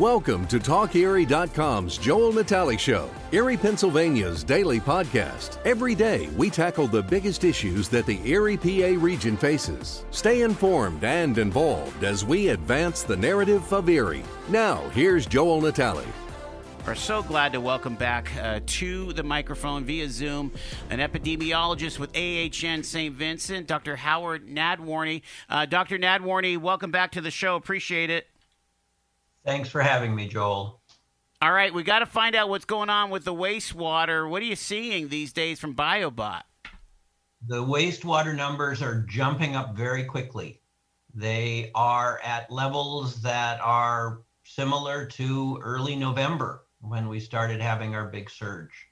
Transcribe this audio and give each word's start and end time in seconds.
Welcome 0.00 0.46
to 0.46 0.58
TalkErie.com's 0.58 1.98
Joel 1.98 2.32
Natale 2.32 2.78
Show, 2.78 3.10
Erie, 3.32 3.58
Pennsylvania's 3.58 4.42
daily 4.42 4.80
podcast. 4.80 5.58
Every 5.66 5.94
day, 5.94 6.28
we 6.38 6.48
tackle 6.48 6.86
the 6.86 7.02
biggest 7.02 7.44
issues 7.44 7.90
that 7.90 8.06
the 8.06 8.18
Erie 8.26 8.56
PA 8.56 8.98
region 8.98 9.36
faces. 9.36 10.06
Stay 10.10 10.40
informed 10.40 11.04
and 11.04 11.36
involved 11.36 12.02
as 12.02 12.24
we 12.24 12.48
advance 12.48 13.02
the 13.02 13.14
narrative 13.14 13.70
of 13.74 13.90
Erie. 13.90 14.22
Now, 14.48 14.88
here's 14.94 15.26
Joel 15.26 15.60
Natale. 15.60 16.06
We're 16.86 16.94
so 16.94 17.22
glad 17.22 17.52
to 17.52 17.60
welcome 17.60 17.94
back 17.94 18.34
uh, 18.40 18.60
to 18.64 19.12
the 19.12 19.22
microphone 19.22 19.84
via 19.84 20.08
Zoom 20.08 20.50
an 20.88 21.00
epidemiologist 21.00 21.98
with 21.98 22.16
AHN 22.16 22.84
St. 22.84 23.14
Vincent, 23.14 23.66
Dr. 23.66 23.96
Howard 23.96 24.48
Nadworny. 24.48 25.20
Uh, 25.50 25.66
Dr. 25.66 25.98
Nadworny, 25.98 26.56
welcome 26.56 26.90
back 26.90 27.12
to 27.12 27.20
the 27.20 27.30
show. 27.30 27.56
Appreciate 27.56 28.08
it. 28.08 28.28
Thanks 29.44 29.68
for 29.68 29.80
having 29.80 30.14
me, 30.14 30.28
Joel. 30.28 30.80
All 31.42 31.52
right, 31.52 31.72
we 31.72 31.82
got 31.82 32.00
to 32.00 32.06
find 32.06 32.34
out 32.36 32.50
what's 32.50 32.66
going 32.66 32.90
on 32.90 33.08
with 33.08 33.24
the 33.24 33.32
wastewater. 33.32 34.28
What 34.28 34.42
are 34.42 34.46
you 34.46 34.56
seeing 34.56 35.08
these 35.08 35.32
days 35.32 35.58
from 35.58 35.74
BioBot? 35.74 36.42
The 37.46 37.64
wastewater 37.64 38.36
numbers 38.36 38.82
are 38.82 39.00
jumping 39.08 39.56
up 39.56 39.74
very 39.74 40.04
quickly. 40.04 40.60
They 41.14 41.70
are 41.74 42.20
at 42.22 42.50
levels 42.50 43.22
that 43.22 43.58
are 43.62 44.20
similar 44.44 45.06
to 45.06 45.58
early 45.62 45.96
November 45.96 46.66
when 46.82 47.08
we 47.08 47.20
started 47.20 47.60
having 47.62 47.94
our 47.94 48.08
big 48.08 48.28
surge. 48.28 48.88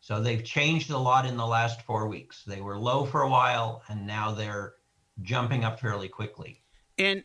So 0.00 0.20
they've 0.22 0.44
changed 0.44 0.90
a 0.90 0.98
lot 0.98 1.26
in 1.26 1.36
the 1.36 1.46
last 1.46 1.82
four 1.82 2.06
weeks. 2.06 2.44
They 2.46 2.60
were 2.60 2.78
low 2.78 3.04
for 3.04 3.22
a 3.22 3.28
while 3.28 3.82
and 3.88 4.06
now 4.06 4.32
they're 4.32 4.74
jumping 5.22 5.64
up 5.64 5.80
fairly 5.80 6.08
quickly. 6.08 6.62
And 6.96 7.24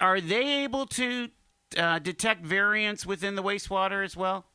are 0.00 0.20
they 0.20 0.62
able 0.64 0.86
to 0.86 1.28
uh, 1.76 1.98
detect 1.98 2.44
variants 2.44 3.06
within 3.06 3.34
the 3.34 3.42
wastewater 3.42 4.04
as 4.04 4.16
well? 4.16 4.46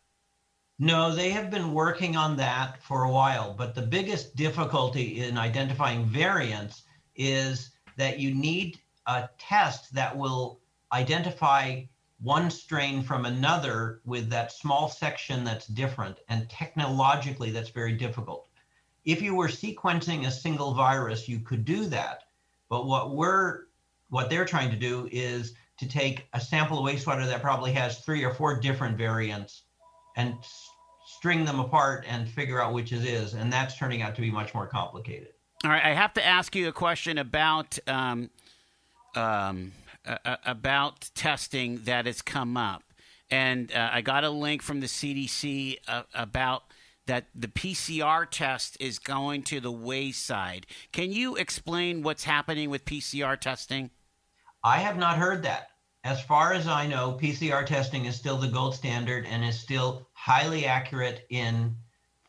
No, 0.77 1.15
they 1.15 1.29
have 1.29 1.49
been 1.49 1.73
working 1.73 2.17
on 2.17 2.35
that 2.37 2.83
for 2.83 3.03
a 3.03 3.11
while. 3.11 3.53
But 3.53 3.75
the 3.75 3.81
biggest 3.81 4.35
difficulty 4.35 5.21
in 5.21 5.37
identifying 5.37 6.05
variants 6.05 6.83
is 7.15 7.71
that 7.95 8.19
you 8.19 8.33
need 8.33 8.79
a 9.07 9.29
test 9.37 9.93
that 9.93 10.17
will 10.17 10.59
identify 10.91 11.83
one 12.21 12.49
strain 12.49 13.03
from 13.03 13.25
another 13.25 14.01
with 14.05 14.29
that 14.29 14.51
small 14.51 14.89
section 14.89 15.43
that's 15.43 15.67
different. 15.67 16.17
And 16.27 16.49
technologically, 16.49 17.51
that's 17.51 17.69
very 17.69 17.93
difficult. 17.93 18.49
If 19.05 19.21
you 19.21 19.35
were 19.35 19.47
sequencing 19.47 20.25
a 20.25 20.31
single 20.31 20.73
virus, 20.73 21.29
you 21.29 21.39
could 21.39 21.63
do 21.63 21.85
that. 21.85 22.23
But 22.69 22.85
what 22.85 23.15
we're 23.15 23.65
what 24.09 24.29
they're 24.29 24.45
trying 24.45 24.71
to 24.71 24.77
do 24.77 25.07
is 25.11 25.53
to 25.79 25.87
take 25.87 26.27
a 26.33 26.39
sample 26.39 26.79
of 26.79 26.93
wastewater 26.93 27.25
that 27.25 27.41
probably 27.41 27.71
has 27.73 27.99
three 27.99 28.23
or 28.23 28.33
four 28.33 28.59
different 28.59 28.97
variants 28.97 29.63
and 30.15 30.35
string 31.05 31.45
them 31.45 31.59
apart 31.59 32.05
and 32.07 32.29
figure 32.29 32.61
out 32.61 32.73
which 32.73 32.91
it 32.91 33.03
is. 33.05 33.33
And 33.33 33.51
that's 33.51 33.77
turning 33.77 34.01
out 34.01 34.15
to 34.15 34.21
be 34.21 34.31
much 34.31 34.53
more 34.53 34.67
complicated. 34.67 35.29
All 35.63 35.71
right, 35.71 35.83
I 35.83 35.93
have 35.93 36.13
to 36.13 36.25
ask 36.25 36.55
you 36.55 36.67
a 36.67 36.71
question 36.71 37.17
about 37.17 37.79
um, 37.87 38.29
um, 39.15 39.71
uh, 40.05 40.35
about 40.45 41.09
testing 41.15 41.79
that 41.85 42.05
has 42.05 42.21
come 42.21 42.55
up, 42.55 42.83
and 43.31 43.73
uh, 43.73 43.89
I 43.91 44.01
got 44.01 44.23
a 44.23 44.29
link 44.29 44.61
from 44.61 44.81
the 44.81 44.85
CDC 44.85 45.77
uh, 45.87 46.03
about 46.13 46.65
that 47.07 47.27
the 47.33 47.47
PCR 47.47 48.29
test 48.29 48.77
is 48.79 48.99
going 48.99 49.43
to 49.43 49.59
the 49.59 49.71
wayside. 49.71 50.65
Can 50.91 51.11
you 51.11 51.35
explain 51.35 52.03
what's 52.03 52.25
happening 52.25 52.69
with 52.69 52.85
PCR 52.85 53.39
testing? 53.39 53.91
I 54.65 54.79
have 54.79 54.97
not 54.97 55.19
heard 55.19 55.43
that. 55.43 55.69
As 56.03 56.21
far 56.23 56.51
as 56.51 56.67
I 56.67 56.87
know, 56.87 57.19
PCR 57.21 57.63
testing 57.63 58.05
is 58.05 58.15
still 58.15 58.37
the 58.37 58.47
gold 58.47 58.73
standard 58.73 59.27
and 59.27 59.45
is 59.45 59.59
still 59.59 60.09
highly 60.13 60.65
accurate 60.65 61.27
in 61.29 61.75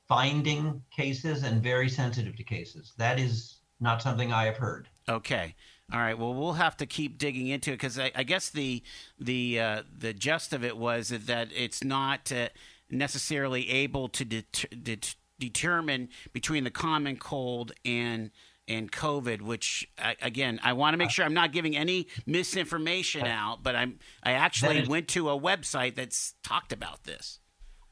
finding 0.07 0.83
cases 0.91 1.45
and 1.45 1.63
very 1.63 1.89
sensitive 1.89 2.37
to 2.37 2.45
cases. 2.45 2.93
That 2.99 3.19
is 3.19 3.57
not 3.81 4.03
something 4.03 4.35
I 4.35 4.45
have 4.45 4.59
heard. 4.59 4.87
Okay. 5.09 5.55
All 5.91 5.99
right. 5.99 6.19
Well, 6.19 6.35
we'll 6.35 6.55
have 6.55 6.77
to 6.77 6.87
keep 6.87 7.17
digging 7.17 7.47
into 7.47 7.71
it 7.71 7.75
because 7.75 7.99
I, 7.99 8.13
I, 8.15 8.23
guess 8.23 8.51
the 8.51 8.83
the 9.19 9.59
uh, 9.59 9.83
the 9.99 10.13
gist 10.13 10.53
of 10.53 10.63
it 10.63 10.77
was 10.77 11.09
that 11.09 11.49
it's 11.55 11.83
not 11.83 12.31
uh, 12.31 12.49
necessarily 12.91 13.71
able 13.71 14.09
to 14.09 14.25
det- 14.25 14.67
det- 14.83 15.17
determine 15.39 16.11
between 16.33 16.65
the 16.65 16.71
common 16.71 17.17
cold 17.17 17.73
and 17.85 18.31
and 18.69 18.91
COVID, 18.91 19.43
which 19.43 19.89
again, 20.21 20.61
I 20.63 20.73
want 20.73 20.95
to 20.95 20.99
make 20.99 21.11
sure 21.11 21.25
I'm 21.25 21.35
not 21.35 21.53
giving 21.53 21.77
any 21.77 22.09
misinformation 22.27 23.27
out, 23.27 23.63
but 23.63 23.77
I'm 23.77 23.99
I 24.23 24.33
actually 24.33 24.79
is, 24.79 24.89
went 24.89 25.09
to 25.09 25.31
a 25.31 25.39
website 25.39 25.95
that's 25.95 26.35
talked 26.43 26.73
about 26.73 27.05
this. 27.05 27.41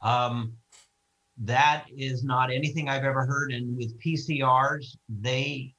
Um, 0.01 0.57
that 1.37 1.85
is 1.95 2.23
not 2.23 2.51
anything 2.51 2.89
I've 2.89 3.03
ever 3.03 3.25
heard, 3.25 3.51
and 3.51 3.75
with 3.77 3.99
PCRs, 4.01 4.95
they 5.09 5.73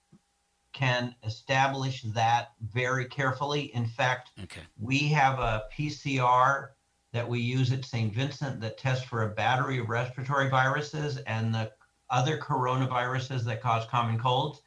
can 0.72 1.14
establish 1.24 2.02
that 2.02 2.50
very 2.60 3.06
carefully. 3.06 3.74
In 3.74 3.86
fact, 3.86 4.30
okay. 4.42 4.60
we 4.78 4.98
have 5.08 5.38
a 5.38 5.64
PCR 5.76 6.68
that 7.12 7.26
we 7.26 7.40
use 7.40 7.72
at 7.72 7.82
St. 7.82 8.12
Vincent 8.12 8.60
that 8.60 8.76
tests 8.76 9.06
for 9.06 9.22
a 9.22 9.28
battery 9.30 9.78
of 9.78 9.88
respiratory 9.88 10.50
viruses 10.50 11.16
and 11.26 11.54
the 11.54 11.72
other 12.10 12.36
coronaviruses 12.36 13.42
that 13.44 13.62
cause 13.62 13.86
common 13.86 14.18
colds 14.18 14.60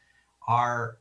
are 0.49 0.97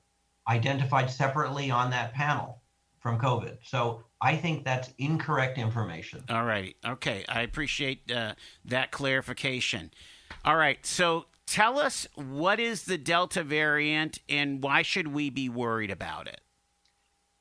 identified 0.47 1.11
separately 1.11 1.71
on 1.71 1.91
that 1.91 2.13
panel 2.13 2.63
from 3.01 3.19
COVID. 3.19 3.57
So 3.65 4.05
I 4.21 4.37
think 4.37 4.65
that's 4.65 4.91
incorrect 4.99 5.59
information. 5.59 6.23
All 6.29 6.45
right. 6.45 6.77
Okay. 6.87 7.25
I 7.29 7.43
appreciate 7.43 8.11
uh, 8.11 8.35
that 8.67 8.91
clarification. 8.91 9.91
All 10.45 10.57
right. 10.57 10.85
So 10.85 11.27
tell 11.47 11.79
us 11.79 12.07
what 12.15 12.61
is 12.61 12.85
the 12.85 12.99
Delta 12.99 13.43
variant 13.43 14.19
and 14.29 14.63
why 14.63 14.83
should 14.83 15.09
we 15.09 15.31
be 15.31 15.49
worried 15.49 15.91
about 15.91 16.29
it? 16.29 16.43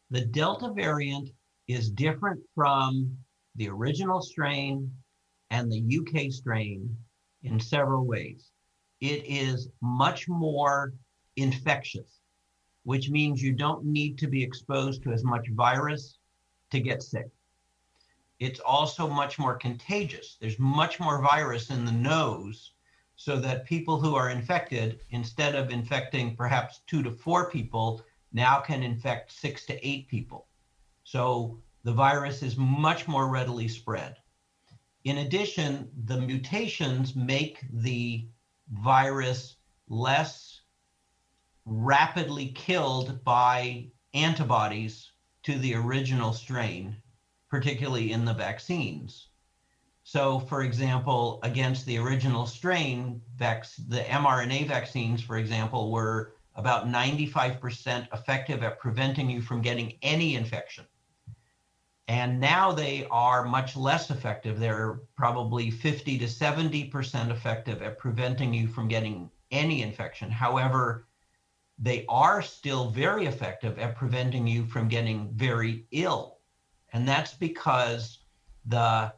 The 0.10 0.22
Delta 0.22 0.72
variant 0.74 1.30
is 1.68 1.90
different 1.90 2.40
from 2.56 3.18
the 3.56 3.68
original 3.68 4.22
strain 4.22 4.90
and 5.50 5.70
the 5.70 6.00
UK 6.00 6.32
strain 6.32 6.96
in 7.44 7.60
several 7.60 8.06
ways. 8.06 8.52
It 9.02 9.26
is 9.26 9.70
much 9.82 10.30
more 10.30 10.94
infectious, 11.38 12.20
which 12.84 13.10
means 13.10 13.42
you 13.42 13.54
don't 13.54 13.86
need 13.86 14.18
to 14.18 14.28
be 14.28 14.44
exposed 14.44 15.04
to 15.04 15.12
as 15.12 15.24
much 15.24 15.48
virus 15.50 16.18
to 16.72 16.80
get 16.80 17.02
sick. 17.02 17.30
It's 18.40 18.60
also 18.60 19.08
much 19.08 19.40
more 19.40 19.56
contagious. 19.56 20.38
There's 20.40 20.60
much 20.60 21.00
more 21.00 21.22
virus 21.22 21.70
in 21.70 21.86
the 21.86 21.92
nose, 21.92 22.74
so 23.16 23.38
that 23.40 23.66
people 23.66 24.00
who 24.00 24.14
are 24.16 24.30
infected, 24.30 25.00
instead 25.10 25.56
of 25.56 25.72
infecting 25.72 26.36
perhaps 26.36 26.82
two 26.86 27.02
to 27.02 27.12
four 27.12 27.50
people, 27.50 28.02
now 28.32 28.60
can 28.60 28.84
infect 28.84 29.32
six 29.32 29.66
to 29.66 29.88
eight 29.88 30.08
people. 30.08 30.48
So 31.04 31.60
the 31.84 31.94
virus 31.94 32.44
is 32.44 32.58
much 32.58 33.08
more 33.08 33.28
readily 33.28 33.68
spread. 33.68 34.18
In 35.04 35.20
addition, 35.20 35.90
the 36.06 36.20
mutations 36.20 37.16
make 37.16 37.66
the 37.72 38.28
virus 38.84 39.56
less 39.90 40.57
rapidly 41.68 42.48
killed 42.48 43.24
by 43.26 43.86
antibodies 44.14 45.12
to 45.44 45.60
the 45.60 45.76
original 45.76 46.32
strain, 46.32 46.96
particularly 47.50 48.14
in 48.14 48.24
the 48.24 48.34
vaccines. 48.34 49.28
So, 50.04 50.40
for 50.40 50.64
example, 50.64 51.40
against 51.44 51.86
the 51.86 51.98
original 51.98 52.46
strain, 52.46 53.22
vac- 53.36 53.68
the 53.90 54.00
mRNA 54.00 54.68
vaccines, 54.68 55.22
for 55.22 55.38
example, 55.38 55.92
were 55.92 56.36
about 56.56 56.88
95% 56.88 58.08
effective 58.14 58.64
at 58.64 58.80
preventing 58.80 59.30
you 59.30 59.42
from 59.42 59.62
getting 59.62 59.98
any 60.02 60.36
infection. 60.36 60.86
And 62.08 62.40
now 62.40 62.72
they 62.72 63.06
are 63.12 63.44
much 63.44 63.76
less 63.76 64.10
effective. 64.10 64.58
They're 64.58 65.02
probably 65.18 65.70
50 65.70 66.18
to 66.20 66.26
70% 66.26 67.30
effective 67.30 67.82
at 67.82 68.00
preventing 68.00 68.54
you 68.54 68.70
from 68.70 68.88
getting 68.88 69.30
any 69.52 69.82
infection. 69.82 70.32
However, 70.32 71.06
they 71.80 72.06
are 72.10 72.42
still 72.42 72.90
very 72.90 73.26
effective 73.26 73.78
at 73.78 73.96
preventing 73.96 74.48
you 74.48 74.66
from 74.66 74.88
getting 74.88 75.30
very 75.34 75.86
ill. 75.92 76.40
And 76.94 77.08
that's 77.08 77.34
because 77.34 78.20
the 78.66 79.14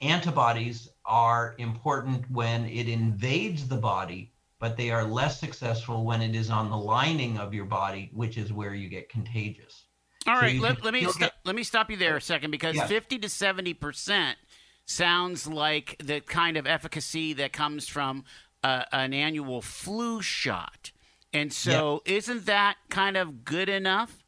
antibodies 0.00 0.88
are 1.06 1.54
important 1.58 2.28
when 2.30 2.66
it 2.66 2.88
invades 2.88 3.68
the 3.68 3.76
body, 3.76 4.32
but 4.58 4.76
they 4.76 4.90
are 4.90 5.04
less 5.04 5.38
successful 5.38 6.04
when 6.04 6.22
it 6.22 6.34
is 6.34 6.50
on 6.50 6.70
the 6.70 6.76
lining 6.76 7.38
of 7.38 7.54
your 7.54 7.66
body, 7.66 8.10
which 8.12 8.38
is 8.38 8.52
where 8.52 8.74
you 8.74 8.88
get 8.88 9.08
contagious. 9.08 9.84
All 10.26 10.36
so 10.36 10.42
right, 10.42 10.58
let, 10.58 10.82
let, 10.82 10.94
me 10.94 11.02
st- 11.02 11.18
get... 11.18 11.32
let 11.44 11.54
me 11.54 11.62
stop 11.62 11.90
you 11.90 11.96
there 11.96 12.16
a 12.16 12.20
second 12.20 12.50
because 12.50 12.76
yes. 12.76 12.88
50 12.88 13.18
to 13.20 13.28
70 13.28 13.74
percent 13.74 14.38
sounds 14.86 15.46
like 15.46 15.96
the 16.02 16.20
kind 16.20 16.56
of 16.56 16.66
efficacy 16.66 17.32
that 17.34 17.52
comes 17.52 17.88
from 17.88 18.24
uh, 18.62 18.84
an 18.92 19.12
annual 19.12 19.60
flu 19.60 20.22
shot. 20.22 20.90
And 21.34 21.52
so, 21.52 22.00
yep. 22.06 22.16
isn't 22.16 22.46
that 22.46 22.76
kind 22.90 23.16
of 23.16 23.44
good 23.44 23.68
enough? 23.68 24.22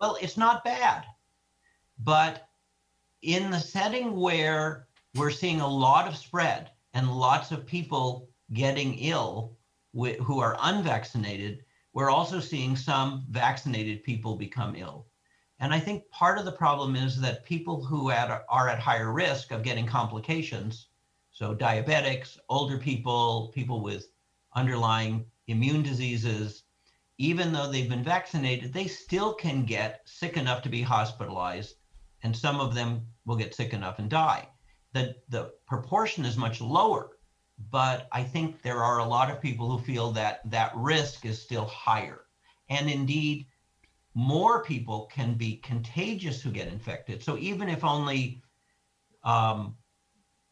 Well, 0.00 0.18
it's 0.20 0.36
not 0.36 0.64
bad, 0.64 1.04
but 2.00 2.48
in 3.22 3.50
the 3.50 3.60
setting 3.60 4.16
where 4.16 4.88
we're 5.14 5.30
seeing 5.30 5.60
a 5.60 5.68
lot 5.68 6.08
of 6.08 6.16
spread 6.16 6.70
and 6.94 7.10
lots 7.10 7.52
of 7.52 7.64
people 7.64 8.28
getting 8.52 8.94
ill 8.98 9.56
wh- 9.96 10.16
who 10.16 10.40
are 10.40 10.58
unvaccinated, 10.62 11.64
we're 11.92 12.10
also 12.10 12.40
seeing 12.40 12.76
some 12.76 13.24
vaccinated 13.30 14.02
people 14.02 14.34
become 14.34 14.74
ill. 14.74 15.06
And 15.60 15.72
I 15.72 15.78
think 15.78 16.10
part 16.10 16.38
of 16.38 16.44
the 16.44 16.52
problem 16.52 16.96
is 16.96 17.20
that 17.20 17.44
people 17.44 17.82
who 17.82 18.10
at, 18.10 18.44
are 18.48 18.68
at 18.68 18.80
higher 18.80 19.12
risk 19.12 19.52
of 19.52 19.62
getting 19.62 19.86
complications, 19.86 20.88
so 21.30 21.54
diabetics, 21.54 22.36
older 22.48 22.78
people, 22.78 23.52
people 23.54 23.80
with 23.80 24.08
underlying 24.54 25.24
immune 25.46 25.82
diseases, 25.82 26.64
even 27.18 27.52
though 27.52 27.70
they've 27.70 27.88
been 27.88 28.04
vaccinated, 28.04 28.72
they 28.72 28.86
still 28.86 29.34
can 29.34 29.64
get 29.64 30.00
sick 30.04 30.36
enough 30.36 30.62
to 30.62 30.68
be 30.68 30.82
hospitalized, 30.82 31.76
and 32.22 32.36
some 32.36 32.60
of 32.60 32.74
them 32.74 33.06
will 33.24 33.36
get 33.36 33.54
sick 33.54 33.72
enough 33.72 33.98
and 33.98 34.10
die. 34.10 34.48
The, 34.92 35.16
the 35.28 35.52
proportion 35.66 36.24
is 36.24 36.36
much 36.36 36.60
lower 36.60 37.10
but 37.70 38.08
I 38.12 38.22
think 38.22 38.62
there 38.62 38.84
are 38.84 38.98
a 38.98 39.04
lot 39.04 39.30
of 39.30 39.40
people 39.40 39.70
who 39.70 39.82
feel 39.82 40.10
that 40.12 40.48
that 40.50 40.76
risk 40.76 41.24
is 41.24 41.40
still 41.40 41.64
higher. 41.66 42.22
And 42.68 42.90
indeed, 42.90 43.46
more 44.14 44.62
people 44.64 45.08
can 45.12 45.34
be 45.34 45.56
contagious 45.56 46.42
who 46.42 46.50
get 46.50 46.68
infected. 46.68 47.22
So 47.22 47.38
even 47.38 47.68
if 47.68 47.84
only, 47.84 48.42
um, 49.24 49.76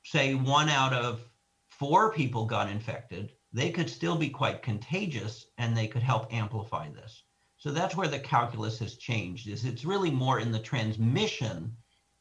say, 0.02 0.35
one 0.35 0.69
out 0.69 0.93
of 0.93 1.20
four 1.69 2.12
people 2.12 2.46
got 2.46 2.70
infected, 2.70 3.32
they 3.54 3.70
could 3.70 3.88
still 3.88 4.16
be 4.16 4.28
quite 4.28 4.62
contagious 4.62 5.46
and 5.58 5.76
they 5.76 5.86
could 5.86 6.02
help 6.02 6.30
amplify 6.34 6.90
this. 6.90 7.22
So 7.56 7.70
that's 7.70 7.96
where 7.96 8.08
the 8.08 8.18
calculus 8.18 8.80
has 8.80 8.96
changed. 8.96 9.48
Is 9.48 9.64
it's 9.64 9.84
really 9.84 10.10
more 10.10 10.40
in 10.40 10.52
the 10.52 10.58
transmission 10.58 11.74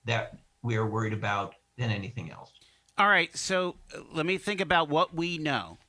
that 0.05 0.37
we 0.61 0.77
are 0.77 0.85
worried 0.85 1.11
about 1.11 1.55
than 1.77 1.89
anything 1.89 2.31
else. 2.31 2.51
All 2.97 3.07
right, 3.07 3.35
so 3.35 3.75
uh, 3.93 4.01
let 4.13 4.27
me 4.27 4.37
think 4.37 4.61
about 4.61 4.87
what 4.87 5.15
we 5.15 5.39
know. 5.39 5.79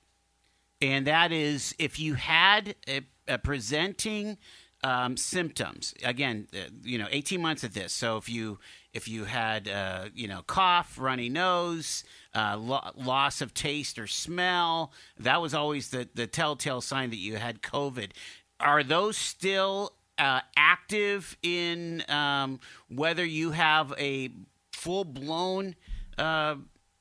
And 0.80 1.06
that 1.06 1.30
is 1.30 1.74
if 1.78 1.98
you 1.98 2.14
had 2.14 2.74
a, 2.88 3.02
a 3.28 3.36
presenting 3.36 4.38
um, 4.82 5.16
symptoms, 5.18 5.94
again, 6.02 6.48
uh, 6.54 6.70
you 6.82 6.96
know, 6.96 7.06
18 7.10 7.40
months 7.40 7.62
of 7.62 7.74
this. 7.74 7.92
So 7.92 8.16
if 8.16 8.28
you 8.28 8.58
if 8.94 9.08
you 9.08 9.24
had 9.24 9.68
uh, 9.68 10.06
you 10.14 10.28
know 10.28 10.42
cough, 10.46 10.96
runny 10.98 11.28
nose, 11.28 12.04
uh, 12.34 12.56
lo- 12.56 12.90
loss 12.96 13.42
of 13.42 13.52
taste 13.52 13.98
or 13.98 14.06
smell, 14.06 14.92
that 15.18 15.42
was 15.42 15.52
always 15.52 15.90
the 15.90 16.08
the 16.14 16.26
telltale 16.26 16.80
sign 16.80 17.10
that 17.10 17.16
you 17.16 17.36
had 17.36 17.60
COVID. 17.60 18.12
Are 18.60 18.84
those 18.84 19.18
still 19.18 19.92
uh, 20.16 20.40
active 20.56 21.36
in 21.42 22.04
um, 22.08 22.60
whether 22.88 23.24
you 23.24 23.50
have 23.50 23.92
a 23.98 24.30
full 24.72 25.04
blown 25.04 25.74
uh, 26.16 26.54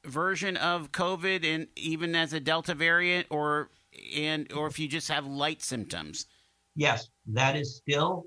version 0.04 0.58
of 0.58 0.92
COVID 0.92 1.46
and 1.46 1.68
even 1.76 2.16
as 2.16 2.34
a 2.34 2.40
Delta 2.40 2.74
variant 2.74 3.28
or 3.30 3.70
and 4.16 4.52
or 4.52 4.66
if 4.68 4.80
you 4.80 4.88
just 4.88 5.10
have 5.10 5.28
light 5.28 5.62
symptoms? 5.62 6.26
Yes, 6.76 7.10
that 7.28 7.56
is 7.56 7.76
still 7.76 8.26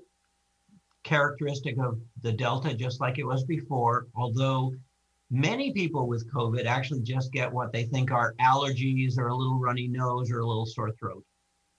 characteristic 1.07 1.77
of 1.79 1.99
the 2.21 2.33
Delta, 2.33 2.73
just 2.73 2.99
like 2.99 3.17
it 3.17 3.25
was 3.25 3.45
before, 3.45 4.07
although 4.13 4.73
many 5.31 5.71
people 5.71 6.05
with 6.05 6.29
COVID 6.31 6.65
actually 6.65 7.01
just 7.01 7.31
get 7.31 7.51
what 7.51 7.71
they 7.71 7.85
think 7.85 8.11
are 8.11 8.35
allergies 8.41 9.17
or 9.17 9.27
a 9.27 9.35
little 9.35 9.57
runny 9.57 9.87
nose 9.87 10.29
or 10.29 10.41
a 10.41 10.45
little 10.45 10.65
sore 10.65 10.91
throat. 10.91 11.23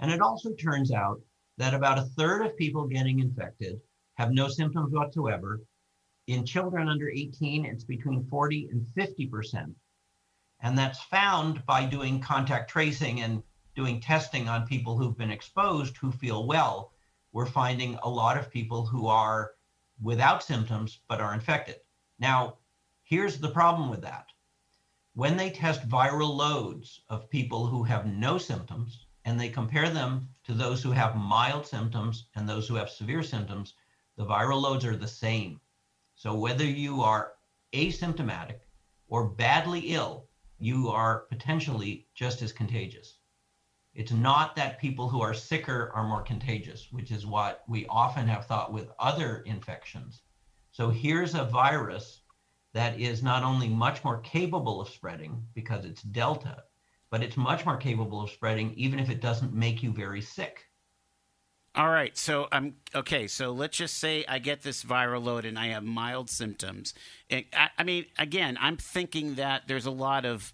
And 0.00 0.10
it 0.10 0.22
also 0.22 0.54
turns 0.54 0.92
out 0.92 1.20
that 1.58 1.74
about 1.74 1.98
a 1.98 2.08
third 2.16 2.46
of 2.46 2.56
people 2.56 2.86
getting 2.86 3.18
infected 3.18 3.78
have 4.16 4.32
no 4.32 4.48
symptoms 4.48 4.92
whatsoever. 4.92 5.60
In 6.26 6.46
children 6.46 6.88
under 6.88 7.10
18, 7.10 7.66
it's 7.66 7.84
between 7.84 8.26
40 8.28 8.68
and 8.70 8.86
50 8.94 9.26
percent. 9.26 9.74
And 10.60 10.76
that's 10.76 11.02
found 11.04 11.64
by 11.66 11.84
doing 11.84 12.20
contact 12.20 12.70
tracing 12.70 13.20
and 13.20 13.42
doing 13.76 14.00
testing 14.00 14.48
on 14.48 14.66
people 14.66 14.96
who've 14.96 15.16
been 15.16 15.30
exposed 15.30 15.96
who 15.98 16.10
feel 16.10 16.46
well. 16.46 16.92
We're 17.32 17.46
finding 17.46 17.96
a 18.02 18.08
lot 18.08 18.38
of 18.38 18.50
people 18.50 18.86
who 18.86 19.06
are 19.06 19.52
without 20.00 20.42
symptoms 20.42 21.00
but 21.08 21.20
are 21.20 21.34
infected. 21.34 21.76
Now, 22.18 22.58
here's 23.02 23.38
the 23.38 23.50
problem 23.50 23.90
with 23.90 24.00
that. 24.02 24.26
When 25.14 25.36
they 25.36 25.50
test 25.50 25.88
viral 25.88 26.34
loads 26.34 27.02
of 27.08 27.28
people 27.28 27.66
who 27.66 27.82
have 27.84 28.06
no 28.06 28.38
symptoms 28.38 29.06
and 29.24 29.38
they 29.38 29.48
compare 29.48 29.90
them 29.90 30.28
to 30.44 30.54
those 30.54 30.82
who 30.82 30.92
have 30.92 31.16
mild 31.16 31.66
symptoms 31.66 32.28
and 32.34 32.48
those 32.48 32.68
who 32.68 32.76
have 32.76 32.88
severe 32.88 33.22
symptoms, 33.22 33.74
the 34.16 34.24
viral 34.24 34.60
loads 34.60 34.84
are 34.84 34.96
the 34.96 35.08
same. 35.08 35.60
So 36.14 36.34
whether 36.34 36.64
you 36.64 37.02
are 37.02 37.34
asymptomatic 37.72 38.60
or 39.08 39.28
badly 39.28 39.80
ill, 39.94 40.28
you 40.58 40.88
are 40.88 41.26
potentially 41.28 42.06
just 42.14 42.42
as 42.42 42.52
contagious. 42.52 43.18
It's 43.98 44.12
not 44.12 44.54
that 44.54 44.78
people 44.78 45.08
who 45.08 45.22
are 45.22 45.34
sicker 45.34 45.90
are 45.92 46.06
more 46.06 46.22
contagious, 46.22 46.86
which 46.92 47.10
is 47.10 47.26
what 47.26 47.64
we 47.66 47.84
often 47.86 48.28
have 48.28 48.46
thought 48.46 48.72
with 48.72 48.92
other 49.00 49.38
infections. 49.38 50.22
So 50.70 50.88
here's 50.88 51.34
a 51.34 51.42
virus 51.42 52.20
that 52.74 53.00
is 53.00 53.24
not 53.24 53.42
only 53.42 53.68
much 53.68 54.04
more 54.04 54.20
capable 54.20 54.80
of 54.80 54.88
spreading 54.88 55.42
because 55.52 55.84
it's 55.84 56.02
Delta, 56.02 56.62
but 57.10 57.24
it's 57.24 57.36
much 57.36 57.66
more 57.66 57.76
capable 57.76 58.22
of 58.22 58.30
spreading 58.30 58.72
even 58.76 59.00
if 59.00 59.10
it 59.10 59.20
doesn't 59.20 59.52
make 59.52 59.82
you 59.82 59.90
very 59.90 60.20
sick. 60.20 60.66
All 61.74 61.88
right, 61.88 62.16
so 62.16 62.46
I'm 62.52 62.76
okay. 62.94 63.26
So 63.26 63.50
let's 63.50 63.76
just 63.76 63.98
say 63.98 64.24
I 64.28 64.38
get 64.38 64.62
this 64.62 64.84
viral 64.84 65.24
load 65.24 65.44
and 65.44 65.58
I 65.58 65.68
have 65.68 65.82
mild 65.82 66.30
symptoms. 66.30 66.94
I, 67.32 67.46
I, 67.76 67.82
mean, 67.82 68.06
again, 68.16 68.56
I'm 68.60 68.76
thinking 68.76 69.34
that 69.34 69.66
there's 69.66 69.86
a 69.86 69.90
lot 69.90 70.24
of 70.24 70.52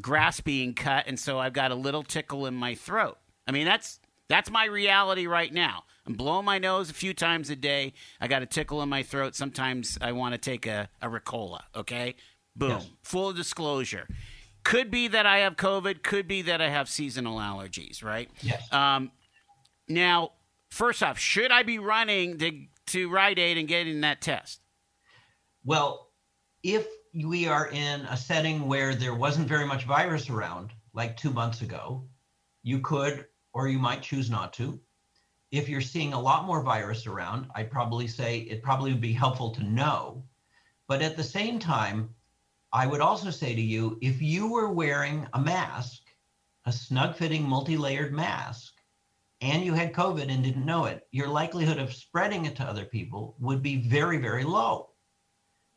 grass 0.00 0.40
being 0.40 0.74
cut, 0.74 1.04
and 1.06 1.18
so 1.18 1.38
I've 1.38 1.52
got 1.52 1.70
a 1.70 1.74
little 1.74 2.02
tickle 2.02 2.46
in 2.46 2.54
my 2.54 2.74
throat. 2.74 3.18
I 3.46 3.52
mean, 3.52 3.64
that's 3.64 4.00
that's 4.28 4.50
my 4.50 4.66
reality 4.66 5.26
right 5.26 5.52
now. 5.52 5.84
I'm 6.06 6.14
blowing 6.14 6.44
my 6.44 6.58
nose 6.58 6.90
a 6.90 6.94
few 6.94 7.14
times 7.14 7.50
a 7.50 7.56
day. 7.56 7.92
I 8.20 8.28
got 8.28 8.42
a 8.42 8.46
tickle 8.46 8.82
in 8.82 8.88
my 8.88 9.02
throat. 9.02 9.36
Sometimes 9.36 9.98
I 10.00 10.12
want 10.12 10.32
to 10.34 10.38
take 10.38 10.66
a, 10.66 10.88
a 11.00 11.08
Ricola. 11.08 11.60
Okay, 11.76 12.16
boom. 12.56 12.70
Yes. 12.70 12.90
Full 13.02 13.32
disclosure. 13.32 14.08
Could 14.64 14.90
be 14.90 15.08
that 15.08 15.26
I 15.26 15.38
have 15.38 15.56
COVID. 15.56 16.02
Could 16.02 16.28
be 16.28 16.42
that 16.42 16.60
I 16.60 16.68
have 16.68 16.88
seasonal 16.88 17.38
allergies. 17.38 18.02
Right. 18.02 18.30
Yes. 18.42 18.72
Um, 18.72 19.10
now 19.88 20.32
First 20.72 21.02
off, 21.02 21.18
should 21.18 21.52
I 21.52 21.64
be 21.64 21.78
running 21.78 22.38
to, 22.38 22.50
to 22.86 23.10
Rite 23.10 23.38
Aid 23.38 23.58
and 23.58 23.68
getting 23.68 24.00
that 24.00 24.22
test? 24.22 24.58
Well, 25.66 26.08
if 26.62 26.86
we 27.14 27.46
are 27.46 27.68
in 27.68 28.00
a 28.06 28.16
setting 28.16 28.66
where 28.66 28.94
there 28.94 29.14
wasn't 29.14 29.46
very 29.46 29.66
much 29.66 29.84
virus 29.84 30.30
around, 30.30 30.72
like 30.94 31.16
two 31.16 31.30
months 31.30 31.60
ago, 31.60 32.08
you 32.62 32.78
could 32.80 33.26
or 33.52 33.68
you 33.68 33.78
might 33.78 34.00
choose 34.02 34.30
not 34.30 34.54
to. 34.54 34.80
If 35.50 35.68
you're 35.68 35.82
seeing 35.82 36.14
a 36.14 36.20
lot 36.20 36.46
more 36.46 36.62
virus 36.62 37.06
around, 37.06 37.48
I'd 37.54 37.70
probably 37.70 38.06
say 38.06 38.38
it 38.38 38.62
probably 38.62 38.92
would 38.92 39.02
be 39.02 39.12
helpful 39.12 39.50
to 39.50 39.62
know. 39.62 40.24
But 40.88 41.02
at 41.02 41.18
the 41.18 41.24
same 41.24 41.58
time, 41.58 42.14
I 42.72 42.86
would 42.86 43.02
also 43.02 43.30
say 43.30 43.54
to 43.54 43.60
you 43.60 43.98
if 44.00 44.22
you 44.22 44.50
were 44.50 44.72
wearing 44.72 45.28
a 45.34 45.40
mask, 45.40 46.00
a 46.64 46.72
snug 46.72 47.16
fitting 47.16 47.46
multi 47.46 47.76
layered 47.76 48.14
mask, 48.14 48.72
and 49.42 49.62
you 49.62 49.74
had 49.74 49.92
COVID 49.92 50.30
and 50.30 50.42
didn't 50.42 50.64
know 50.64 50.86
it, 50.86 51.06
your 51.10 51.28
likelihood 51.28 51.78
of 51.78 51.92
spreading 51.92 52.46
it 52.46 52.56
to 52.56 52.64
other 52.64 52.86
people 52.86 53.36
would 53.38 53.62
be 53.62 53.76
very, 53.76 54.16
very 54.16 54.44
low. 54.44 54.91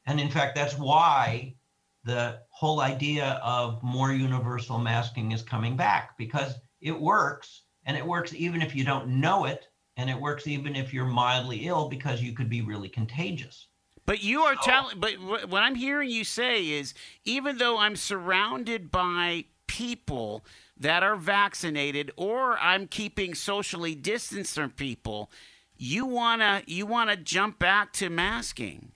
And 0.05 0.19
in 0.19 0.29
fact, 0.29 0.55
that's 0.55 0.77
why 0.77 1.55
the 2.03 2.39
whole 2.49 2.81
idea 2.81 3.39
of 3.43 3.81
more 3.81 4.13
universal 4.13 4.77
masking 4.77 5.31
is 5.31 5.41
coming 5.41 5.75
back 5.75 6.17
because 6.17 6.53
it 6.81 6.99
works 6.99 7.63
and 7.85 7.97
it 7.97 8.05
works 8.05 8.33
even 8.33 8.61
if 8.61 8.75
you 8.75 8.83
don't 8.83 9.07
know 9.07 9.45
it 9.45 9.67
and 9.97 10.09
it 10.09 10.19
works 10.19 10.45
even 10.47 10.75
if 10.75 10.93
you're 10.93 11.05
mildly 11.05 11.67
ill 11.67 11.89
because 11.89 12.21
you 12.21 12.33
could 12.33 12.49
be 12.49 12.61
really 12.61 12.89
contagious. 12.89 13.67
But 14.05 14.23
you 14.23 14.41
are 14.41 14.55
telling, 14.55 14.99
but 14.99 15.13
what 15.49 15.63
I'm 15.63 15.75
hearing 15.75 16.09
you 16.11 16.23
say 16.23 16.67
is 16.67 16.93
even 17.23 17.57
though 17.57 17.79
I'm 17.79 17.95
surrounded 17.95 18.91
by 18.91 19.45
people 19.65 20.45
that 20.77 21.01
are 21.01 21.15
vaccinated 21.15 22.11
or 22.15 22.57
I'm 22.59 22.87
keeping 22.87 23.33
socially 23.33 23.95
distanced 23.95 24.53
from 24.53 24.69
people, 24.71 25.31
you 25.77 26.05
wanna 26.05 26.61
you 26.67 26.85
wanna 26.85 27.15
jump 27.15 27.57
back 27.57 27.93
to 27.93 28.09
masking. 28.09 28.91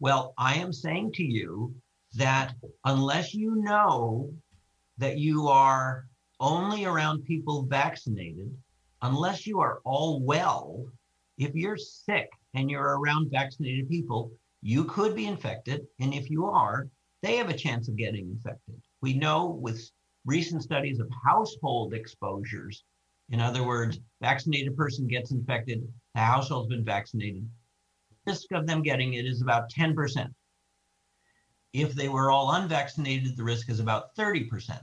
Well, 0.00 0.34
I 0.36 0.56
am 0.56 0.72
saying 0.72 1.12
to 1.12 1.22
you 1.22 1.74
that 2.14 2.54
unless 2.84 3.34
you 3.34 3.54
know 3.56 4.32
that 4.98 5.18
you 5.18 5.48
are 5.48 6.06
only 6.40 6.84
around 6.84 7.24
people 7.24 7.62
vaccinated, 7.64 8.56
unless 9.02 9.46
you 9.46 9.60
are 9.60 9.80
all 9.84 10.20
well, 10.20 10.84
if 11.38 11.54
you're 11.54 11.76
sick 11.76 12.28
and 12.54 12.70
you're 12.70 12.98
around 12.98 13.30
vaccinated 13.30 13.88
people, 13.88 14.30
you 14.62 14.84
could 14.84 15.14
be 15.14 15.26
infected. 15.26 15.86
And 16.00 16.14
if 16.14 16.30
you 16.30 16.46
are, 16.46 16.88
they 17.22 17.36
have 17.36 17.48
a 17.48 17.56
chance 17.56 17.88
of 17.88 17.96
getting 17.96 18.30
infected. 18.30 18.80
We 19.00 19.14
know 19.14 19.46
with 19.46 19.90
recent 20.24 20.62
studies 20.62 21.00
of 21.00 21.08
household 21.24 21.94
exposures. 21.94 22.84
In 23.30 23.40
other 23.40 23.64
words, 23.64 24.00
vaccinated 24.20 24.76
person 24.76 25.06
gets 25.06 25.30
infected, 25.30 25.86
the 26.14 26.20
household's 26.20 26.68
been 26.68 26.84
vaccinated. 26.84 27.48
Risk 28.26 28.52
of 28.52 28.66
them 28.66 28.82
getting 28.82 29.14
it 29.14 29.26
is 29.26 29.42
about 29.42 29.70
10%. 29.70 30.32
If 31.72 31.94
they 31.94 32.08
were 32.08 32.30
all 32.30 32.52
unvaccinated, 32.52 33.36
the 33.36 33.44
risk 33.44 33.68
is 33.68 33.80
about 33.80 34.14
30%. 34.16 34.80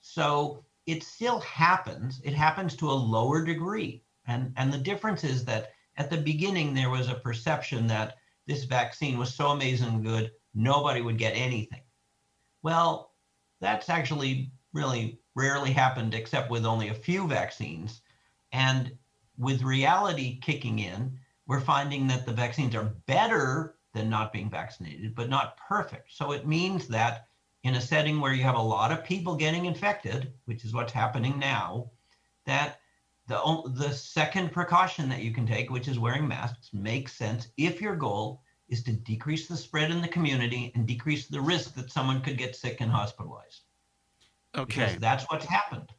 So 0.00 0.64
it 0.86 1.02
still 1.02 1.40
happens. 1.40 2.20
It 2.24 2.34
happens 2.34 2.76
to 2.76 2.90
a 2.90 2.92
lower 2.92 3.44
degree. 3.44 4.02
And, 4.26 4.52
and 4.56 4.72
the 4.72 4.78
difference 4.78 5.24
is 5.24 5.44
that 5.44 5.72
at 5.96 6.10
the 6.10 6.16
beginning, 6.16 6.74
there 6.74 6.90
was 6.90 7.08
a 7.08 7.14
perception 7.14 7.86
that 7.88 8.16
this 8.46 8.64
vaccine 8.64 9.18
was 9.18 9.32
so 9.32 9.48
amazing 9.48 10.02
good, 10.02 10.32
nobody 10.54 11.00
would 11.00 11.18
get 11.18 11.32
anything. 11.32 11.82
Well, 12.62 13.12
that's 13.60 13.88
actually 13.88 14.50
really 14.72 15.20
rarely 15.34 15.72
happened 15.72 16.14
except 16.14 16.50
with 16.50 16.66
only 16.66 16.88
a 16.88 16.94
few 16.94 17.26
vaccines. 17.26 18.02
And 18.52 18.96
with 19.38 19.62
reality 19.62 20.38
kicking 20.40 20.78
in, 20.80 21.18
we're 21.46 21.60
finding 21.60 22.06
that 22.08 22.26
the 22.26 22.32
vaccines 22.32 22.74
are 22.74 22.94
better 23.06 23.76
than 23.92 24.08
not 24.08 24.32
being 24.32 24.50
vaccinated, 24.50 25.14
but 25.14 25.28
not 25.28 25.56
perfect. 25.56 26.12
So 26.12 26.32
it 26.32 26.46
means 26.46 26.88
that 26.88 27.28
in 27.62 27.76
a 27.76 27.80
setting 27.80 28.20
where 28.20 28.32
you 28.32 28.42
have 28.42 28.56
a 28.56 28.62
lot 28.62 28.92
of 28.92 29.04
people 29.04 29.36
getting 29.36 29.64
infected, 29.66 30.32
which 30.44 30.64
is 30.64 30.74
what's 30.74 30.92
happening 30.92 31.38
now, 31.38 31.90
that 32.46 32.80
the, 33.26 33.62
the 33.76 33.92
second 33.92 34.52
precaution 34.52 35.08
that 35.08 35.22
you 35.22 35.32
can 35.32 35.46
take, 35.46 35.70
which 35.70 35.88
is 35.88 35.98
wearing 35.98 36.28
masks, 36.28 36.70
makes 36.72 37.16
sense 37.16 37.48
if 37.56 37.80
your 37.80 37.96
goal 37.96 38.42
is 38.68 38.82
to 38.82 38.92
decrease 38.92 39.46
the 39.46 39.56
spread 39.56 39.90
in 39.90 40.02
the 40.02 40.08
community 40.08 40.72
and 40.74 40.86
decrease 40.86 41.26
the 41.26 41.40
risk 41.40 41.74
that 41.74 41.90
someone 41.90 42.20
could 42.20 42.36
get 42.36 42.56
sick 42.56 42.80
and 42.80 42.90
hospitalized. 42.90 43.62
Okay. 44.56 44.84
Because 44.84 44.96
that's 44.98 45.24
what's 45.24 45.46
happened. 45.46 45.90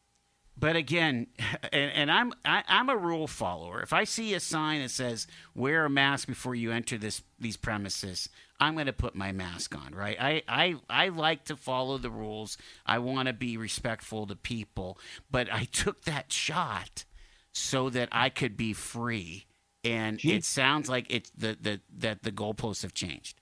But 0.57 0.75
again, 0.75 1.27
and, 1.71 1.91
and 1.91 2.11
I'm 2.11 2.33
I, 2.43 2.59
am 2.59 2.63
i 2.67 2.79
am 2.79 2.89
a 2.89 2.97
rule 2.97 3.27
follower. 3.27 3.81
If 3.81 3.93
I 3.93 4.03
see 4.03 4.33
a 4.33 4.39
sign 4.39 4.81
that 4.81 4.91
says 4.91 5.27
"wear 5.53 5.85
a 5.85 5.89
mask 5.89 6.27
before 6.27 6.55
you 6.55 6.71
enter 6.71 6.97
this 6.97 7.21
these 7.39 7.57
premises," 7.57 8.29
I'm 8.59 8.73
going 8.73 8.85
to 8.85 8.93
put 8.93 9.15
my 9.15 9.31
mask 9.31 9.75
on. 9.75 9.93
Right? 9.93 10.17
I 10.19 10.43
I 10.47 10.75
I 10.89 11.09
like 11.09 11.45
to 11.45 11.55
follow 11.55 11.97
the 11.97 12.09
rules. 12.09 12.57
I 12.85 12.99
want 12.99 13.27
to 13.27 13.33
be 13.33 13.57
respectful 13.57 14.27
to 14.27 14.35
people. 14.35 14.97
But 15.29 15.51
I 15.51 15.65
took 15.71 16.03
that 16.03 16.31
shot 16.31 17.05
so 17.51 17.89
that 17.89 18.09
I 18.11 18.29
could 18.29 18.57
be 18.57 18.73
free. 18.73 19.45
And 19.83 20.19
it 20.25 20.43
sounds 20.43 20.89
like 20.89 21.05
it's 21.09 21.29
the, 21.37 21.57
the 21.61 21.79
that 21.97 22.23
the 22.23 22.31
goalposts 22.31 22.81
have 22.81 22.95
changed. 22.95 23.39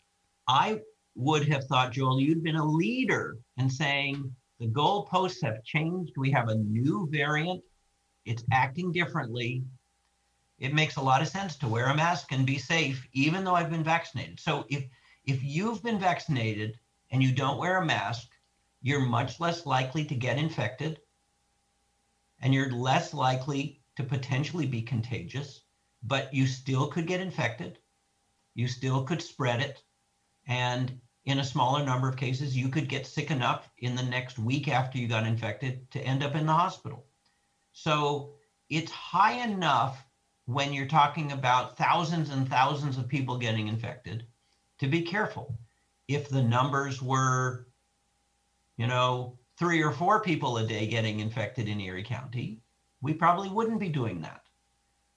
I 0.47 0.81
would 1.15 1.47
have 1.47 1.65
thought, 1.65 1.93
Joel, 1.93 2.19
you'd 2.19 2.43
been 2.43 2.57
a 2.57 2.65
leader 2.65 3.37
in 3.57 3.69
saying 3.69 4.35
the 4.59 4.67
goalposts 4.67 5.43
have 5.43 5.63
changed. 5.63 6.13
We 6.17 6.31
have 6.31 6.49
a 6.49 6.55
new 6.55 7.07
variant. 7.11 7.63
It's 8.25 8.43
acting 8.51 8.91
differently. 8.91 9.63
It 10.59 10.73
makes 10.73 10.95
a 10.95 11.01
lot 11.01 11.21
of 11.21 11.27
sense 11.27 11.57
to 11.57 11.67
wear 11.67 11.87
a 11.87 11.95
mask 11.95 12.31
and 12.31 12.45
be 12.45 12.57
safe, 12.57 13.05
even 13.13 13.43
though 13.43 13.55
I've 13.55 13.71
been 13.71 13.83
vaccinated. 13.83 14.39
So 14.39 14.65
if 14.69 14.85
if 15.25 15.43
you've 15.43 15.81
been 15.81 15.99
vaccinated 15.99 16.77
and 17.11 17.23
you 17.23 17.31
don't 17.31 17.57
wear 17.57 17.77
a 17.77 17.85
mask, 17.85 18.27
you're 18.81 18.99
much 18.99 19.39
less 19.39 19.65
likely 19.65 20.03
to 20.05 20.15
get 20.15 20.37
infected 20.37 20.99
and 22.41 22.53
you're 22.53 22.71
less 22.71 23.13
likely 23.13 23.81
to 23.95 24.03
potentially 24.03 24.65
be 24.65 24.81
contagious, 24.81 25.61
but 26.03 26.33
you 26.33 26.45
still 26.45 26.87
could 26.87 27.07
get 27.07 27.21
infected. 27.21 27.79
You 28.53 28.67
still 28.67 29.03
could 29.03 29.21
spread 29.21 29.61
it. 29.61 29.81
And 30.45 30.99
in 31.25 31.39
a 31.39 31.43
smaller 31.43 31.85
number 31.85 32.09
of 32.09 32.17
cases, 32.17 32.55
you 32.55 32.67
could 32.67 32.89
get 32.89 33.07
sick 33.07 33.31
enough 33.31 33.69
in 33.77 33.95
the 33.95 34.03
next 34.03 34.37
week 34.37 34.67
after 34.67 34.97
you 34.97 35.07
got 35.07 35.25
infected 35.25 35.89
to 35.91 36.01
end 36.01 36.21
up 36.21 36.35
in 36.35 36.45
the 36.45 36.53
hospital. 36.53 37.05
So 37.71 38.31
it's 38.69 38.91
high 38.91 39.43
enough 39.43 40.03
when 40.45 40.73
you're 40.73 40.87
talking 40.87 41.31
about 41.31 41.77
thousands 41.77 42.29
and 42.29 42.49
thousands 42.49 42.97
of 42.97 43.07
people 43.07 43.37
getting 43.37 43.67
infected 43.67 44.25
to 44.79 44.87
be 44.87 45.01
careful. 45.01 45.57
If 46.09 46.27
the 46.27 46.43
numbers 46.43 47.01
were, 47.01 47.67
you 48.75 48.87
know, 48.87 49.37
three 49.57 49.81
or 49.81 49.91
four 49.91 50.19
people 50.19 50.57
a 50.57 50.67
day 50.67 50.87
getting 50.87 51.21
infected 51.21 51.69
in 51.69 51.79
Erie 51.79 52.03
County, 52.03 52.59
we 53.01 53.13
probably 53.13 53.49
wouldn't 53.49 53.79
be 53.79 53.89
doing 53.89 54.21
that. 54.21 54.41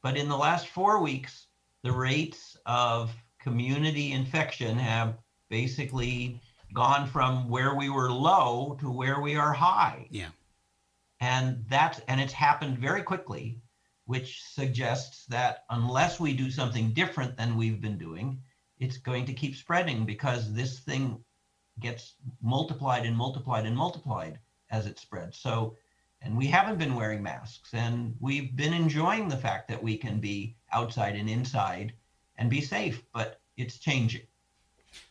But 0.02 0.16
in 0.16 0.28
the 0.28 0.36
last 0.36 0.68
four 0.68 1.00
weeks, 1.00 1.46
the 1.82 1.90
rates 1.90 2.56
of 2.66 3.12
community 3.40 4.12
infection 4.12 4.78
have 4.78 5.18
basically 5.48 6.40
gone 6.72 7.06
from 7.06 7.48
where 7.48 7.74
we 7.74 7.88
were 7.88 8.10
low 8.10 8.76
to 8.80 8.90
where 8.90 9.20
we 9.20 9.36
are 9.36 9.52
high. 9.52 10.06
Yeah. 10.10 10.28
And 11.20 11.64
that's 11.68 12.00
and 12.08 12.20
it's 12.20 12.32
happened 12.32 12.78
very 12.78 13.02
quickly, 13.02 13.58
which 14.04 14.42
suggests 14.42 15.24
that 15.26 15.64
unless 15.70 16.20
we 16.20 16.34
do 16.34 16.50
something 16.50 16.92
different 16.92 17.36
than 17.36 17.56
we've 17.56 17.80
been 17.80 17.98
doing, 17.98 18.42
it's 18.78 18.98
going 18.98 19.24
to 19.26 19.32
keep 19.32 19.56
spreading 19.56 20.04
because 20.04 20.52
this 20.52 20.80
thing 20.80 21.24
gets 21.80 22.14
multiplied 22.42 23.06
and 23.06 23.16
multiplied 23.16 23.66
and 23.66 23.76
multiplied 23.76 24.38
as 24.70 24.86
it 24.86 24.98
spreads. 24.98 25.38
So 25.38 25.76
and 26.22 26.36
we 26.36 26.46
haven't 26.46 26.78
been 26.78 26.94
wearing 26.94 27.22
masks 27.22 27.72
and 27.72 28.14
we've 28.20 28.56
been 28.56 28.74
enjoying 28.74 29.28
the 29.28 29.36
fact 29.36 29.68
that 29.68 29.82
we 29.82 29.96
can 29.96 30.18
be 30.18 30.56
outside 30.72 31.14
and 31.14 31.30
inside 31.30 31.92
and 32.36 32.50
be 32.50 32.60
safe, 32.60 33.02
but 33.12 33.40
it's 33.56 33.78
changing 33.78 34.26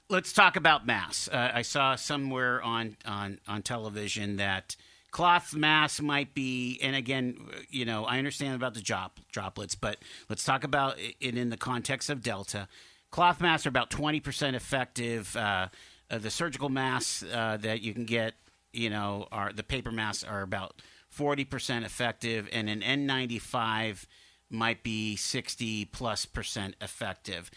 let's 0.09 0.33
talk 0.33 0.55
about 0.55 0.85
masks. 0.85 1.27
Uh, 1.27 1.51
I 1.53 1.62
saw 1.62 1.95
somewhere 1.95 2.62
on, 2.62 2.97
on, 3.05 3.39
on 3.47 3.62
television 3.62 4.38
that 4.38 4.75
cloth 5.12 5.55
masks 5.55 6.01
might 6.01 6.33
be, 6.33 6.79
and 6.81 6.95
again, 6.95 7.38
you 7.69 7.85
know, 7.85 8.05
I 8.05 8.17
understand 8.17 8.55
about 8.55 8.74
the 8.74 8.81
drop, 8.81 9.19
droplets, 9.31 9.75
but 9.75 9.97
let's 10.29 10.43
talk 10.43 10.63
about 10.63 10.97
it 11.00 11.38
in 11.38 11.50
the 11.50 11.57
context 11.57 12.09
of 12.09 12.21
Delta. 12.21 12.67
Cloth 13.12 13.41
masks 13.41 13.65
are 13.65 13.69
about 13.69 13.89
20% 13.89 14.53
effective. 14.53 15.35
Uh, 15.35 15.67
uh, 16.12 16.17
the 16.17 16.29
surgical 16.29 16.69
masks 16.69 17.24
uh, 17.24 17.57
that 17.62 17.81
you 17.81 17.93
can 17.93 18.05
get, 18.05 18.35
you 18.74 18.89
know, 18.89 19.27
are 19.31 19.53
the 19.53 19.63
paper 19.63 19.91
masks 19.91 20.24
are 20.24 20.41
about 20.41 20.81
40% 21.17 21.85
effective, 21.85 22.50
and 22.51 22.69
an 22.69 22.81
N95 22.81 24.05
might 24.50 24.83
be 24.83 25.15
60 25.15 25.85
plus 25.85 26.25
percent 26.25 26.75
effective 26.81 27.50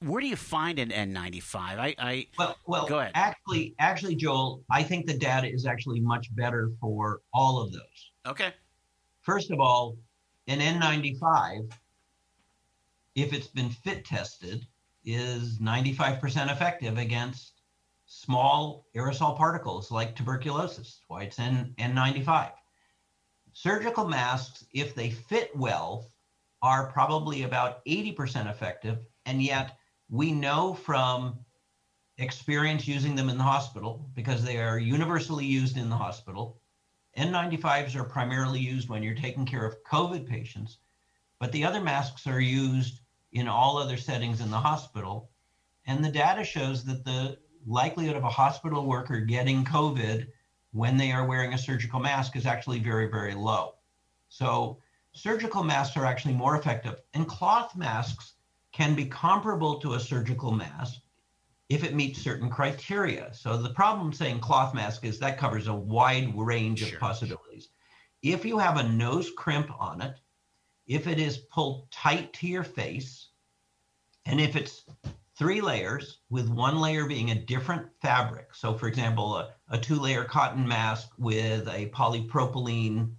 where 0.00 0.20
do 0.20 0.26
you 0.26 0.36
find 0.36 0.78
an 0.78 0.90
N95? 0.90 1.56
I, 1.56 1.94
I 1.98 2.26
well, 2.38 2.56
well, 2.66 2.86
go 2.86 3.00
ahead. 3.00 3.12
Actually, 3.14 3.74
actually, 3.78 4.14
Joel, 4.14 4.62
I 4.70 4.82
think 4.82 5.06
the 5.06 5.16
data 5.16 5.52
is 5.52 5.66
actually 5.66 6.00
much 6.00 6.34
better 6.34 6.70
for 6.80 7.20
all 7.32 7.60
of 7.60 7.72
those. 7.72 8.12
Okay. 8.26 8.52
First 9.22 9.50
of 9.50 9.60
all, 9.60 9.96
an 10.46 10.60
N95, 10.60 11.72
if 13.14 13.32
it's 13.32 13.48
been 13.48 13.70
fit 13.70 14.04
tested, 14.04 14.66
is 15.04 15.58
95% 15.58 16.52
effective 16.52 16.98
against 16.98 17.62
small 18.06 18.86
aerosol 18.94 19.36
particles 19.36 19.90
like 19.90 20.14
tuberculosis. 20.14 21.00
Why 21.08 21.24
it's 21.24 21.38
N, 21.38 21.74
N95. 21.78 22.52
Surgical 23.52 24.06
masks, 24.06 24.64
if 24.72 24.94
they 24.94 25.10
fit 25.10 25.54
well, 25.56 26.06
are 26.62 26.90
probably 26.90 27.42
about 27.42 27.84
80% 27.86 28.50
effective, 28.50 28.98
and 29.26 29.42
yet 29.42 29.76
we 30.10 30.32
know 30.32 30.74
from 30.74 31.38
experience 32.18 32.88
using 32.88 33.14
them 33.14 33.28
in 33.28 33.38
the 33.38 33.44
hospital 33.44 34.10
because 34.14 34.42
they 34.42 34.58
are 34.58 34.78
universally 34.78 35.44
used 35.44 35.76
in 35.76 35.88
the 35.88 35.96
hospital. 35.96 36.60
N95s 37.16 37.94
are 37.94 38.04
primarily 38.04 38.60
used 38.60 38.88
when 38.88 39.02
you're 39.02 39.14
taking 39.14 39.46
care 39.46 39.64
of 39.64 39.76
COVID 39.84 40.26
patients, 40.26 40.78
but 41.38 41.52
the 41.52 41.64
other 41.64 41.80
masks 41.80 42.26
are 42.26 42.40
used 42.40 43.00
in 43.32 43.48
all 43.48 43.76
other 43.76 43.96
settings 43.96 44.40
in 44.40 44.50
the 44.50 44.58
hospital. 44.58 45.30
And 45.86 46.04
the 46.04 46.10
data 46.10 46.44
shows 46.44 46.84
that 46.84 47.04
the 47.04 47.38
likelihood 47.66 48.16
of 48.16 48.24
a 48.24 48.30
hospital 48.30 48.86
worker 48.86 49.20
getting 49.20 49.64
COVID 49.64 50.26
when 50.72 50.96
they 50.96 51.12
are 51.12 51.26
wearing 51.26 51.54
a 51.54 51.58
surgical 51.58 52.00
mask 52.00 52.36
is 52.36 52.46
actually 52.46 52.78
very, 52.78 53.08
very 53.08 53.34
low. 53.34 53.74
So 54.28 54.78
surgical 55.12 55.62
masks 55.62 55.96
are 55.96 56.04
actually 56.04 56.34
more 56.34 56.56
effective. 56.56 57.00
And 57.14 57.26
cloth 57.26 57.76
masks 57.76 58.34
can 58.78 58.94
be 58.94 59.06
comparable 59.06 59.80
to 59.80 59.94
a 59.94 60.00
surgical 60.00 60.52
mask 60.52 61.00
if 61.68 61.82
it 61.82 61.96
meets 61.96 62.22
certain 62.22 62.48
criteria. 62.48 63.34
So 63.34 63.56
the 63.56 63.70
problem 63.70 64.12
saying 64.12 64.38
cloth 64.38 64.72
mask 64.72 65.04
is 65.04 65.18
that 65.18 65.36
covers 65.36 65.66
a 65.66 65.74
wide 65.74 66.32
range 66.36 66.82
of 66.82 67.00
possibilities. 67.00 67.70
If 68.22 68.44
you 68.44 68.56
have 68.56 68.76
a 68.76 68.88
nose 68.88 69.32
crimp 69.36 69.68
on 69.80 70.00
it, 70.00 70.20
if 70.86 71.08
it 71.08 71.18
is 71.18 71.38
pulled 71.38 71.90
tight 71.90 72.32
to 72.34 72.46
your 72.46 72.62
face, 72.62 73.30
and 74.26 74.40
if 74.40 74.54
it's 74.54 74.84
three 75.36 75.60
layers 75.60 76.18
with 76.30 76.48
one 76.48 76.78
layer 76.78 77.06
being 77.06 77.32
a 77.32 77.44
different 77.46 77.88
fabric. 78.00 78.54
So 78.54 78.74
for 78.74 78.86
example, 78.86 79.38
a, 79.38 79.54
a 79.70 79.78
two 79.78 79.96
layer 79.96 80.22
cotton 80.22 80.66
mask 80.66 81.08
with 81.18 81.66
a 81.66 81.90
polypropylene 81.90 83.10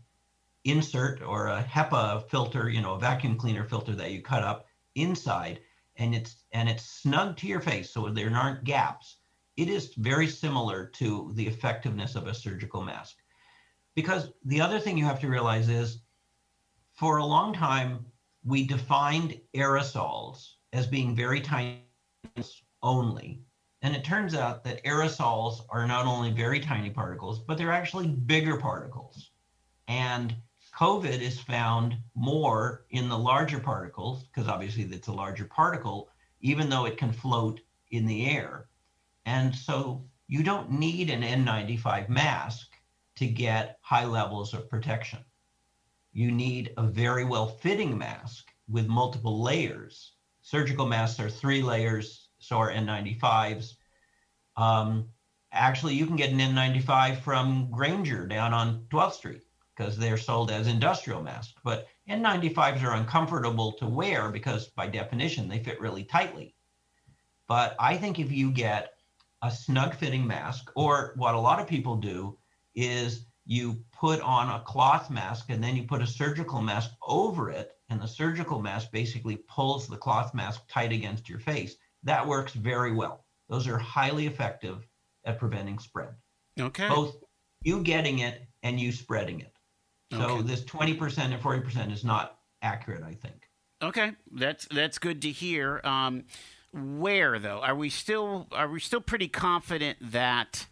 insert 0.64 1.22
or 1.22 1.48
a 1.48 1.62
HEPA 1.62 2.30
filter, 2.30 2.70
you 2.70 2.82
know, 2.82 2.94
a 2.94 3.00
vacuum 3.00 3.36
cleaner 3.36 3.66
filter 3.66 3.94
that 3.96 4.12
you 4.12 4.22
cut 4.22 4.44
up 4.44 4.69
inside 5.02 5.60
and 5.98 6.16
it's 6.16 6.44
and 6.54 6.70
it's 6.70 6.84
snug 6.84 7.38
to 7.38 7.48
your 7.48 7.62
face 7.62 7.92
so 7.92 8.10
there 8.10 8.36
aren't 8.36 8.64
gaps 8.64 9.18
it 9.58 9.70
is 9.70 9.94
very 9.98 10.28
similar 10.28 10.86
to 10.86 11.32
the 11.36 11.48
effectiveness 11.48 12.16
of 12.16 12.28
a 12.28 12.34
surgical 12.34 12.82
mask 12.82 13.18
because 13.96 14.32
the 14.46 14.62
other 14.62 14.80
thing 14.80 14.98
you 14.98 15.06
have 15.06 15.20
to 15.20 15.30
realize 15.30 15.70
is 15.70 16.00
for 16.94 17.18
a 17.18 17.26
long 17.26 17.54
time 17.54 18.06
we 18.44 18.64
defined 18.64 19.36
aerosols 19.56 20.56
as 20.74 20.88
being 20.88 21.16
very 21.16 21.42
tiny 21.42 21.84
only 22.82 23.42
And 23.82 23.96
it 23.96 24.04
turns 24.04 24.34
out 24.36 24.64
that 24.64 24.84
aerosols 24.84 25.62
are 25.70 25.86
not 25.86 26.06
only 26.06 26.32
very 26.32 26.60
tiny 26.60 26.90
particles, 26.90 27.40
but 27.40 27.58
they're 27.58 27.72
actually 27.72 28.08
bigger 28.08 28.58
particles. 28.58 29.32
And 29.88 30.36
COVID 30.78 31.20
is 31.20 31.40
found 31.40 31.98
more 32.16 32.86
in 32.90 33.10
the 33.10 33.18
larger 33.18 33.60
particles, 33.60 34.24
because 34.24 34.48
obviously 34.48 34.84
it's 34.84 35.08
a 35.08 35.14
larger 35.14 35.46
particle, 35.46 36.10
even 36.42 36.70
though 36.70 36.86
it 36.86 36.98
can 36.98 37.12
float 37.12 37.60
in 37.92 38.06
the 38.06 38.30
air. 38.30 38.70
And 39.26 39.54
so 39.54 40.06
you 40.28 40.44
don't 40.44 40.72
need 40.72 41.10
an 41.10 41.22
N95 41.22 42.10
mask 42.10 42.72
to 43.16 43.28
get 43.28 43.78
high 43.82 44.06
levels 44.06 44.54
of 44.54 44.70
protection. 44.70 45.20
You 46.14 46.32
need 46.32 46.74
a 46.78 46.84
very 46.84 47.26
well 47.26 47.48
fitting 47.48 47.98
mask 47.98 48.48
with 48.70 48.88
multiple 48.88 49.42
layers. 49.42 50.14
Surgical 50.42 50.86
masks 50.86 51.20
are 51.20 51.30
three 51.30 51.62
layers, 51.62 52.30
so 52.40 52.58
are 52.58 52.72
N95s. 52.72 53.76
Um, 54.56 55.10
actually, 55.52 55.96
you 55.96 56.06
can 56.06 56.16
get 56.16 56.32
an 56.32 56.40
N95 56.40 57.20
from 57.22 57.70
Grainger 57.72 58.26
down 58.26 58.54
on 58.54 58.86
12th 58.90 59.14
Street 59.14 59.44
because 59.80 59.98
they're 59.98 60.18
sold 60.18 60.52
as 60.52 60.68
industrial 60.68 61.24
masks. 61.24 61.54
But 61.64 61.88
N95s 62.10 62.84
are 62.84 62.96
uncomfortable 62.96 63.72
to 63.74 63.88
wear 63.88 64.30
because, 64.30 64.68
by 64.68 64.88
definition, 64.88 65.48
they 65.48 65.64
fit 65.64 65.80
really 65.80 66.04
tightly. 66.04 66.54
But 67.48 67.76
I 67.80 67.96
think 67.96 68.20
if 68.20 68.30
you 68.30 68.52
get 68.52 68.94
a 69.42 69.50
snug 69.50 69.96
fitting 69.96 70.28
mask, 70.28 70.70
or 70.76 71.14
what 71.16 71.34
a 71.34 71.40
lot 71.40 71.62
of 71.62 71.68
people 71.68 71.96
do 71.96 72.38
is 72.76 73.26
you 73.46 73.82
put 73.98 74.20
on 74.20 74.50
a 74.50 74.64
cloth 74.66 75.10
mask 75.10 75.46
and 75.50 75.64
then 75.64 75.78
you 75.78 75.84
put 75.84 76.02
a 76.02 76.08
surgical 76.08 76.62
mask 76.62 76.92
over 77.08 77.50
it, 77.50 77.72
and 77.90 78.02
the 78.02 78.08
surgical 78.08 78.62
mask 78.62 78.92
basically 78.92 79.38
pulls 79.48 79.88
the 79.88 79.98
cloth 79.98 80.34
mask 80.34 80.62
tight 80.70 80.92
against 80.92 81.30
your 81.30 81.40
face. 81.40 81.78
That 82.04 82.28
works 82.28 82.54
very 82.54 82.92
well. 82.92 83.24
Those 83.48 83.66
are 83.68 83.78
highly 83.78 84.28
effective 84.28 84.86
at 85.24 85.40
preventing 85.40 85.80
spread. 85.80 86.16
Okay. 86.60 86.90
Both 86.90 87.16
you 87.64 87.82
getting 87.82 88.20
it 88.20 88.42
and 88.62 88.78
you 88.78 88.92
spreading 88.92 89.40
it. 89.40 89.54
So 90.12 90.22
Okay. 90.22 90.42
this 90.42 90.64
20% 90.64 91.34
and 91.34 91.42
40% 91.42 91.92
is 91.92 92.04
not 92.04 92.40
accurate, 92.62 93.04
I 93.04 93.14
think. 93.14 93.48
Okay, 93.82 94.12
that's 94.34 94.66
that's 94.66 94.98
good 94.98 95.22
to 95.22 95.32
hear. 95.32 95.80
Um, 95.86 96.26
where 96.74 97.40
though 97.40 97.62
are 97.62 97.76
we 97.76 97.90
still 97.90 98.48
are 98.52 98.68
we 98.70 98.80
still 98.80 99.00
pretty 99.00 99.30
confident 99.30 99.98
that 100.12 100.68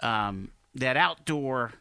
um, 0.00 0.52
that 0.74 0.96
outdoor, 0.96 1.72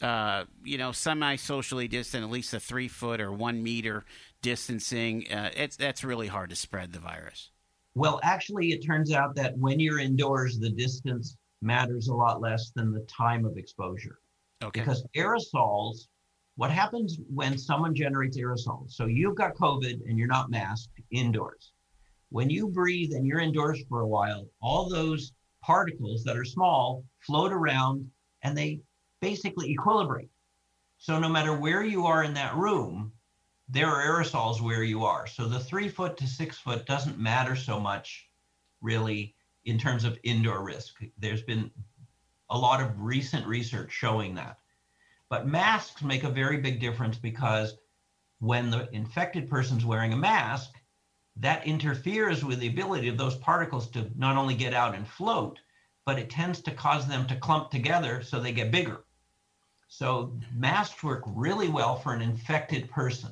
uh, 0.00 0.44
you 0.64 0.78
know, 0.78 0.92
semi 0.92 1.36
socially 1.36 1.86
distant, 1.86 2.24
at 2.24 2.30
least 2.30 2.54
a 2.54 2.60
three 2.60 2.88
foot 2.88 3.20
or 3.20 3.30
one 3.30 3.62
meter 3.62 4.04
distancing, 4.40 5.30
uh, 5.30 5.50
it's 5.54 5.76
that's 5.76 6.02
really 6.02 6.28
hard 6.28 6.48
to 6.48 6.56
spread 6.56 6.92
the 6.92 6.98
virus. 6.98 7.50
Well, 7.94 8.18
actually, 8.22 8.72
it 8.72 8.86
turns 8.86 9.12
out 9.12 9.34
that 9.36 9.56
when 9.58 9.78
you're 9.80 9.98
indoors, 9.98 10.58
the 10.58 10.70
distance 10.70 11.36
matters 11.60 12.08
a 12.08 12.14
lot 12.14 12.40
less 12.40 12.70
than 12.74 12.92
the 12.92 13.00
time 13.00 13.44
of 13.44 13.58
exposure. 13.58 14.18
Okay. 14.62 14.80
Because 14.80 15.04
aerosols, 15.14 16.08
what 16.56 16.70
happens 16.70 17.18
when 17.32 17.58
someone 17.58 17.94
generates 17.94 18.38
aerosols? 18.38 18.92
So 18.92 19.06
you've 19.06 19.36
got 19.36 19.54
COVID 19.54 20.00
and 20.08 20.18
you're 20.18 20.26
not 20.26 20.50
masked 20.50 21.00
indoors. 21.10 21.72
When 22.30 22.50
you 22.50 22.68
breathe 22.68 23.12
and 23.12 23.26
you're 23.26 23.40
indoors 23.40 23.82
for 23.88 24.00
a 24.00 24.08
while, 24.08 24.46
all 24.60 24.88
those 24.88 25.32
particles 25.62 26.24
that 26.24 26.36
are 26.36 26.44
small 26.44 27.04
float 27.20 27.52
around 27.52 28.10
and 28.42 28.56
they 28.56 28.80
basically 29.20 29.76
equilibrate. 29.76 30.28
So 30.98 31.18
no 31.18 31.28
matter 31.28 31.54
where 31.54 31.84
you 31.84 32.06
are 32.06 32.24
in 32.24 32.34
that 32.34 32.56
room, 32.56 33.12
there 33.68 33.88
are 33.88 34.02
aerosols 34.02 34.60
where 34.60 34.82
you 34.82 35.04
are. 35.04 35.26
So 35.26 35.46
the 35.46 35.60
three 35.60 35.88
foot 35.88 36.16
to 36.18 36.26
six 36.26 36.58
foot 36.58 36.86
doesn't 36.86 37.18
matter 37.18 37.54
so 37.54 37.78
much, 37.78 38.28
really, 38.80 39.34
in 39.64 39.78
terms 39.78 40.04
of 40.04 40.18
indoor 40.22 40.62
risk. 40.62 41.00
There's 41.18 41.42
been 41.42 41.70
a 42.48 42.56
lot 42.56 42.80
of 42.80 42.98
recent 42.98 43.46
research 43.46 43.90
showing 43.90 44.34
that. 44.36 44.58
But 45.28 45.46
masks 45.46 46.02
make 46.02 46.24
a 46.24 46.30
very 46.30 46.58
big 46.58 46.80
difference 46.80 47.16
because 47.16 47.76
when 48.38 48.70
the 48.70 48.88
infected 48.94 49.48
person's 49.48 49.84
wearing 49.84 50.12
a 50.12 50.16
mask, 50.16 50.70
that 51.36 51.66
interferes 51.66 52.44
with 52.44 52.60
the 52.60 52.68
ability 52.68 53.08
of 53.08 53.18
those 53.18 53.34
particles 53.36 53.88
to 53.90 54.10
not 54.16 54.36
only 54.36 54.54
get 54.54 54.72
out 54.72 54.94
and 54.94 55.06
float, 55.06 55.58
but 56.04 56.18
it 56.18 56.30
tends 56.30 56.60
to 56.62 56.70
cause 56.70 57.06
them 57.06 57.26
to 57.26 57.36
clump 57.36 57.70
together 57.70 58.22
so 58.22 58.40
they 58.40 58.52
get 58.52 58.70
bigger. 58.70 59.04
So 59.88 60.38
masks 60.54 61.02
work 61.02 61.22
really 61.26 61.68
well 61.68 61.96
for 61.96 62.12
an 62.14 62.22
infected 62.22 62.90
person. 62.90 63.30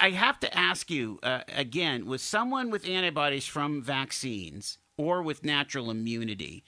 I 0.00 0.10
have 0.10 0.40
to 0.40 0.56
ask 0.56 0.90
you 0.90 1.18
uh, 1.22 1.40
again: 1.54 2.06
with 2.06 2.22
someone 2.22 2.70
with 2.70 2.88
antibodies 2.88 3.46
from 3.46 3.82
vaccines 3.82 4.78
or 4.96 5.22
with 5.22 5.44
natural 5.44 5.90
immunity, 5.90 6.64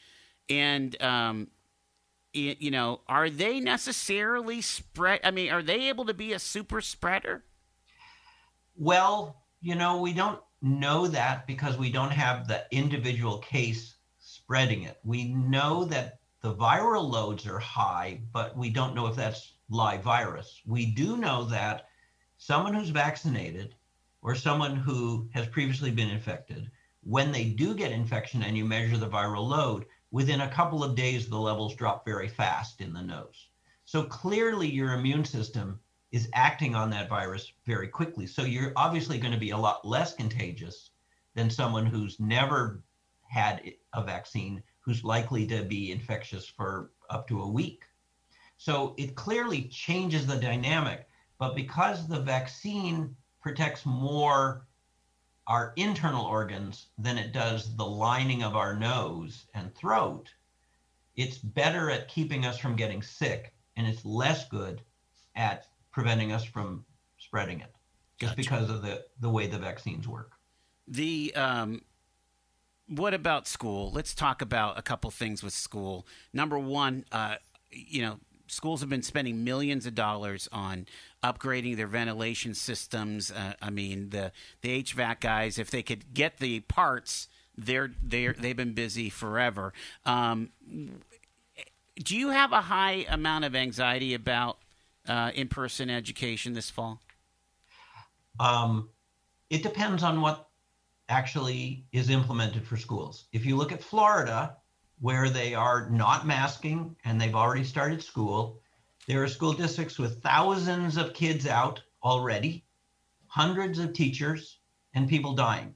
and 0.51 1.01
um, 1.03 1.49
you 2.33 2.71
know, 2.71 3.01
are 3.09 3.29
they 3.29 3.61
necessarily 3.61 4.61
spread? 4.61 5.21
I 5.25 5.31
mean, 5.31 5.51
are 5.51 5.63
they 5.63 5.89
able 5.89 6.05
to 6.07 6.15
be 6.15 6.33
a 6.33 6.39
super 6.39 6.81
spreader? 6.81 7.45
Well, 8.77 9.43
you 9.61 9.75
know, 9.75 10.01
we 10.01 10.13
don't 10.13 10.41
know 10.63 11.07
that 11.09 11.47
because 11.47 11.77
we 11.77 11.91
don't 11.91 12.13
have 12.13 12.47
the 12.47 12.65
individual 12.71 13.39
case 13.39 13.97
spreading 14.19 14.85
it. 14.85 14.99
We 15.05 15.33
know 15.35 15.85
that 15.87 16.21
the 16.43 16.55
viral 16.55 17.11
loads 17.11 17.47
are 17.47 17.59
high, 17.59 18.21
but 18.33 18.57
we 18.57 18.71
don't 18.71 18.95
know 18.95 19.07
if 19.07 19.17
that's 19.17 19.53
live 19.69 20.03
virus. 20.03 20.61
We 20.67 20.87
do 20.87 21.17
know 21.17 21.45
that 21.45 21.89
someone 22.39 22.75
who's 22.75 22.91
vaccinated 22.91 23.75
or 24.23 24.35
someone 24.35 24.77
who 24.77 25.29
has 25.33 25.47
previously 25.47 25.91
been 25.91 26.11
infected, 26.11 26.71
when 27.03 27.33
they 27.33 27.45
do 27.45 27.75
get 27.75 27.93
infection 27.93 28.43
and 28.43 28.57
you 28.57 28.65
measure 28.65 28.97
the 28.97 29.09
viral 29.09 29.49
load, 29.49 29.87
within 30.11 30.43
a 30.43 30.51
couple 30.51 30.83
of 30.83 30.95
days, 30.95 31.29
the 31.29 31.39
levels 31.39 31.75
drop 31.75 32.05
very 32.05 32.29
fast 32.29 32.81
in 32.81 32.93
the 32.93 33.03
nose. 33.03 33.49
So 33.85 34.05
clearly, 34.05 34.71
your 34.71 34.93
immune 34.93 35.25
system 35.25 35.81
is 36.13 36.29
acting 36.33 36.75
on 36.75 36.91
that 36.91 37.09
virus 37.09 37.53
very 37.67 37.89
quickly. 37.89 38.27
So 38.27 38.43
you're 38.43 38.73
obviously 38.77 39.19
going 39.19 39.33
to 39.33 39.39
be 39.39 39.51
a 39.51 39.59
lot 39.59 39.87
less 39.87 40.15
contagious 40.15 40.91
than 41.35 41.51
someone 41.51 41.87
who's 41.87 42.19
never 42.19 42.83
had 43.29 43.63
a 43.95 44.03
vaccine, 44.03 44.63
who's 44.81 45.05
likely 45.05 45.47
to 45.47 45.63
be 45.63 45.93
infectious 45.93 46.47
for 46.47 46.91
up 47.11 47.29
to 47.29 47.43
a 47.43 47.51
week. 47.51 47.85
So 48.57 48.95
it 48.99 49.15
clearly 49.15 49.63
changes 49.65 50.27
the 50.27 50.37
dynamic. 50.37 51.07
But 51.39 51.55
because 51.55 52.07
the 52.07 52.21
vaccine 52.21 53.17
protects 53.41 53.87
more 53.87 54.67
our 55.51 55.73
internal 55.75 56.25
organs 56.25 56.87
than 56.97 57.19
it 57.19 57.33
does 57.33 57.77
the 57.77 57.85
lining 57.85 58.45
of 58.45 58.55
our 58.55 58.77
nose 58.77 59.47
and 59.53 59.75
throat, 59.75 60.29
it's 61.17 61.39
better 61.39 61.91
at 61.91 62.07
keeping 62.07 62.47
us 62.47 62.57
from 62.57 62.77
getting 62.77 63.03
sick 63.03 63.53
and 63.77 63.85
it's 63.85 64.05
less 64.05 64.49
good 64.49 64.81
at 65.35 65.67
preventing 65.91 66.31
us 66.31 66.45
from 66.45 66.85
spreading 67.19 67.61
it 67.61 67.75
just 68.21 68.37
Gotcha. 68.37 68.49
because 68.49 68.71
of 68.71 68.83
the, 68.83 69.05
the 69.19 69.29
way 69.29 69.49
the 69.49 69.59
vaccines 69.59 70.07
work. 70.07 70.31
The 70.87 71.33
um, 71.35 71.83
what 72.87 73.13
about 73.13 73.49
school? 73.49 73.91
Let's 73.91 74.15
talk 74.15 74.43
about 74.43 74.79
a 74.79 74.83
couple 74.83 75.11
things 75.11 75.43
with 75.43 75.53
school. 75.53 76.07
Number 76.33 76.61
one, 76.61 77.05
uh, 77.11 77.37
you 77.71 78.03
know, 78.03 78.21
schools 78.51 78.81
have 78.81 78.89
been 78.89 79.03
spending 79.03 79.45
millions 79.45 79.87
of 79.87 79.95
dollars 79.95 80.49
on 80.53 80.87
upgrading 81.23 81.77
their 81.77 81.87
ventilation 81.87 82.55
systems. 82.55 83.31
Uh, 83.31 83.55
I 83.63 83.71
mean, 83.71 84.11
the 84.11 84.33
the 84.63 84.83
HVAC 84.83 85.21
guys, 85.21 85.59
if 85.59 85.71
they 85.71 85.83
could 85.83 86.13
get 86.13 86.39
the 86.39 86.61
parts, 86.61 87.29
they're 87.57 87.93
they're 88.03 88.35
they've 88.35 88.57
been 88.57 88.75
busy 88.75 89.11
forever. 89.11 89.73
Um, 90.05 90.51
do 91.97 92.17
you 92.17 92.31
have 92.31 92.53
a 92.53 92.63
high 92.63 93.07
amount 93.09 93.45
of 93.45 93.55
anxiety 93.55 94.15
about 94.15 94.59
uh, 95.07 95.31
in-person 95.35 95.91
education 95.91 96.55
this 96.55 96.71
fall? 96.71 97.01
Um, 98.39 98.89
it 99.51 99.63
depends 99.63 100.03
on 100.03 100.21
what 100.21 100.49
actually 101.09 101.85
is 101.93 102.09
implemented 102.09 102.67
for 102.67 102.77
schools. 102.77 103.27
If 103.33 103.45
you 103.45 103.57
look 103.57 103.73
at 103.73 103.83
Florida, 103.83 104.57
where 105.01 105.31
they 105.31 105.55
are 105.55 105.89
not 105.91 106.27
masking 106.27 106.95
and 107.05 107.21
they've 107.21 107.35
already 107.35 107.65
started 107.65 108.03
school, 108.03 108.61
there 109.07 109.23
are 109.23 109.29
school 109.29 109.53
districts 109.53 109.99
with 109.99 110.23
thousands 110.23 110.97
of 110.97 111.15
kids 111.15 111.47
out 111.47 111.83
already, 112.03 112.65
hundreds 113.27 113.79
of 113.79 113.93
teachers, 113.93 114.59
and 114.95 115.09
people 115.09 115.35
dying. 115.35 115.75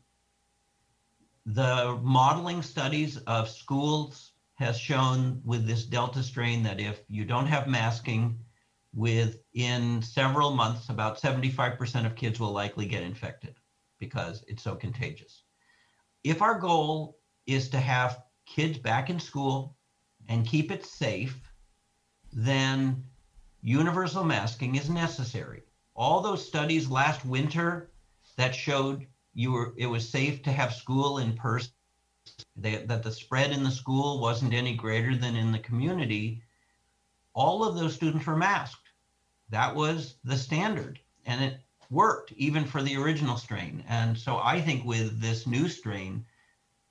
The 1.47 1.99
modeling 2.03 2.63
studies 2.63 3.17
of 3.27 3.49
schools 3.49 4.33
has 4.55 4.79
shown 4.79 5.41
with 5.45 5.67
this 5.67 5.85
Delta 5.85 6.23
strain 6.23 6.63
that 6.63 6.81
if 6.81 7.01
you 7.09 7.25
don't 7.25 7.47
have 7.47 7.67
masking, 7.67 8.39
within 8.95 10.01
several 10.01 10.55
months, 10.55 10.89
about 10.89 11.21
75% 11.21 12.07
of 12.07 12.15
kids 12.15 12.39
will 12.39 12.53
likely 12.53 12.87
get 12.87 13.03
infected 13.03 13.57
because 13.99 14.45
it's 14.47 14.63
so 14.63 14.77
contagious. 14.77 15.43
If 16.23 16.41
our 16.43 16.59
goal 16.59 17.19
is 17.47 17.69
to 17.71 17.79
have 17.79 18.23
kids 18.47 18.79
back 18.79 19.11
in 19.11 19.21
school 19.21 19.77
and 20.29 20.47
keep 20.47 20.71
it 20.71 20.85
safe, 20.85 21.39
then 22.33 23.05
universal 23.63 24.25
masking 24.25 24.77
is 24.77 24.91
necessary. 24.91 25.63
All 25.95 26.21
those 26.21 26.47
studies 26.47 26.89
last 26.89 27.25
winter 27.25 27.91
that 28.37 28.55
showed 28.55 29.07
you 29.33 29.53
were 29.53 29.75
it 29.77 29.87
was 29.87 30.09
safe 30.09 30.43
to 30.43 30.53
have 30.53 30.75
school 30.75 31.19
in 31.19 31.35
person 31.35 31.73
they, 32.57 32.77
that 32.77 33.03
the 33.03 33.13
spread 33.13 33.51
in 33.51 33.63
the 33.63 33.71
school 33.71 34.21
wasn't 34.21 34.55
any 34.55 34.75
greater 34.75 35.17
than 35.17 35.37
in 35.37 35.53
the 35.53 35.59
community, 35.59 36.43
all 37.35 37.65
of 37.65 37.77
those 37.77 37.95
students 37.95 38.27
were 38.27 38.37
masked. 38.37 38.89
That 39.51 39.75
was 39.75 40.17
the 40.25 40.37
standard. 40.37 41.01
And 41.27 41.43
it 41.45 41.61
worked 41.91 42.33
even 42.33 42.65
for 42.65 42.83
the 42.83 42.97
original 42.97 43.37
strain. 43.37 43.85
And 43.89 44.17
so 44.17 44.39
I 44.39 44.61
think 44.61 44.85
with 44.85 45.21
this 45.21 45.47
new 45.47 45.69
strain, 45.69 46.25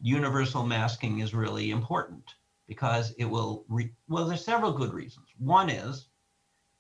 universal 0.03 0.65
masking 0.65 1.19
is 1.19 1.33
really 1.33 1.71
important 1.71 2.35
because 2.67 3.13
it 3.17 3.25
will, 3.25 3.65
re- 3.69 3.93
well, 4.09 4.25
there's 4.25 4.43
several 4.43 4.73
good 4.73 4.93
reasons. 4.93 5.27
One 5.37 5.69
is 5.69 6.09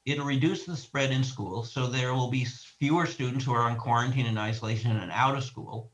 it'll 0.05 0.25
reduce 0.25 0.65
the 0.65 0.75
spread 0.75 1.11
in 1.11 1.23
school. 1.23 1.63
So 1.63 1.87
there 1.87 2.13
will 2.13 2.29
be 2.29 2.43
fewer 2.43 3.05
students 3.05 3.45
who 3.45 3.53
are 3.53 3.69
on 3.69 3.77
quarantine 3.77 4.25
and 4.25 4.37
isolation 4.37 4.97
and 4.97 5.09
out 5.11 5.37
of 5.37 5.45
school. 5.45 5.91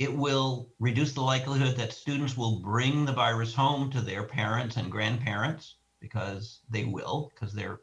It 0.00 0.12
will 0.12 0.68
reduce 0.80 1.12
the 1.12 1.22
likelihood 1.22 1.76
that 1.76 1.92
students 1.92 2.36
will 2.36 2.58
bring 2.60 3.04
the 3.04 3.12
virus 3.12 3.54
home 3.54 3.88
to 3.92 4.00
their 4.00 4.24
parents 4.24 4.76
and 4.76 4.90
grandparents 4.90 5.76
because 6.00 6.60
they 6.68 6.84
will, 6.84 7.30
because 7.32 7.54
they're 7.54 7.80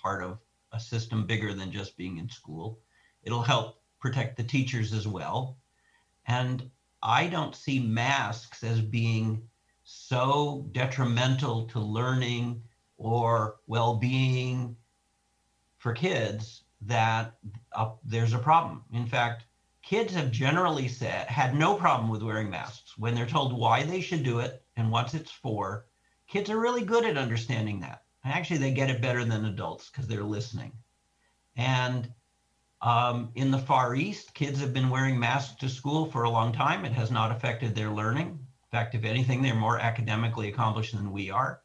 part 0.00 0.22
of 0.22 0.38
a 0.72 0.78
system 0.78 1.26
bigger 1.26 1.52
than 1.52 1.72
just 1.72 1.96
being 1.96 2.18
in 2.18 2.30
school. 2.30 2.78
It'll 3.24 3.42
help 3.42 3.82
protect 3.98 4.36
the 4.36 4.44
teachers 4.44 4.92
as 4.92 5.08
well. 5.08 5.58
And 6.26 6.70
I 7.02 7.26
don't 7.28 7.54
see 7.56 7.80
masks 7.80 8.62
as 8.62 8.80
being 8.80 9.42
so 9.84 10.68
detrimental 10.72 11.66
to 11.68 11.80
learning 11.80 12.62
or 12.98 13.56
well-being 13.66 14.76
for 15.78 15.92
kids 15.92 16.64
that 16.82 17.34
uh, 17.72 17.90
there's 18.04 18.34
a 18.34 18.38
problem. 18.38 18.84
In 18.92 19.06
fact, 19.06 19.44
kids 19.82 20.14
have 20.14 20.30
generally 20.30 20.88
said 20.88 21.26
had 21.26 21.54
no 21.54 21.74
problem 21.74 22.10
with 22.10 22.22
wearing 22.22 22.50
masks 22.50 22.96
when 22.98 23.14
they're 23.14 23.26
told 23.26 23.52
why 23.52 23.82
they 23.82 24.00
should 24.00 24.22
do 24.22 24.40
it 24.40 24.62
and 24.76 24.90
what 24.90 25.14
it's 25.14 25.30
for. 25.30 25.86
Kids 26.28 26.50
are 26.50 26.60
really 26.60 26.84
good 26.84 27.04
at 27.04 27.16
understanding 27.16 27.80
that. 27.80 28.04
And 28.24 28.32
Actually, 28.32 28.58
they 28.58 28.72
get 28.72 28.90
it 28.90 29.00
better 29.00 29.24
than 29.24 29.46
adults 29.46 29.88
because 29.90 30.06
they're 30.06 30.22
listening. 30.22 30.72
And 31.56 32.12
um, 32.82 33.30
in 33.34 33.50
the 33.50 33.58
Far 33.58 33.94
East, 33.94 34.32
kids 34.34 34.60
have 34.60 34.72
been 34.72 34.88
wearing 34.88 35.18
masks 35.18 35.54
to 35.60 35.68
school 35.68 36.06
for 36.06 36.22
a 36.22 36.30
long 36.30 36.52
time. 36.52 36.84
It 36.84 36.92
has 36.92 37.10
not 37.10 37.30
affected 37.30 37.74
their 37.74 37.90
learning. 37.90 38.28
In 38.28 38.70
fact, 38.70 38.94
if 38.94 39.04
anything, 39.04 39.42
they're 39.42 39.54
more 39.54 39.78
academically 39.78 40.48
accomplished 40.48 40.94
than 40.94 41.12
we 41.12 41.30
are. 41.30 41.60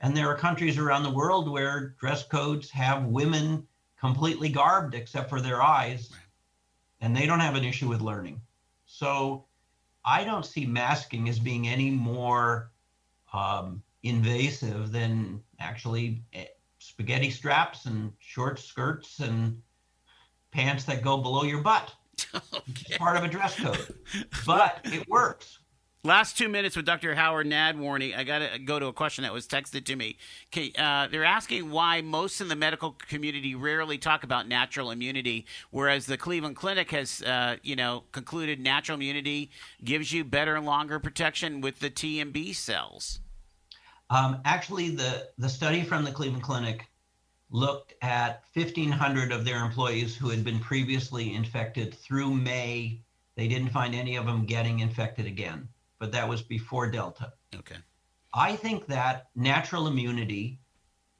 And 0.00 0.16
there 0.16 0.28
are 0.28 0.36
countries 0.36 0.78
around 0.78 1.02
the 1.02 1.10
world 1.10 1.50
where 1.50 1.94
dress 2.00 2.26
codes 2.26 2.70
have 2.70 3.04
women 3.04 3.66
completely 3.98 4.48
garbed 4.48 4.94
except 4.94 5.28
for 5.28 5.40
their 5.40 5.62
eyes, 5.62 6.10
and 7.00 7.14
they 7.14 7.26
don't 7.26 7.40
have 7.40 7.56
an 7.56 7.64
issue 7.64 7.88
with 7.88 8.00
learning. 8.00 8.40
So 8.86 9.44
I 10.04 10.24
don't 10.24 10.46
see 10.46 10.64
masking 10.64 11.28
as 11.28 11.38
being 11.38 11.68
any 11.68 11.90
more 11.90 12.70
um, 13.32 13.82
invasive 14.02 14.92
than 14.92 15.42
actually 15.58 16.22
eh, 16.32 16.46
spaghetti 16.78 17.30
straps 17.30 17.86
and 17.86 18.12
short 18.20 18.58
skirts 18.58 19.18
and 19.18 19.60
pants 20.56 20.84
that 20.84 21.02
go 21.02 21.18
below 21.18 21.42
your 21.42 21.60
butt. 21.60 21.92
Okay. 22.34 22.86
It's 22.88 22.96
part 22.96 23.16
of 23.18 23.24
a 23.24 23.28
dress 23.28 23.60
code, 23.60 23.94
but 24.46 24.80
it 24.84 25.06
works. 25.06 25.58
Last 26.02 26.38
two 26.38 26.48
minutes 26.48 26.76
with 26.76 26.86
Dr. 26.86 27.14
Howard 27.14 27.46
Nadworny. 27.46 28.16
I 28.16 28.24
got 28.24 28.38
to 28.38 28.58
go 28.58 28.78
to 28.78 28.86
a 28.86 28.92
question 28.92 29.22
that 29.24 29.32
was 29.32 29.46
texted 29.46 29.84
to 29.86 29.96
me. 29.96 30.16
Okay, 30.52 30.72
uh, 30.78 31.08
they're 31.08 31.24
asking 31.24 31.70
why 31.70 32.00
most 32.00 32.40
in 32.40 32.48
the 32.48 32.56
medical 32.56 32.92
community 32.92 33.54
rarely 33.54 33.98
talk 33.98 34.24
about 34.24 34.48
natural 34.48 34.90
immunity, 34.90 35.44
whereas 35.70 36.06
the 36.06 36.16
Cleveland 36.16 36.56
Clinic 36.56 36.90
has, 36.92 37.22
uh, 37.22 37.56
you 37.62 37.76
know, 37.76 38.04
concluded 38.12 38.60
natural 38.60 38.96
immunity 38.96 39.50
gives 39.84 40.12
you 40.12 40.24
better 40.24 40.56
and 40.56 40.64
longer 40.64 40.98
protection 40.98 41.60
with 41.60 41.80
the 41.80 41.90
T 41.90 42.20
and 42.20 42.32
B 42.32 42.54
cells. 42.54 43.20
Um, 44.08 44.40
actually, 44.44 44.90
the, 44.90 45.28
the 45.36 45.48
study 45.48 45.82
from 45.82 46.04
the 46.04 46.12
Cleveland 46.12 46.44
Clinic 46.44 46.86
looked 47.50 47.94
at 48.02 48.42
1,500 48.54 49.32
of 49.32 49.44
their 49.44 49.64
employees 49.64 50.16
who 50.16 50.28
had 50.30 50.44
been 50.44 50.58
previously 50.58 51.34
infected 51.34 51.94
through 51.94 52.34
May. 52.34 53.02
They 53.36 53.48
didn't 53.48 53.70
find 53.70 53.94
any 53.94 54.16
of 54.16 54.26
them 54.26 54.46
getting 54.46 54.80
infected 54.80 55.26
again, 55.26 55.68
but 55.98 56.12
that 56.12 56.28
was 56.28 56.42
before 56.42 56.90
Delta. 56.90 57.32
Okay. 57.54 57.76
I 58.34 58.56
think 58.56 58.86
that 58.86 59.28
natural 59.34 59.86
immunity 59.86 60.60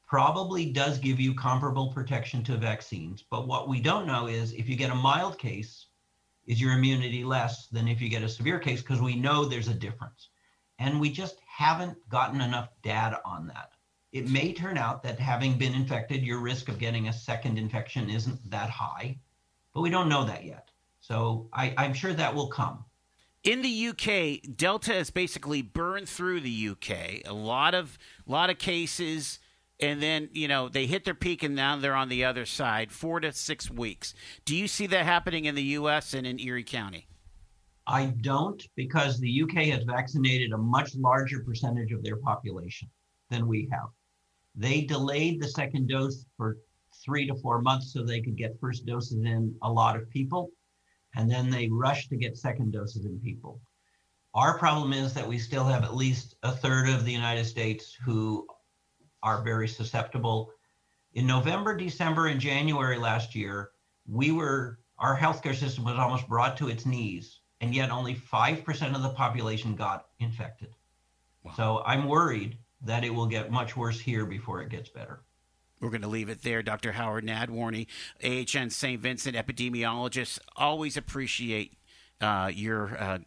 probably 0.07 0.67
does 0.67 0.99
give 0.99 1.19
you 1.19 1.35
comparable 1.35 1.93
protection 1.93 2.45
to 2.45 2.57
vaccines. 2.57 3.25
But 3.29 3.49
what 3.49 3.69
we 3.69 3.81
don't 3.81 4.07
know 4.07 4.27
is 4.27 4.53
if 4.53 4.69
you 4.69 4.77
get 4.77 4.91
a 4.91 4.95
mild 4.95 5.39
case, 5.39 5.87
is 6.47 6.61
your 6.61 6.73
immunity 6.73 7.25
less 7.25 7.67
than 7.69 7.89
if 7.89 8.01
you 8.01 8.09
get 8.09 8.23
a 8.23 8.29
severe 8.29 8.59
case? 8.59 8.81
Because 8.81 9.01
we 9.01 9.17
know 9.17 9.45
there's 9.45 9.69
a 9.69 9.75
difference. 9.75 10.29
And 10.79 11.01
we 11.01 11.11
just 11.11 11.41
haven't 11.47 11.97
gotten 12.09 12.41
enough 12.41 12.69
data 12.83 13.21
on 13.25 13.47
that. 13.49 13.73
It 14.17 14.31
may 14.31 14.55
turn 14.55 14.79
out 14.79 15.03
that 15.03 15.21
having 15.21 15.59
been 15.59 15.75
infected, 15.75 16.23
your 16.23 16.39
risk 16.39 16.71
of 16.71 16.79
getting 16.79 17.09
a 17.09 17.13
second 17.13 17.59
infection 17.59 18.09
isn't 18.09 18.51
that 18.51 18.71
high, 18.71 19.19
but 19.75 19.83
we 19.83 19.91
don't 19.91 20.09
know 20.09 20.25
that 20.25 20.43
yet. 20.43 20.71
So 21.01 21.51
I, 21.53 21.75
I'm 21.77 21.93
sure 21.93 22.15
that 22.15 22.35
will 22.35 22.47
come. 22.49 22.83
In 23.45 23.61
the 23.61 23.89
UK, 23.89 24.57
Delta 24.57 24.95
has 24.95 25.11
basically 25.11 25.61
burned 25.61 26.09
through 26.09 26.41
the 26.41 26.69
UK. 26.71 27.27
A 27.27 27.35
lot 27.35 27.75
of 27.75 27.99
lot 28.27 28.49
of 28.49 28.57
cases, 28.57 29.39
and 29.81 30.03
then 30.03 30.31
you 30.33 30.49
know 30.49 30.71
they 30.71 30.87
hit 30.87 31.05
their 31.05 31.15
peak, 31.15 31.43
and 31.43 31.55
now 31.55 31.77
they're 31.77 31.95
on 31.95 32.09
the 32.09 32.25
other 32.25 32.47
side. 32.47 32.93
Four 32.93 33.21
to 33.21 33.33
six 33.33 33.71
weeks. 33.71 34.15
Do 34.47 34.57
you 34.57 34.67
see 34.67 34.87
that 34.87 35.05
happening 35.05 35.45
in 35.45 35.55
the 35.55 35.63
U.S. 35.63 36.15
and 36.15 36.27
in 36.27 36.41
Erie 36.41 36.65
County? 36.65 37.07
I 37.87 38.07
don't 38.23 38.67
because 38.77 39.21
the 39.21 39.43
UK 39.43 39.67
has 39.67 39.85
vaccinated 39.85 40.53
a 40.53 40.59
much 40.59 40.95
larger 40.97 41.41
percentage 41.41 41.93
of 41.93 42.03
their 42.03 42.17
population 42.17 42.89
than 43.29 43.47
we 43.47 43.69
have. 43.71 43.91
They 44.57 44.83
delayed 44.83 45.41
the 45.41 45.49
second 45.49 45.89
dose 45.89 46.25
for 46.37 46.57
three 47.05 47.27
to 47.27 47.35
four 47.35 47.61
months 47.61 47.93
so 47.93 48.03
they 48.03 48.21
could 48.21 48.37
get 48.37 48.59
first 48.59 48.87
doses 48.87 49.19
in 49.25 49.55
a 49.63 49.71
lot 49.71 49.97
of 49.97 50.09
people. 50.11 50.51
And 51.15 51.31
then 51.31 51.51
they 51.51 51.69
rushed 51.69 52.11
to 52.11 52.17
get 52.17 52.37
second 52.37 52.73
doses 52.73 53.05
in 53.05 53.21
people. 53.21 53.61
Our 54.35 54.59
problem 54.59 54.93
is 54.93 55.15
that 55.15 55.27
we 55.27 55.39
still 55.39 55.65
have 55.65 55.85
at 55.85 55.95
least 55.95 56.37
a 56.43 56.53
third 56.53 56.89
of 56.89 57.05
the 57.05 57.13
United 57.13 57.45
States 57.45 57.97
who 58.05 58.47
are 59.23 59.43
very 59.43 59.69
susceptible. 59.69 60.51
In 61.15 61.27
November, 61.27 61.77
December, 61.77 62.27
and 62.27 62.41
January 62.41 62.99
last 62.99 63.35
year, 63.35 63.71
we 64.07 64.33
were, 64.33 64.79
our 64.99 65.17
healthcare 65.17 65.55
system 65.55 65.85
was 65.85 65.99
almost 65.99 66.29
brought 66.29 66.57
to 66.59 66.69
its 66.69 66.85
knees 66.85 67.41
and 67.61 67.75
yet 67.75 67.91
only 67.91 68.15
5% 68.15 68.95
of 68.95 69.03
the 69.03 69.09
population 69.11 69.75
got 69.75 70.07
infected. 70.19 70.75
Wow. 71.43 71.53
So 71.57 71.83
I'm 71.87 72.07
worried 72.07 72.59
that 72.87 73.05
it 73.05 73.11
will 73.11 73.27
get 73.27 73.51
much 73.51 73.77
worse 73.77 74.01
here 74.01 74.27
before 74.27 74.63
it 74.63 74.69
gets 74.69 74.89
better. 74.89 75.21
We're 75.81 75.91
going 75.91 76.03
to 76.03 76.09
leave 76.09 76.29
it 76.29 76.43
there. 76.43 76.63
Dr. 76.63 76.93
Howard 76.93 77.25
Nadworny, 77.25 77.87
AHN 78.25 78.71
St. 78.71 79.01
Vincent 79.01 79.37
epidemiologist. 79.37 80.39
Always 80.57 80.97
appreciate 80.97 81.77
uh, 82.21 82.51
your 82.53 82.97
uh, 82.99 83.19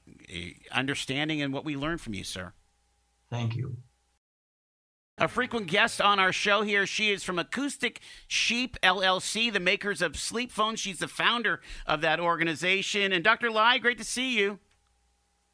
understanding 0.71 1.41
and 1.41 1.53
what 1.53 1.63
we 1.63 1.75
learned 1.75 2.01
from 2.01 2.15
you, 2.15 2.23
sir. 2.23 2.53
Thank 3.29 3.55
you 3.55 3.77
a 5.19 5.27
frequent 5.27 5.67
guest 5.67 6.01
on 6.01 6.19
our 6.19 6.31
show 6.31 6.61
here. 6.61 6.85
She 6.85 7.11
is 7.11 7.23
from 7.23 7.37
Acoustic 7.37 7.99
Sheep 8.27 8.77
LLC, 8.81 9.51
the 9.51 9.59
makers 9.59 10.01
of 10.01 10.17
Sleep 10.17 10.51
Phone. 10.51 10.75
She's 10.75 10.99
the 10.99 11.07
founder 11.07 11.61
of 11.85 12.01
that 12.01 12.19
organization. 12.19 13.11
And 13.11 13.23
Dr. 13.23 13.51
Lai, 13.51 13.77
great 13.77 13.97
to 13.97 14.03
see 14.03 14.37
you. 14.37 14.59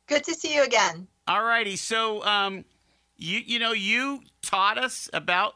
Good 0.07 0.23
to 0.25 0.33
see 0.33 0.53
you 0.55 0.63
again. 0.63 1.07
All 1.27 1.43
righty. 1.43 1.75
So, 1.75 2.23
um, 2.23 2.63
you 3.17 3.39
you 3.39 3.59
know, 3.59 3.71
you 3.71 4.21
taught 4.41 4.77
us 4.77 5.09
about 5.13 5.55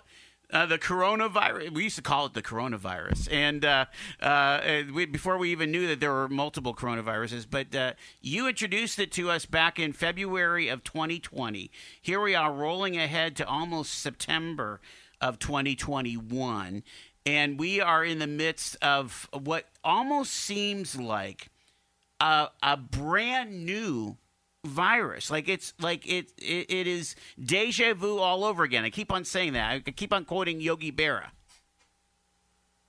uh, 0.51 0.65
the 0.65 0.77
coronavirus. 0.77 1.73
We 1.73 1.83
used 1.83 1.95
to 1.97 2.01
call 2.01 2.25
it 2.25 2.33
the 2.33 2.41
coronavirus, 2.41 3.31
and 3.31 3.63
uh, 3.63 3.85
uh, 4.21 4.83
we, 4.93 5.05
before 5.05 5.37
we 5.37 5.51
even 5.51 5.71
knew 5.71 5.87
that 5.87 5.99
there 5.99 6.11
were 6.11 6.27
multiple 6.27 6.73
coronaviruses. 6.73 7.45
But 7.49 7.75
uh, 7.75 7.93
you 8.21 8.47
introduced 8.47 8.99
it 8.99 9.11
to 9.13 9.29
us 9.29 9.45
back 9.45 9.79
in 9.79 9.93
February 9.93 10.67
of 10.67 10.83
2020. 10.83 11.71
Here 12.01 12.21
we 12.21 12.35
are, 12.35 12.51
rolling 12.51 12.97
ahead 12.97 13.35
to 13.37 13.47
almost 13.47 13.93
September 13.93 14.81
of 15.21 15.37
2021, 15.37 16.83
and 17.25 17.59
we 17.59 17.79
are 17.79 18.03
in 18.03 18.19
the 18.19 18.27
midst 18.27 18.75
of 18.81 19.29
what 19.31 19.65
almost 19.83 20.33
seems 20.33 20.99
like 20.99 21.49
a, 22.19 22.47
a 22.63 22.77
brand 22.77 23.65
new 23.65 24.17
virus. 24.65 25.31
Like 25.31 25.47
it's 25.47 25.73
like 25.79 26.07
it, 26.07 26.31
it 26.37 26.69
it 26.69 26.87
is 26.87 27.15
deja 27.43 27.93
vu 27.93 28.19
all 28.19 28.43
over 28.43 28.63
again. 28.63 28.83
I 28.83 28.89
keep 28.89 29.11
on 29.11 29.25
saying 29.25 29.53
that. 29.53 29.83
I 29.85 29.91
keep 29.91 30.13
on 30.13 30.25
quoting 30.25 30.59
Yogi 30.61 30.91
Berra. 30.91 31.27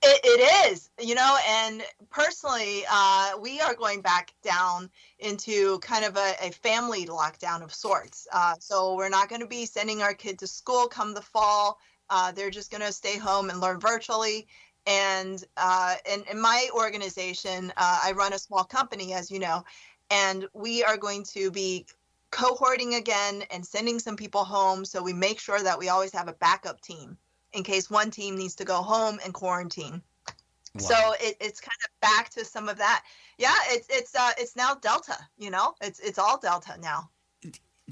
It, 0.03 0.19
it 0.23 0.71
is, 0.71 0.89
you 0.99 1.13
know, 1.13 1.37
and 1.47 1.83
personally, 2.09 2.83
uh, 2.91 3.33
we 3.39 3.61
are 3.61 3.75
going 3.75 4.01
back 4.01 4.33
down 4.41 4.89
into 5.19 5.77
kind 5.79 6.03
of 6.03 6.17
a, 6.17 6.33
a 6.41 6.49
family 6.49 7.05
lockdown 7.05 7.61
of 7.61 7.71
sorts. 7.71 8.27
Uh, 8.33 8.55
so 8.59 8.95
we're 8.95 9.09
not 9.09 9.29
going 9.29 9.41
to 9.41 9.47
be 9.47 9.67
sending 9.67 10.01
our 10.01 10.15
kid 10.15 10.39
to 10.39 10.47
school 10.47 10.87
come 10.87 11.13
the 11.13 11.21
fall. 11.21 11.77
Uh, 12.09 12.31
they're 12.31 12.49
just 12.49 12.71
going 12.71 12.81
to 12.81 12.91
stay 12.91 13.15
home 13.15 13.51
and 13.51 13.59
learn 13.59 13.79
virtually. 13.79 14.47
And 14.87 15.43
uh, 15.57 15.95
in, 16.11 16.23
in 16.31 16.41
my 16.41 16.67
organization, 16.73 17.71
uh, 17.77 17.99
I 18.03 18.13
run 18.13 18.33
a 18.33 18.39
small 18.39 18.63
company, 18.63 19.13
as 19.13 19.29
you 19.29 19.37
know, 19.37 19.63
and 20.11 20.47
we 20.53 20.83
are 20.83 20.97
going 20.97 21.23
to 21.23 21.49
be 21.49 21.85
cohorting 22.31 22.97
again 22.97 23.43
and 23.51 23.65
sending 23.65 23.97
some 23.97 24.15
people 24.15 24.43
home. 24.43 24.85
So 24.85 25.01
we 25.01 25.13
make 25.13 25.39
sure 25.39 25.61
that 25.63 25.79
we 25.79 25.89
always 25.89 26.13
have 26.13 26.27
a 26.27 26.33
backup 26.33 26.81
team 26.81 27.17
in 27.53 27.63
case 27.63 27.89
one 27.89 28.11
team 28.11 28.37
needs 28.37 28.55
to 28.55 28.65
go 28.65 28.81
home 28.81 29.19
and 29.23 29.33
quarantine. 29.33 30.01
Wow. 30.75 30.81
So 30.81 30.95
it, 31.19 31.35
it's 31.41 31.59
kind 31.59 31.77
of 31.85 32.01
back 32.01 32.29
to 32.31 32.45
some 32.45 32.69
of 32.69 32.77
that. 32.77 33.03
Yeah, 33.37 33.55
it's 33.67 33.87
it's 33.89 34.15
uh, 34.15 34.31
it's 34.37 34.55
now 34.55 34.75
Delta. 34.75 35.17
You 35.37 35.51
know, 35.51 35.73
it's 35.81 35.99
it's 35.99 36.17
all 36.17 36.37
Delta 36.37 36.77
now. 36.81 37.09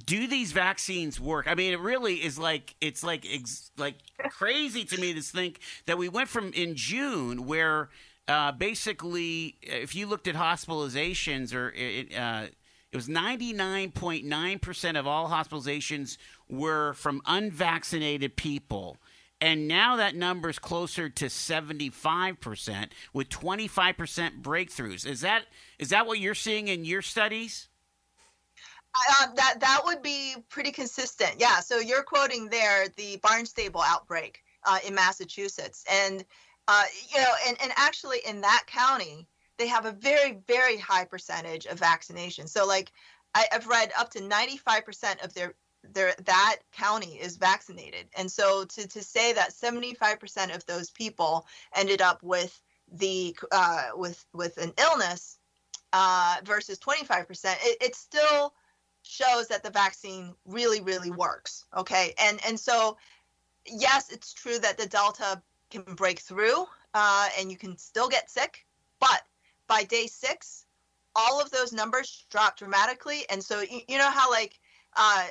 Do 0.06 0.28
these 0.28 0.54
vaccines 0.54 1.20
work? 1.20 1.46
I 1.50 1.56
mean, 1.56 1.74
it 1.74 1.80
really 1.82 2.24
is 2.24 2.40
like 2.40 2.76
it's 2.80 3.04
like 3.04 3.26
it's 3.26 3.72
like 3.78 3.96
crazy 4.30 4.86
to 4.86 5.02
me 5.02 5.14
to 5.14 5.22
think 5.22 5.60
that 5.88 5.98
we 5.98 6.08
went 6.08 6.30
from 6.30 6.54
in 6.54 6.76
June 6.76 7.46
where 7.46 7.90
uh, 8.30 8.52
basically, 8.52 9.56
if 9.62 9.96
you 9.96 10.06
looked 10.06 10.28
at 10.28 10.36
hospitalizations 10.36 11.54
or 11.54 11.74
it, 11.76 12.16
uh, 12.16 12.46
it 12.92 12.96
was 12.96 13.08
99.9% 13.08 15.00
of 15.00 15.08
all 15.08 15.30
hospitalizations 15.30 16.18
were 16.48 16.94
from 16.94 17.22
unvaccinated 17.26 18.36
people. 18.36 18.98
And 19.42 19.68
now 19.68 19.96
that 19.96 20.16
number 20.16 20.50
is 20.50 20.60
closer 20.60 21.10
to 21.10 21.26
75% 21.26 22.90
with 23.14 23.30
25% 23.30 24.42
breakthroughs. 24.42 25.08
Is 25.08 25.22
that 25.22 25.44
is 25.80 25.90
that 25.90 26.06
what 26.06 26.20
you're 26.20 26.36
seeing 26.36 26.68
in 26.68 26.84
your 26.84 27.02
studies? 27.02 27.70
Uh, 28.94 29.28
that 29.36 29.60
that 29.62 29.82
would 29.86 30.02
be 30.02 30.36
pretty 30.50 30.72
consistent. 30.72 31.36
Yeah. 31.38 31.62
So 31.62 31.80
you're 31.80 32.04
quoting 32.04 32.50
there 32.50 32.88
the 32.98 33.18
Barnstable 33.24 33.82
outbreak 33.82 34.44
uh, 34.66 34.80
in 34.86 34.94
Massachusetts, 34.94 35.86
and 35.90 36.26
uh, 36.70 36.84
you 37.10 37.20
know, 37.20 37.34
and 37.48 37.58
and 37.64 37.72
actually 37.78 38.20
in 38.28 38.42
that 38.42 38.66
county, 38.68 39.28
they 39.58 39.66
have 39.68 39.88
a 39.88 39.92
very 39.92 40.40
very 40.48 40.78
high 40.78 41.04
percentage 41.04 41.66
of 41.66 41.80
vaccination. 41.80 42.46
So 42.46 42.68
like 42.68 42.92
I, 43.34 43.48
have 43.52 43.66
read 43.66 43.92
up 43.98 44.12
to 44.12 44.20
95% 44.20 45.24
of 45.26 45.34
their 45.34 45.56
their 45.84 46.14
that 46.26 46.58
county 46.72 47.16
is 47.20 47.38
vaccinated, 47.38 48.08
and 48.16 48.32
so 48.32 48.66
to 48.66 48.88
to 48.88 49.02
say 49.02 49.34
that 49.34 49.52
75% 49.52 50.56
of 50.56 50.64
those 50.68 50.92
people 50.92 51.48
ended 51.76 52.04
up 52.04 52.22
with 52.22 52.62
the 52.92 53.36
uh, 53.52 53.88
with 53.96 54.24
with 54.34 54.58
an 54.58 54.72
illness 54.78 55.40
uh, 55.92 56.36
versus 56.44 56.78
25%, 56.78 57.56
it, 57.64 57.78
it 57.82 57.96
still 57.96 58.54
shows 59.02 59.48
that 59.48 59.64
the 59.64 59.72
vaccine 59.72 60.36
really 60.46 60.82
really 60.82 61.10
works. 61.10 61.66
Okay, 61.76 62.14
and 62.22 62.40
and 62.46 62.60
so 62.60 62.96
yes, 63.66 64.12
it's 64.12 64.34
true 64.34 64.60
that 64.60 64.78
the 64.78 64.86
Delta 64.86 65.42
can 65.70 65.84
break 65.96 66.20
through 66.20 66.66
uh, 66.94 67.30
and 67.40 67.52
you 67.52 67.58
can 67.58 67.78
still 67.78 68.10
get 68.10 68.30
sick, 68.30 68.66
but 69.00 69.22
by 69.68 69.84
day 69.84 70.08
six, 70.08 70.66
all 71.16 71.42
of 71.42 71.52
those 71.52 71.74
numbers 71.74 72.26
drop 72.30 72.58
dramatically. 72.58 73.26
And 73.30 73.44
so, 73.44 73.62
you, 73.62 73.82
you 73.88 73.98
know 73.98 74.10
how, 74.10 74.30
like, 74.32 74.60
uh, 74.96 75.28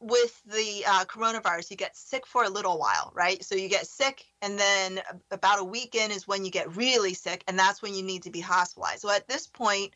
with 0.00 0.42
the 0.44 0.84
uh, 0.86 1.04
coronavirus, 1.06 1.70
you 1.70 1.76
get 1.76 1.96
sick 1.96 2.26
for 2.26 2.44
a 2.44 2.50
little 2.50 2.78
while, 2.78 3.10
right? 3.14 3.42
So 3.42 3.54
you 3.54 3.68
get 3.68 3.86
sick, 3.86 4.24
and 4.42 4.58
then 4.58 5.00
about 5.30 5.60
a 5.60 5.64
week 5.64 5.94
in 5.94 6.10
is 6.10 6.28
when 6.28 6.44
you 6.44 6.50
get 6.50 6.76
really 6.76 7.14
sick, 7.14 7.42
and 7.48 7.58
that's 7.58 7.80
when 7.80 7.94
you 7.94 8.02
need 8.02 8.22
to 8.24 8.30
be 8.30 8.40
hospitalized. 8.40 9.00
So 9.00 9.10
at 9.10 9.26
this 9.28 9.46
point, 9.46 9.94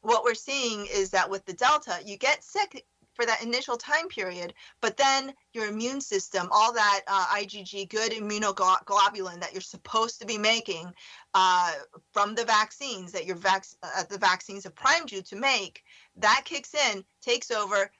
what 0.00 0.24
we're 0.24 0.34
seeing 0.34 0.86
is 0.86 1.10
that 1.10 1.28
with 1.28 1.44
the 1.44 1.52
Delta, 1.52 1.98
you 2.04 2.16
get 2.16 2.42
sick 2.42 2.86
for 3.14 3.26
that 3.26 3.42
initial 3.42 3.76
time 3.76 4.08
period, 4.08 4.54
but 4.80 4.96
then 4.96 5.32
your 5.52 5.66
immune 5.66 6.00
system, 6.00 6.48
all 6.50 6.72
that 6.72 7.00
uh, 7.06 7.26
IgG, 7.36 7.88
good 7.88 8.12
immunoglobulin 8.12 9.40
that 9.40 9.52
you're 9.52 9.60
supposed 9.60 10.20
to 10.20 10.26
be 10.26 10.38
making 10.38 10.92
uh, 11.34 11.72
from 12.12 12.34
the 12.34 12.44
vaccines 12.44 13.12
that 13.12 13.26
your 13.26 13.36
vac- 13.36 13.66
uh, 13.82 14.04
the 14.08 14.18
vaccines 14.18 14.64
have 14.64 14.74
primed 14.74 15.10
you 15.10 15.22
to 15.22 15.36
make, 15.36 15.82
that 16.16 16.42
kicks 16.44 16.74
in, 16.74 17.04
takes 17.20 17.50
over, 17.50 17.90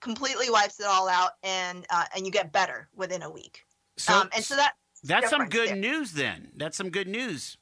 completely 0.00 0.50
wipes 0.50 0.80
it 0.80 0.86
all 0.86 1.08
out, 1.08 1.32
and 1.42 1.86
uh, 1.90 2.04
and 2.14 2.24
you 2.24 2.32
get 2.32 2.52
better 2.52 2.88
within 2.94 3.22
a 3.22 3.30
week. 3.30 3.64
So, 3.96 4.14
um, 4.14 4.28
and 4.34 4.44
so 4.44 4.56
that 4.56 4.74
that's 5.02 5.30
some 5.30 5.48
good 5.48 5.68
there. 5.70 5.76
news. 5.76 6.12
Then 6.12 6.48
that's 6.56 6.76
some 6.76 6.90
good 6.90 7.08
news. 7.08 7.56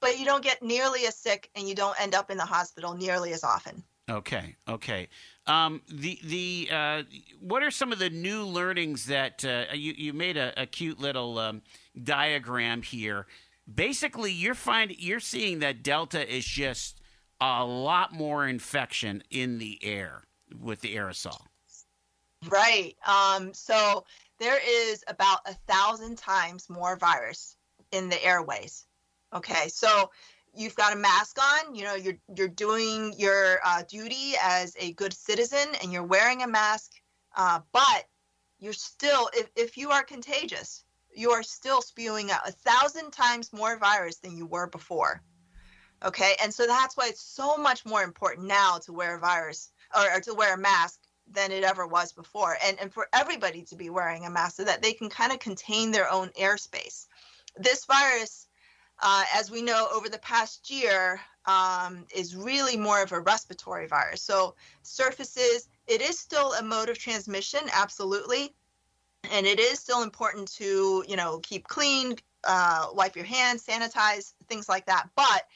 But 0.00 0.18
you 0.18 0.24
don't 0.24 0.44
get 0.44 0.62
nearly 0.62 1.06
as 1.06 1.16
sick, 1.16 1.50
and 1.56 1.68
you 1.68 1.74
don't 1.74 2.00
end 2.00 2.14
up 2.14 2.30
in 2.30 2.36
the 2.36 2.44
hospital 2.44 2.94
nearly 2.94 3.32
as 3.32 3.42
often. 3.42 3.82
Okay, 4.08 4.56
okay. 4.66 5.08
Um, 5.46 5.82
the 5.88 6.18
the 6.24 6.68
uh, 6.72 7.02
what 7.40 7.62
are 7.62 7.70
some 7.70 7.92
of 7.92 7.98
the 7.98 8.08
new 8.08 8.44
learnings 8.44 9.06
that 9.06 9.44
uh, 9.44 9.64
you 9.74 9.92
you 9.96 10.12
made 10.12 10.36
a, 10.36 10.52
a 10.60 10.66
cute 10.66 10.98
little 10.98 11.38
um, 11.38 11.62
diagram 12.02 12.82
here? 12.82 13.26
Basically, 13.72 14.32
you're 14.32 14.54
finding 14.54 14.96
you're 14.98 15.20
seeing 15.20 15.58
that 15.58 15.82
Delta 15.82 16.34
is 16.34 16.46
just 16.46 17.00
a 17.40 17.64
lot 17.64 18.12
more 18.12 18.46
infection 18.46 19.22
in 19.30 19.58
the 19.58 19.78
air 19.82 20.22
with 20.58 20.80
the 20.80 20.96
aerosol. 20.96 21.40
Right. 22.48 22.94
Um, 23.06 23.52
so 23.52 24.04
there 24.38 24.60
is 24.66 25.04
about 25.08 25.40
a 25.46 25.54
thousand 25.70 26.16
times 26.16 26.70
more 26.70 26.96
virus 26.96 27.56
in 27.92 28.08
the 28.08 28.22
airways. 28.24 28.86
Okay, 29.34 29.68
so 29.68 30.10
you've 30.58 30.74
got 30.74 30.92
a 30.92 30.96
mask 30.96 31.38
on 31.40 31.74
you 31.74 31.84
know 31.84 31.94
you're 31.94 32.18
you're 32.36 32.48
doing 32.48 33.14
your 33.16 33.58
uh, 33.64 33.82
duty 33.88 34.32
as 34.42 34.76
a 34.78 34.92
good 34.92 35.12
citizen 35.12 35.66
and 35.82 35.92
you're 35.92 36.02
wearing 36.02 36.42
a 36.42 36.46
mask 36.46 36.92
uh, 37.36 37.60
but 37.72 38.04
you're 38.58 38.72
still 38.72 39.30
if, 39.34 39.48
if 39.56 39.76
you 39.76 39.90
are 39.90 40.02
contagious 40.02 40.84
you 41.18 41.32
are 41.32 41.42
still 41.42 41.82
spewing 41.82 42.30
out 42.30 42.48
a 42.48 42.52
thousand 42.52 43.10
times 43.10 43.52
more 43.52 43.78
virus 43.78 44.18
than 44.18 44.36
you 44.36 44.46
were 44.46 44.66
before. 44.68 45.22
Okay? 46.04 46.34
And 46.42 46.54
so 46.54 46.66
that's 46.66 46.96
why 46.96 47.08
it's 47.08 47.22
so 47.22 47.56
much 47.56 47.84
more 47.84 48.02
important 48.02 48.46
now 48.46 48.78
to 48.84 48.92
wear 48.92 49.16
a 49.16 49.20
virus 49.20 49.72
or, 49.96 50.16
or 50.16 50.20
to 50.20 50.34
wear 50.34 50.54
a 50.54 50.58
mask 50.58 51.00
than 51.30 51.50
it 51.50 51.64
ever 51.64 51.86
was 51.86 52.12
before. 52.12 52.56
And 52.64 52.78
and 52.80 52.92
for 52.92 53.08
everybody 53.12 53.62
to 53.64 53.76
be 53.76 53.90
wearing 53.90 54.24
a 54.24 54.30
mask 54.30 54.56
so 54.56 54.64
that 54.64 54.80
they 54.80 54.92
can 54.92 55.10
kind 55.10 55.32
of 55.32 55.40
contain 55.40 55.90
their 55.90 56.10
own 56.10 56.28
airspace. 56.40 57.06
This 57.56 57.84
virus 57.84 58.46
uh, 59.00 59.24
as 59.34 59.50
we 59.50 59.62
know 59.62 59.88
over 59.94 60.08
the 60.08 60.18
past 60.18 60.70
year, 60.70 61.20
um, 61.46 62.04
is 62.14 62.36
really 62.36 62.76
more 62.76 63.02
of 63.02 63.12
a 63.12 63.20
respiratory 63.20 63.86
virus. 63.86 64.22
So, 64.22 64.54
surfaces, 64.82 65.68
it 65.86 66.00
is 66.00 66.18
still 66.18 66.52
a 66.54 66.62
mode 66.62 66.90
of 66.90 66.98
transmission, 66.98 67.60
absolutely. 67.72 68.54
And 69.32 69.46
it 69.46 69.58
is 69.58 69.78
still 69.78 70.02
important 70.02 70.52
to, 70.56 71.04
you 71.08 71.16
know, 71.16 71.38
keep 71.42 71.66
clean, 71.66 72.16
uh, 72.44 72.88
wipe 72.92 73.16
your 73.16 73.24
hands, 73.24 73.64
sanitize, 73.64 74.34
things 74.48 74.68
like 74.68 74.86
that. 74.86 75.08
But 75.16 75.46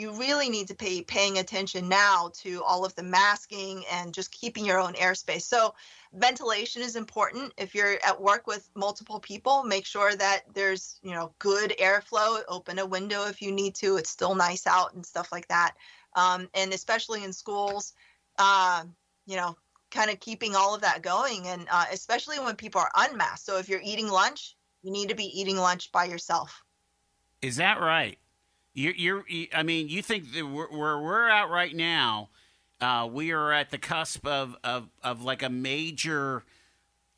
you 0.00 0.18
really 0.18 0.48
need 0.48 0.66
to 0.68 0.74
pay 0.74 1.02
paying 1.02 1.38
attention 1.38 1.86
now 1.86 2.30
to 2.32 2.62
all 2.64 2.86
of 2.86 2.94
the 2.94 3.02
masking 3.02 3.84
and 3.92 4.14
just 4.14 4.32
keeping 4.32 4.64
your 4.64 4.80
own 4.80 4.94
airspace. 4.94 5.42
So 5.42 5.74
ventilation 6.14 6.80
is 6.80 6.96
important. 6.96 7.52
If 7.58 7.74
you're 7.74 7.98
at 8.04 8.20
work 8.20 8.46
with 8.46 8.70
multiple 8.74 9.20
people, 9.20 9.62
make 9.62 9.84
sure 9.84 10.16
that 10.16 10.40
there's, 10.54 10.98
you 11.02 11.12
know, 11.12 11.34
good 11.38 11.74
airflow. 11.78 12.40
Open 12.48 12.78
a 12.78 12.86
window 12.86 13.26
if 13.26 13.42
you 13.42 13.52
need 13.52 13.74
to. 13.76 13.98
It's 13.98 14.08
still 14.08 14.34
nice 14.34 14.66
out 14.66 14.94
and 14.94 15.04
stuff 15.04 15.30
like 15.32 15.48
that. 15.48 15.74
Um, 16.16 16.48
and 16.54 16.72
especially 16.72 17.22
in 17.22 17.32
schools, 17.34 17.92
uh, 18.38 18.84
you 19.26 19.36
know, 19.36 19.54
kind 19.90 20.10
of 20.10 20.18
keeping 20.18 20.56
all 20.56 20.74
of 20.74 20.80
that 20.80 21.02
going. 21.02 21.46
And 21.46 21.66
uh, 21.70 21.84
especially 21.92 22.38
when 22.38 22.56
people 22.56 22.80
are 22.80 22.90
unmasked. 22.96 23.44
So 23.44 23.58
if 23.58 23.68
you're 23.68 23.82
eating 23.84 24.08
lunch, 24.08 24.56
you 24.82 24.90
need 24.90 25.10
to 25.10 25.14
be 25.14 25.26
eating 25.38 25.58
lunch 25.58 25.92
by 25.92 26.06
yourself. 26.06 26.64
Is 27.42 27.56
that 27.56 27.80
right? 27.80 28.18
You're, 28.72 28.94
you're, 28.94 29.24
I 29.54 29.62
mean, 29.62 29.88
you 29.88 30.02
think 30.02 30.32
that 30.32 30.46
where 30.46 31.00
we're 31.00 31.28
at 31.28 31.50
right 31.50 31.74
now, 31.74 32.30
uh, 32.80 33.08
we 33.10 33.32
are 33.32 33.52
at 33.52 33.70
the 33.70 33.78
cusp 33.78 34.26
of, 34.26 34.56
of, 34.64 34.88
of 35.02 35.22
like 35.22 35.42
a 35.42 35.50
major. 35.50 36.44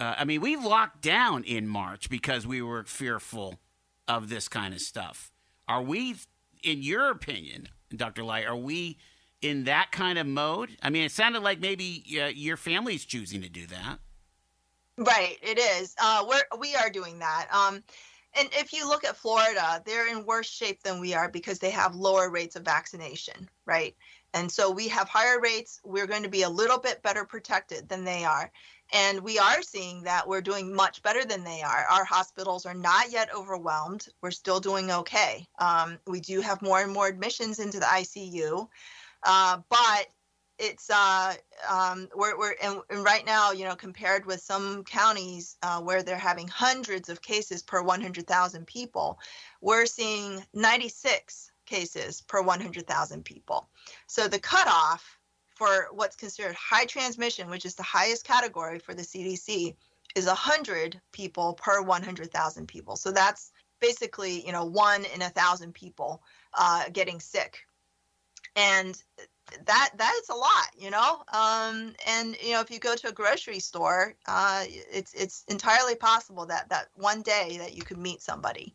Uh, 0.01 0.15
I 0.19 0.25
mean, 0.25 0.41
we 0.41 0.57
locked 0.57 1.03
down 1.03 1.45
in 1.45 1.69
March 1.69 2.09
because 2.09 2.47
we 2.47 2.63
were 2.63 2.85
fearful 2.85 3.61
of 4.09 4.29
this 4.29 4.49
kind 4.49 4.75
of 4.75 4.81
stuff. 4.81 5.31
Are 5.69 5.83
we, 5.83 6.17
in 6.63 6.83
your 6.83 7.11
opinion, 7.11 7.69
Dr. 7.95 8.25
Lai, 8.25 8.43
are 8.43 8.57
we 8.57 8.99
in 9.41 9.65
that 9.65 9.93
kind 9.93 10.19
of 10.19 10.27
mode? 10.27 10.71
I 10.83 10.91
mean, 10.91 11.05
it 11.05 11.13
sounded 11.13 11.43
like 11.43 11.61
maybe 11.61 12.05
uh, 12.21 12.27
your 12.27 12.57
family's 12.57 13.05
choosing 13.05 13.43
to 13.43 13.49
do 13.49 13.67
that. 13.67 13.99
Right, 14.99 15.39
it 15.43 15.59
is. 15.59 15.95
Uh, 16.01 16.25
we're 16.29 16.59
we 16.59 16.75
are 16.77 16.91
doing 16.91 17.19
that. 17.21 17.49
Um, 17.51 17.83
and 18.39 18.49
if 18.53 18.73
you 18.73 18.89
look 18.89 19.05
at 19.05 19.17
Florida, 19.17 19.83
they're 19.85 20.09
in 20.09 20.25
worse 20.25 20.49
shape 20.49 20.83
than 20.83 21.01
we 21.01 21.15
are 21.15 21.29
because 21.29 21.59
they 21.59 21.71
have 21.71 21.95
lower 21.95 22.31
rates 22.31 22.57
of 22.57 22.65
vaccination, 22.65 23.49
right? 23.67 23.95
And 24.35 24.51
so 24.51 24.71
we 24.71 24.89
have 24.89 25.09
higher 25.09 25.41
rates. 25.41 25.81
We're 25.85 26.07
going 26.07 26.23
to 26.23 26.29
be 26.29 26.43
a 26.43 26.49
little 26.49 26.79
bit 26.79 27.03
better 27.03 27.25
protected 27.25 27.89
than 27.89 28.05
they 28.05 28.25
are. 28.25 28.51
And 28.95 29.21
we 29.21 29.39
are 29.39 29.63
seeing 29.63 30.03
that 30.05 30.27
we're 30.27 30.41
doing 30.41 30.75
much 30.75 31.03
better 31.03 31.25
than 31.25 31.45
they 31.45 31.63
are. 31.63 31.87
Our 31.91 32.05
hospitals 32.05 32.67
are 32.67 32.75
not 32.75 33.11
yet 33.11 33.35
overwhelmed. 33.35 34.09
We're 34.21 34.31
still 34.31 34.61
doing 34.61 34.91
okay. 34.91 35.47
Um, 35.59 35.99
we 36.07 36.21
do 36.21 36.41
have 36.41 36.63
more 36.63 36.81
and 36.81 36.93
more 36.93 37.09
admissions 37.09 37.59
into 37.59 37.81
the 37.81 37.87
ICU. 37.87 38.69
Uh, 39.25 39.59
but 39.69 40.07
it's 40.63 40.89
uh 40.91 41.35
um 41.69 42.09
we're, 42.15 42.39
we're 42.39 42.55
and, 42.63 42.81
and, 42.89 43.05
right 43.05 43.27
now 43.27 43.51
you 43.51 43.65
know 43.65 43.75
compared 43.75 44.25
with 44.25 44.41
some 44.41 44.85
counties 44.85 45.57
uh, 45.63 45.81
where 45.81 46.03
they're 46.03 46.17
having 46.17 46.47
hundreds 46.49 47.09
of 47.09 47.21
cases 47.21 47.63
per 47.63 47.83
100,000 47.83 48.67
people 48.67 49.19
we're 49.61 49.87
seeing 49.87 50.43
96 50.55 51.51
cases 51.67 52.21
per 52.23 52.41
100,000 52.43 53.25
people 53.25 53.69
so 54.07 54.29
the 54.29 54.39
cutoff 54.39 55.19
for 55.63 55.89
what's 55.93 56.17
considered 56.17 56.57
high 56.57 56.85
transmission, 56.87 57.49
which 57.49 57.65
is 57.65 57.75
the 57.75 57.83
highest 57.83 58.25
category 58.25 58.79
for 58.79 58.95
the 58.95 59.03
CDC, 59.03 59.77
is 60.17 60.27
100 60.27 61.01
people 61.13 61.55
per 61.55 61.83
100,000 61.83 62.67
people. 62.67 62.97
So 62.97 63.13
that's 63.13 63.53
basically, 63.81 64.45
you 64.45 64.53
know, 64.53 64.65
one 64.65 65.05
in 65.15 65.23
a 65.23 65.29
thousand 65.29 65.75
people 65.75 66.23
uh, 66.59 66.89
getting 66.93 67.21
sick. 67.21 67.59
And 68.57 69.01
that 69.67 69.91
that 69.97 70.15
is 70.23 70.29
a 70.29 70.35
lot, 70.35 70.69
you 70.77 70.91
know. 70.91 71.23
Um, 71.33 71.95
and 72.07 72.37
you 72.43 72.53
know, 72.53 72.61
if 72.61 72.71
you 72.71 72.79
go 72.79 72.95
to 72.95 73.09
a 73.09 73.13
grocery 73.13 73.59
store, 73.59 74.15
uh, 74.27 74.65
it's 74.69 75.13
it's 75.15 75.45
entirely 75.49 75.95
possible 75.95 76.47
that 76.47 76.69
that 76.69 76.89
one 76.95 77.23
day 77.23 77.57
that 77.59 77.75
you 77.77 77.83
could 77.83 77.99
meet 77.99 78.23
somebody, 78.23 78.75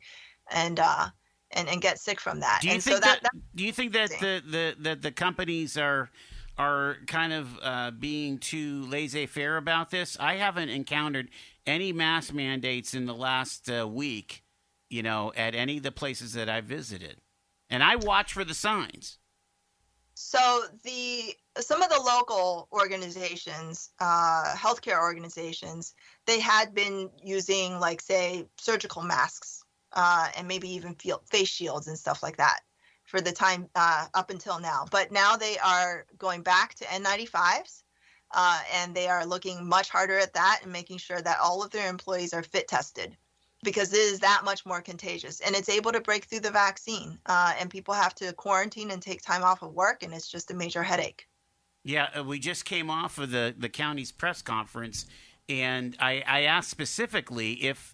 and 0.51 0.79
uh, 0.79 1.07
and 1.51 1.67
and 1.69 1.81
get 1.81 1.99
sick 1.99 2.19
from 2.19 2.39
that. 2.39 2.59
Do 2.61 2.67
you 2.67 2.75
and 2.75 2.83
think 2.83 2.95
so 2.95 2.99
that, 3.01 3.21
that, 3.23 3.31
Do 3.55 3.63
you 3.63 3.71
think 3.71 3.93
that 3.93 4.09
the, 4.09 4.41
the 4.47 4.75
that 4.79 5.01
the 5.01 5.11
companies 5.11 5.77
are 5.77 6.09
are 6.57 6.97
kind 7.05 7.33
of 7.33 7.59
uh, 7.61 7.91
being 7.91 8.39
too 8.39 8.85
laissez-faire 8.87 9.57
about 9.57 9.91
this? 9.91 10.17
I 10.19 10.35
haven't 10.35 10.69
encountered 10.69 11.29
any 11.65 11.93
mask 11.93 12.33
mandates 12.33 12.93
in 12.93 13.05
the 13.05 13.13
last 13.13 13.69
uh, 13.69 13.87
week, 13.87 14.43
you 14.89 15.03
know, 15.03 15.31
at 15.35 15.53
any 15.53 15.77
of 15.77 15.83
the 15.83 15.91
places 15.91 16.33
that 16.33 16.49
I 16.49 16.61
visited, 16.61 17.21
and 17.69 17.83
I 17.83 17.95
watch 17.95 18.33
for 18.33 18.43
the 18.43 18.53
signs. 18.53 19.19
So 20.19 20.63
the 20.83 21.35
some 21.59 21.83
of 21.83 21.89
the 21.89 22.01
local 22.01 22.67
organizations, 22.71 23.91
uh, 23.99 24.55
healthcare 24.55 24.99
organizations, 24.99 25.93
they 26.25 26.39
had 26.39 26.73
been 26.73 27.11
using 27.23 27.79
like 27.79 28.01
say 28.01 28.47
surgical 28.57 29.03
masks 29.03 29.63
uh, 29.93 30.29
and 30.35 30.47
maybe 30.47 30.69
even 30.69 30.95
face 31.29 31.49
shields 31.49 31.87
and 31.87 31.99
stuff 31.99 32.23
like 32.23 32.37
that 32.37 32.61
for 33.03 33.21
the 33.21 33.31
time 33.31 33.69
uh, 33.75 34.07
up 34.15 34.31
until 34.31 34.59
now. 34.59 34.85
But 34.89 35.11
now 35.11 35.35
they 35.37 35.59
are 35.59 36.07
going 36.17 36.41
back 36.41 36.73
to 36.75 36.85
N95s. 36.85 37.83
Uh, 38.31 38.59
and 38.73 38.93
they 38.93 39.07
are 39.07 39.25
looking 39.25 39.65
much 39.69 39.87
harder 39.89 40.17
at 40.17 40.33
that 40.33 40.59
and 40.61 40.73
making 40.73 40.97
sure 40.97 41.21
that 41.21 41.39
all 41.39 41.63
of 41.63 41.71
their 41.71 41.89
employees 41.89 42.33
are 42.33 42.43
fit 42.43 42.67
tested 42.67 43.15
because 43.63 43.93
it 43.93 43.99
is 43.99 44.19
that 44.19 44.41
much 44.45 44.65
more 44.65 44.81
contagious 44.81 45.39
and 45.41 45.55
it's 45.55 45.69
able 45.69 45.91
to 45.91 45.99
break 45.99 46.25
through 46.25 46.39
the 46.39 46.51
vaccine 46.51 47.17
uh, 47.25 47.53
and 47.59 47.69
people 47.69 47.93
have 47.93 48.13
to 48.15 48.31
quarantine 48.33 48.91
and 48.91 49.01
take 49.01 49.21
time 49.21 49.43
off 49.43 49.61
of 49.61 49.73
work 49.73 50.03
and 50.03 50.13
it's 50.13 50.27
just 50.27 50.51
a 50.51 50.53
major 50.53 50.83
headache. 50.83 51.27
Yeah 51.83 52.09
uh, 52.17 52.23
we 52.23 52.39
just 52.39 52.65
came 52.65 52.89
off 52.89 53.17
of 53.17 53.31
the, 53.31 53.55
the 53.57 53.69
county's 53.69 54.11
press 54.11 54.41
conference 54.41 55.05
and 55.49 55.95
I, 55.99 56.23
I 56.27 56.41
asked 56.41 56.69
specifically 56.69 57.53
if 57.53 57.93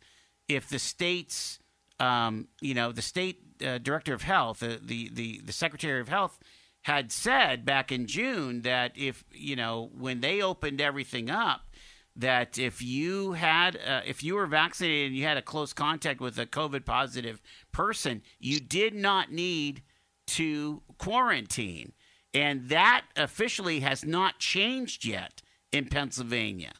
if 0.50 0.68
the 0.68 0.80
state's 0.80 1.60
um, 2.00 2.48
you 2.60 2.74
know 2.74 2.92
the 2.92 3.02
state 3.02 3.40
uh, 3.66 3.78
director 3.78 4.14
of 4.14 4.24
health 4.24 4.62
uh, 4.62 4.78
the, 4.82 5.10
the 5.14 5.42
the 5.46 5.54
secretary 5.54 6.02
of 6.02 6.10
health 6.10 6.40
had 6.82 7.12
said 7.12 7.64
back 7.64 7.92
in 7.92 8.08
june 8.08 8.64
that 8.64 8.92
if 8.96 9.24
you 9.32 9.56
know 9.56 9.90
when 9.98 10.20
they 10.20 10.42
opened 10.42 10.82
everything 10.82 11.30
up 11.30 11.70
that 12.16 12.60
if 12.60 12.82
you 12.82 13.34
had 13.34 13.76
uh, 13.76 14.02
if 14.06 14.24
you 14.24 14.36
were 14.36 14.46
vaccinated 14.46 15.08
and 15.08 15.16
you 15.16 15.24
had 15.24 15.38
a 15.38 15.42
close 15.42 15.74
contact 15.74 16.22
with 16.22 16.38
a 16.38 16.46
covid 16.46 16.86
positive 16.86 17.42
person 17.72 18.22
you 18.40 18.60
did 18.60 18.94
not 18.94 19.32
need 19.32 19.82
to 20.28 20.82
quarantine. 20.98 21.94
And 22.34 22.70
that 22.70 23.06
officially 23.16 23.82
has 23.82 24.04
not 24.04 24.40
changed 24.40 25.06
yet 25.06 25.42
in 25.72 25.86
Pennsylvania. 25.86 26.74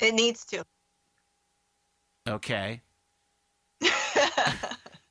It 0.00 0.14
needs 0.14 0.44
to. 0.46 0.64
Okay. 2.28 2.82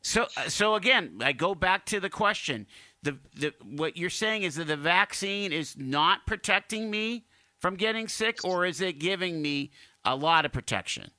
So 0.06 0.28
so 0.50 0.76
again 0.76 1.20
i 1.22 1.32
go 1.32 1.56
back 1.56 1.86
to 1.86 2.02
the 2.02 2.10
question. 2.10 2.68
The, 3.04 3.20
the 3.34 3.54
what 3.64 3.96
you're 3.96 4.10
saying 4.10 4.44
is 4.44 4.56
that 4.56 4.68
the 4.68 4.76
vaccine 4.76 5.54
is 5.54 5.78
not 5.78 6.28
protecting 6.28 6.92
me 6.92 7.26
from 7.64 7.78
getting 7.78 8.10
sick, 8.10 8.44
or 8.44 8.66
is 8.66 8.82
it 8.82 9.00
giving 9.00 9.42
me 9.42 9.72
a 10.04 10.14
lot 10.14 10.46
of 10.46 10.52
protection? 10.52 11.10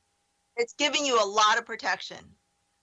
It's 0.59 0.75
giving 0.75 1.07
you 1.07 1.19
a 1.19 1.25
lot 1.25 1.57
of 1.57 1.65
protection, 1.65 2.19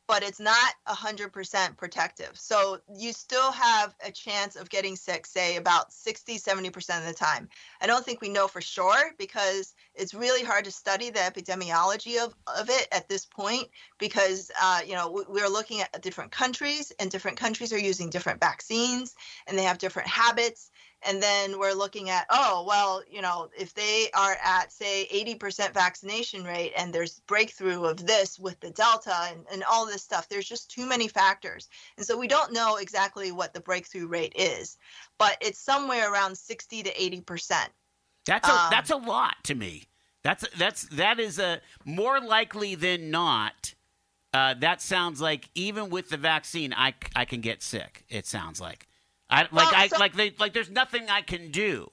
but 0.07 0.23
it's 0.23 0.39
not 0.39 0.73
100% 0.87 1.77
protective. 1.77 2.31
So 2.33 2.79
you 2.97 3.13
still 3.13 3.51
have 3.51 3.93
a 4.03 4.11
chance 4.11 4.55
of 4.55 4.71
getting 4.71 4.95
sick, 4.95 5.27
say 5.27 5.57
about 5.57 5.93
60, 5.93 6.39
70% 6.39 7.01
of 7.01 7.05
the 7.05 7.13
time. 7.13 7.47
I 7.81 7.85
don't 7.85 8.03
think 8.03 8.19
we 8.19 8.29
know 8.29 8.47
for 8.47 8.61
sure 8.61 9.11
because 9.19 9.75
it's 9.93 10.15
really 10.15 10.43
hard 10.43 10.65
to 10.65 10.71
study 10.71 11.11
the 11.11 11.19
epidemiology 11.19 12.17
of, 12.17 12.33
of 12.57 12.67
it 12.67 12.87
at 12.91 13.09
this 13.09 13.27
point 13.27 13.67
because, 13.99 14.49
uh, 14.59 14.79
you 14.83 14.95
know, 14.95 15.23
we're 15.29 15.47
looking 15.47 15.81
at 15.81 16.01
different 16.01 16.31
countries 16.31 16.91
and 16.99 17.11
different 17.11 17.37
countries 17.37 17.71
are 17.71 17.77
using 17.77 18.09
different 18.09 18.39
vaccines 18.39 19.13
and 19.45 19.55
they 19.55 19.63
have 19.63 19.77
different 19.77 20.09
habits 20.09 20.71
and 21.07 21.21
then 21.21 21.57
we're 21.59 21.73
looking 21.73 22.09
at 22.09 22.25
oh 22.29 22.65
well 22.67 23.01
you 23.09 23.21
know 23.21 23.49
if 23.57 23.73
they 23.73 24.07
are 24.13 24.37
at 24.43 24.71
say 24.71 25.07
80% 25.11 25.73
vaccination 25.73 26.43
rate 26.43 26.73
and 26.77 26.93
there's 26.93 27.19
breakthrough 27.27 27.83
of 27.85 28.05
this 28.05 28.39
with 28.39 28.59
the 28.59 28.71
delta 28.71 29.15
and, 29.29 29.45
and 29.51 29.63
all 29.63 29.85
this 29.85 30.01
stuff 30.01 30.29
there's 30.29 30.47
just 30.47 30.69
too 30.69 30.85
many 30.87 31.07
factors. 31.07 31.69
And 31.97 32.05
so 32.05 32.17
we 32.17 32.27
don't 32.27 32.53
know 32.53 32.77
exactly 32.77 33.31
what 33.31 33.53
the 33.53 33.61
breakthrough 33.61 34.07
rate 34.07 34.33
is 34.35 34.77
but 35.17 35.37
it's 35.41 35.59
somewhere 35.59 36.11
around 36.11 36.37
60 36.37 36.83
to 36.83 36.93
80% 36.93 37.67
that's 38.25 38.47
a 38.47 38.51
um, 38.51 38.67
that's 38.69 38.89
a 38.89 38.97
lot 38.97 39.35
to 39.45 39.55
me. 39.55 39.83
That's 40.23 40.47
that's 40.57 40.83
that 40.89 41.19
is 41.19 41.39
a 41.39 41.61
more 41.85 42.19
likely 42.19 42.75
than 42.75 43.09
not 43.09 43.73
uh, 44.33 44.53
that 44.59 44.81
sounds 44.81 45.19
like 45.19 45.49
even 45.55 45.89
with 45.89 46.09
the 46.09 46.17
vaccine 46.17 46.73
I, 46.73 46.93
I 47.15 47.25
can 47.25 47.41
get 47.41 47.63
sick 47.63 48.05
it 48.07 48.25
sounds 48.25 48.61
like 48.61 48.87
I 49.31 49.47
like 49.51 49.73
I 49.73 49.87
so, 49.87 49.97
like 49.97 50.13
they 50.13 50.33
like 50.39 50.53
there's 50.53 50.69
nothing 50.69 51.09
I 51.09 51.21
can 51.21 51.51
do. 51.51 51.89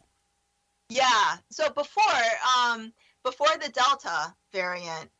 Yeah. 0.88 1.36
So 1.50 1.70
before 1.70 2.04
um 2.58 2.92
before 3.22 3.56
the 3.62 3.70
Delta 3.70 4.34
variant, 4.52 5.10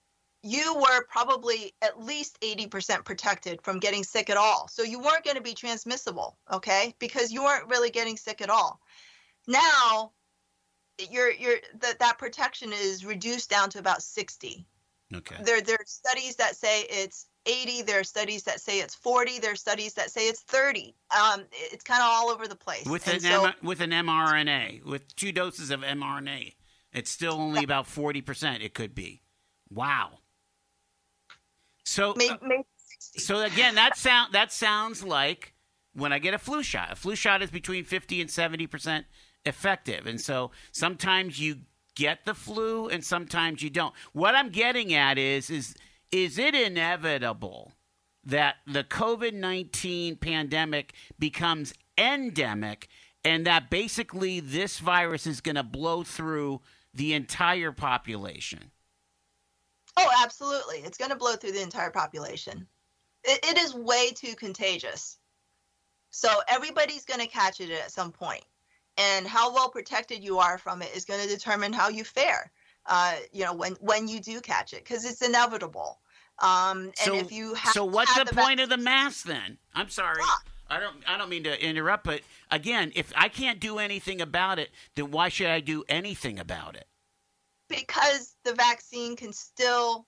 you 0.42 0.74
were 0.74 1.04
probably 1.08 1.74
at 1.82 2.02
least 2.02 2.38
80% 2.40 3.04
protected 3.04 3.60
from 3.62 3.80
getting 3.80 4.04
sick 4.04 4.30
at 4.30 4.36
all. 4.36 4.68
So 4.68 4.82
you 4.82 5.00
weren't 5.00 5.24
going 5.24 5.36
to 5.36 5.42
be 5.42 5.54
transmissible, 5.54 6.38
okay? 6.50 6.94
Because 6.98 7.32
you 7.32 7.42
weren't 7.42 7.68
really 7.68 7.90
getting 7.90 8.16
sick 8.16 8.40
at 8.40 8.48
all. 8.48 8.80
Now, 9.46 10.12
your 11.10 11.30
your 11.30 11.56
that 11.80 11.98
that 12.00 12.18
protection 12.18 12.72
is 12.72 13.04
reduced 13.04 13.50
down 13.50 13.70
to 13.70 13.78
about 13.78 14.02
60. 14.02 14.66
Okay. 15.14 15.36
There 15.42 15.60
there 15.60 15.76
are 15.76 15.86
studies 15.86 16.36
that 16.36 16.56
say 16.56 16.82
it's 16.82 17.26
80. 17.46 17.82
There 17.82 18.00
are 18.00 18.04
studies 18.04 18.42
that 18.44 18.60
say 18.60 18.80
it's 18.80 18.94
40. 18.94 19.38
There 19.38 19.52
are 19.52 19.56
studies 19.56 19.94
that 19.94 20.10
say 20.10 20.28
it's 20.28 20.42
30. 20.42 20.94
Um, 21.10 21.44
it's 21.52 21.84
kind 21.84 22.00
of 22.00 22.08
all 22.08 22.30
over 22.30 22.46
the 22.46 22.56
place. 22.56 22.84
With 22.84 23.06
an, 23.08 23.20
so, 23.20 23.46
M- 23.46 23.54
with 23.62 23.80
an 23.80 23.90
mRNA, 23.90 24.84
with 24.84 25.14
two 25.16 25.32
doses 25.32 25.70
of 25.70 25.80
mRNA, 25.80 26.54
it's 26.92 27.10
still 27.10 27.34
only 27.34 27.64
about 27.64 27.86
40%. 27.86 28.62
It 28.62 28.74
could 28.74 28.94
be. 28.94 29.22
Wow. 29.70 30.18
So, 31.84 32.14
maybe, 32.16 32.32
uh, 32.32 32.38
maybe 32.42 32.64
so 32.98 33.40
again, 33.40 33.74
that 33.76 33.96
sound 33.96 34.32
that 34.32 34.52
sounds 34.52 35.02
like 35.02 35.54
when 35.92 36.12
I 36.12 36.18
get 36.18 36.34
a 36.34 36.38
flu 36.38 36.62
shot. 36.62 36.92
A 36.92 36.96
flu 36.96 37.14
shot 37.14 37.42
is 37.42 37.50
between 37.50 37.84
50 37.84 38.20
and 38.20 38.30
70% 38.30 39.04
effective. 39.44 40.06
And 40.06 40.20
so 40.20 40.50
sometimes 40.72 41.40
you 41.40 41.58
get 41.94 42.24
the 42.24 42.34
flu 42.34 42.88
and 42.88 43.04
sometimes 43.04 43.62
you 43.62 43.70
don't. 43.70 43.94
What 44.12 44.34
I'm 44.34 44.50
getting 44.50 44.92
at 44.94 45.18
is 45.18 45.50
is 45.50 45.74
is 46.12 46.38
it 46.38 46.54
inevitable 46.54 47.72
that 48.24 48.56
the 48.66 48.84
COVID 48.84 49.34
19 49.34 50.16
pandemic 50.16 50.94
becomes 51.18 51.72
endemic 51.96 52.88
and 53.24 53.46
that 53.46 53.70
basically 53.70 54.40
this 54.40 54.78
virus 54.78 55.26
is 55.26 55.40
going 55.40 55.56
to 55.56 55.62
blow 55.62 56.02
through 56.02 56.60
the 56.94 57.14
entire 57.14 57.72
population? 57.72 58.70
Oh, 59.96 60.10
absolutely. 60.22 60.78
It's 60.78 60.98
going 60.98 61.10
to 61.10 61.16
blow 61.16 61.34
through 61.34 61.52
the 61.52 61.62
entire 61.62 61.90
population. 61.90 62.66
it, 63.24 63.44
it 63.44 63.58
is 63.58 63.74
way 63.74 64.10
too 64.14 64.34
contagious. 64.36 65.18
So 66.10 66.28
everybody's 66.48 67.04
going 67.04 67.20
to 67.20 67.26
catch 67.26 67.60
it 67.60 67.70
at 67.70 67.90
some 67.90 68.12
point. 68.12 68.44
And 68.96 69.26
how 69.26 69.52
well 69.52 69.68
protected 69.68 70.24
you 70.24 70.38
are 70.38 70.58
from 70.58 70.82
it 70.82 70.94
is 70.94 71.04
going 71.04 71.20
to 71.20 71.28
determine 71.28 71.72
how 71.72 71.88
you 71.88 72.04
fare 72.04 72.50
uh, 72.88 73.14
you 73.32 73.44
know, 73.44 73.54
when 73.54 73.74
when 73.74 74.08
you 74.08 74.20
do 74.20 74.40
catch 74.40 74.72
it, 74.72 74.84
because 74.84 75.04
it's 75.04 75.22
inevitable. 75.22 76.00
Um, 76.40 76.84
and 76.84 76.96
so, 76.96 77.14
if 77.14 77.32
you 77.32 77.54
have, 77.54 77.72
so 77.72 77.84
what's 77.84 78.14
the, 78.16 78.24
the 78.24 78.34
point 78.34 78.60
of 78.60 78.68
the 78.68 78.76
mask 78.76 79.26
then? 79.26 79.58
I'm 79.74 79.88
sorry. 79.88 80.22
I 80.70 80.80
don't 80.80 80.96
I 81.06 81.16
don't 81.16 81.30
mean 81.30 81.44
to 81.44 81.64
interrupt, 81.64 82.04
but 82.04 82.20
again, 82.50 82.92
if 82.94 83.12
I 83.16 83.28
can't 83.28 83.60
do 83.60 83.78
anything 83.78 84.20
about 84.20 84.58
it, 84.58 84.70
then 84.94 85.10
why 85.10 85.28
should 85.28 85.48
I 85.48 85.60
do 85.60 85.84
anything 85.88 86.38
about 86.38 86.76
it? 86.76 86.86
Because 87.68 88.34
the 88.44 88.54
vaccine 88.54 89.16
can 89.16 89.32
still 89.32 90.06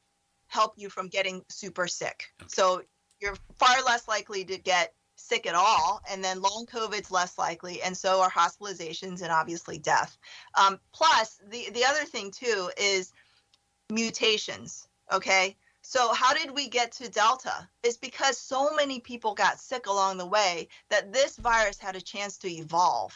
help 0.48 0.74
you 0.76 0.88
from 0.88 1.08
getting 1.08 1.42
super 1.48 1.86
sick. 1.86 2.24
Okay. 2.40 2.48
So 2.48 2.82
you're 3.20 3.36
far 3.58 3.82
less 3.84 4.08
likely 4.08 4.44
to 4.46 4.58
get 4.58 4.94
sick 5.30 5.46
at 5.46 5.54
all, 5.54 6.02
and 6.10 6.22
then 6.24 6.42
long 6.42 6.66
COVID's 6.66 7.10
less 7.10 7.38
likely, 7.38 7.80
and 7.82 7.96
so 7.96 8.20
are 8.20 8.30
hospitalizations 8.30 9.22
and 9.22 9.30
obviously 9.30 9.78
death. 9.78 10.18
Um, 10.60 10.78
plus, 10.92 11.40
the 11.48 11.70
the 11.70 11.84
other 11.84 12.04
thing 12.04 12.30
too 12.32 12.70
is 12.76 13.12
mutations. 13.90 14.88
Okay, 15.12 15.56
so 15.82 16.12
how 16.12 16.34
did 16.34 16.50
we 16.50 16.68
get 16.68 16.92
to 16.92 17.08
Delta? 17.10 17.68
It's 17.82 17.96
because 17.96 18.36
so 18.38 18.74
many 18.74 19.00
people 19.00 19.34
got 19.34 19.60
sick 19.60 19.86
along 19.86 20.18
the 20.18 20.26
way 20.26 20.68
that 20.90 21.12
this 21.12 21.36
virus 21.36 21.78
had 21.78 21.96
a 21.96 22.00
chance 22.00 22.36
to 22.38 22.48
evolve. 22.48 23.14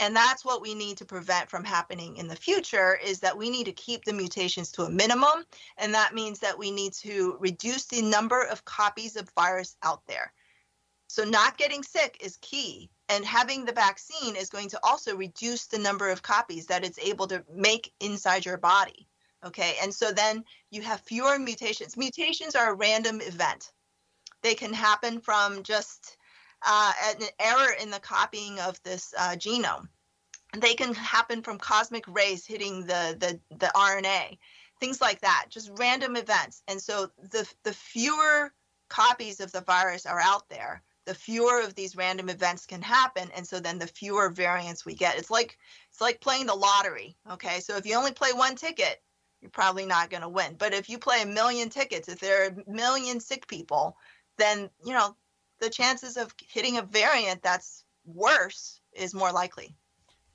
and 0.00 0.14
that's 0.14 0.44
what 0.44 0.62
we 0.62 0.74
need 0.74 0.96
to 0.98 1.04
prevent 1.04 1.50
from 1.50 1.64
happening 1.64 2.16
in 2.16 2.28
the 2.28 2.36
future 2.36 2.98
is 3.04 3.20
that 3.20 3.36
we 3.36 3.50
need 3.50 3.64
to 3.64 3.72
keep 3.72 4.04
the 4.04 4.12
mutations 4.12 4.70
to 4.72 4.82
a 4.82 4.90
minimum 4.90 5.44
and 5.78 5.94
that 5.94 6.14
means 6.14 6.38
that 6.40 6.58
we 6.58 6.70
need 6.70 6.92
to 6.92 7.36
reduce 7.40 7.84
the 7.86 8.02
number 8.02 8.40
of 8.52 8.64
copies 8.64 9.16
of 9.16 9.28
virus 9.30 9.76
out 9.82 10.02
there 10.06 10.32
so 11.08 11.24
not 11.24 11.58
getting 11.58 11.82
sick 11.82 12.18
is 12.20 12.38
key 12.40 12.90
and 13.08 13.24
having 13.24 13.64
the 13.64 13.72
vaccine 13.72 14.36
is 14.36 14.50
going 14.50 14.68
to 14.68 14.80
also 14.82 15.16
reduce 15.16 15.66
the 15.66 15.78
number 15.78 16.08
of 16.10 16.22
copies 16.22 16.66
that 16.66 16.84
it's 16.84 16.98
able 16.98 17.26
to 17.26 17.44
make 17.52 17.92
inside 18.00 18.44
your 18.44 18.58
body 18.58 19.08
okay 19.44 19.74
and 19.82 19.92
so 19.92 20.12
then 20.12 20.44
you 20.70 20.82
have 20.82 21.00
fewer 21.00 21.38
mutations 21.38 21.96
mutations 21.96 22.54
are 22.54 22.72
a 22.72 22.76
random 22.76 23.20
event 23.20 23.72
they 24.42 24.54
can 24.54 24.72
happen 24.72 25.20
from 25.20 25.62
just 25.62 26.16
uh, 26.66 26.92
an 27.06 27.26
error 27.38 27.72
in 27.80 27.90
the 27.90 28.00
copying 28.00 28.58
of 28.60 28.80
this 28.82 29.14
uh, 29.18 29.30
genome. 29.30 29.88
They 30.56 30.74
can 30.74 30.94
happen 30.94 31.42
from 31.42 31.58
cosmic 31.58 32.04
rays 32.08 32.46
hitting 32.46 32.86
the, 32.86 33.16
the, 33.18 33.40
the 33.56 33.70
RNA, 33.74 34.38
things 34.80 35.00
like 35.00 35.20
that, 35.20 35.46
just 35.50 35.70
random 35.76 36.16
events. 36.16 36.62
And 36.68 36.80
so 36.80 37.10
the, 37.30 37.46
the 37.64 37.72
fewer 37.72 38.52
copies 38.88 39.40
of 39.40 39.52
the 39.52 39.60
virus 39.60 40.06
are 40.06 40.20
out 40.20 40.48
there, 40.48 40.82
the 41.08 41.14
fewer 41.14 41.60
of 41.60 41.74
these 41.74 41.96
random 41.96 42.28
events 42.28 42.66
can 42.66 42.82
happen 42.82 43.28
and 43.34 43.46
so 43.46 43.58
then 43.58 43.78
the 43.78 43.86
fewer 43.86 44.28
variants 44.28 44.84
we 44.84 44.94
get 44.94 45.18
it's 45.18 45.30
like 45.30 45.58
it's 45.90 46.00
like 46.00 46.20
playing 46.20 46.46
the 46.46 46.54
lottery 46.54 47.16
okay 47.30 47.60
so 47.60 47.76
if 47.76 47.86
you 47.86 47.96
only 47.96 48.12
play 48.12 48.32
one 48.32 48.54
ticket 48.54 49.02
you're 49.40 49.50
probably 49.50 49.86
not 49.86 50.10
going 50.10 50.22
to 50.22 50.28
win 50.28 50.54
but 50.58 50.74
if 50.74 50.88
you 50.88 50.98
play 50.98 51.22
a 51.22 51.26
million 51.26 51.68
tickets 51.68 52.08
if 52.08 52.20
there 52.20 52.44
are 52.44 52.48
a 52.48 52.70
million 52.70 53.18
sick 53.18 53.46
people 53.48 53.96
then 54.36 54.70
you 54.84 54.92
know 54.92 55.16
the 55.60 55.70
chances 55.70 56.16
of 56.16 56.34
hitting 56.46 56.78
a 56.78 56.82
variant 56.82 57.42
that's 57.42 57.84
worse 58.04 58.80
is 58.92 59.14
more 59.14 59.32
likely. 59.32 59.74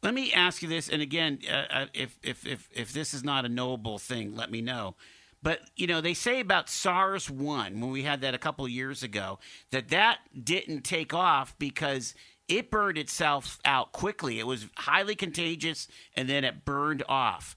Let 0.02 0.14
me 0.14 0.34
ask 0.34 0.62
you 0.62 0.68
this, 0.68 0.90
and 0.90 1.02
again, 1.02 1.40
uh, 1.50 1.64
uh, 1.70 1.86
if, 1.94 2.20
if 2.24 2.46
if 2.46 2.68
if 2.74 2.92
this 2.92 3.14
is 3.14 3.24
not 3.24 3.46
a 3.46 3.50
knowable 3.50 3.98
thing, 3.98 4.36
let 4.36 4.52
me 4.52 4.62
know. 4.62 4.96
But 5.44 5.60
you 5.76 5.88
know, 5.88 6.02
they 6.02 6.14
say 6.14 6.40
about 6.40 6.70
SARS 6.70 7.30
one 7.30 7.82
when 7.82 7.92
we 7.92 8.04
had 8.04 8.22
that 8.22 8.34
a 8.34 8.40
couple 8.40 8.68
years 8.68 9.04
ago 9.04 9.40
that 9.72 9.90
that 9.90 10.20
didn't 10.44 10.82
take 10.82 11.14
off 11.14 11.58
because 11.60 12.16
it 12.48 12.72
burned 12.72 12.98
itself 12.98 13.60
out 13.66 13.92
quickly. 13.92 14.40
It 14.40 14.48
was 14.48 14.68
highly 14.78 15.16
contagious, 15.16 15.88
and 16.16 16.28
then 16.30 16.44
it 16.44 16.66
burned 16.66 17.04
off 17.08 17.56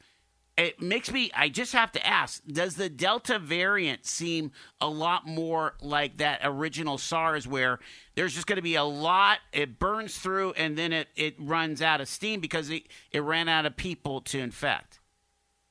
it 0.56 0.80
makes 0.80 1.10
me 1.10 1.30
i 1.34 1.48
just 1.48 1.72
have 1.72 1.92
to 1.92 2.06
ask 2.06 2.42
does 2.46 2.76
the 2.76 2.88
delta 2.88 3.38
variant 3.38 4.06
seem 4.06 4.50
a 4.80 4.88
lot 4.88 5.26
more 5.26 5.74
like 5.80 6.16
that 6.16 6.40
original 6.42 6.98
sars 6.98 7.46
where 7.46 7.78
there's 8.14 8.34
just 8.34 8.46
going 8.46 8.56
to 8.56 8.62
be 8.62 8.74
a 8.74 8.84
lot 8.84 9.38
it 9.52 9.78
burns 9.78 10.16
through 10.18 10.52
and 10.52 10.76
then 10.76 10.92
it, 10.92 11.08
it 11.16 11.34
runs 11.38 11.82
out 11.82 12.00
of 12.00 12.08
steam 12.08 12.40
because 12.40 12.70
it, 12.70 12.84
it 13.12 13.20
ran 13.20 13.48
out 13.48 13.66
of 13.66 13.76
people 13.76 14.20
to 14.20 14.38
infect 14.38 14.98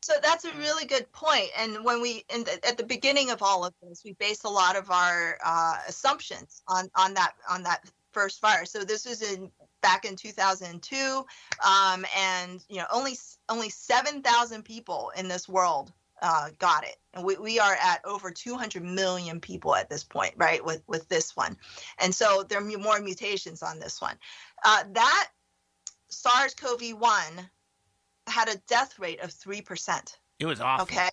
so 0.05 0.13
that's 0.21 0.45
a 0.45 0.51
really 0.57 0.85
good 0.85 1.11
point 1.11 1.49
and 1.57 1.83
when 1.83 1.99
we 2.01 2.23
the, 2.29 2.59
at 2.67 2.77
the 2.77 2.85
beginning 2.85 3.31
of 3.31 3.41
all 3.41 3.65
of 3.65 3.73
this 3.81 4.03
we 4.05 4.13
base 4.13 4.43
a 4.43 4.49
lot 4.49 4.75
of 4.75 4.91
our 4.91 5.37
uh, 5.43 5.77
assumptions 5.87 6.61
on 6.67 6.89
on 6.95 7.13
that 7.13 7.33
on 7.49 7.63
that 7.63 7.81
first 8.11 8.39
fire. 8.39 8.65
so 8.65 8.83
this 8.83 9.05
was 9.05 9.21
in 9.21 9.51
back 9.81 10.05
in 10.05 10.15
2002, 10.15 11.25
um, 11.63 12.05
and 12.17 12.63
you 12.69 12.77
know 12.77 12.85
only 12.91 13.13
only 13.49 13.69
7,000 13.69 14.63
people 14.63 15.11
in 15.15 15.27
this 15.27 15.47
world 15.47 15.91
uh, 16.21 16.49
got 16.57 16.83
it, 16.83 16.95
and 17.13 17.23
we, 17.23 17.35
we 17.37 17.59
are 17.59 17.77
at 17.79 17.99
over 18.05 18.31
200 18.31 18.81
million 18.83 19.39
people 19.39 19.75
at 19.75 19.89
this 19.89 20.03
point, 20.03 20.33
right? 20.37 20.63
With 20.65 20.81
with 20.87 21.07
this 21.09 21.35
one, 21.35 21.57
and 21.99 22.15
so 22.15 22.43
there 22.47 22.59
are 22.59 22.77
more 22.79 22.99
mutations 22.99 23.61
on 23.61 23.79
this 23.79 24.01
one. 24.01 24.15
Uh, 24.63 24.83
that 24.93 25.27
SARS-CoV-1 26.09 27.49
had 28.27 28.49
a 28.49 28.57
death 28.67 28.99
rate 28.99 29.21
of 29.21 29.31
three 29.31 29.61
percent. 29.61 30.19
It 30.39 30.45
was 30.45 30.61
awful. 30.61 30.83
Okay, 30.83 31.09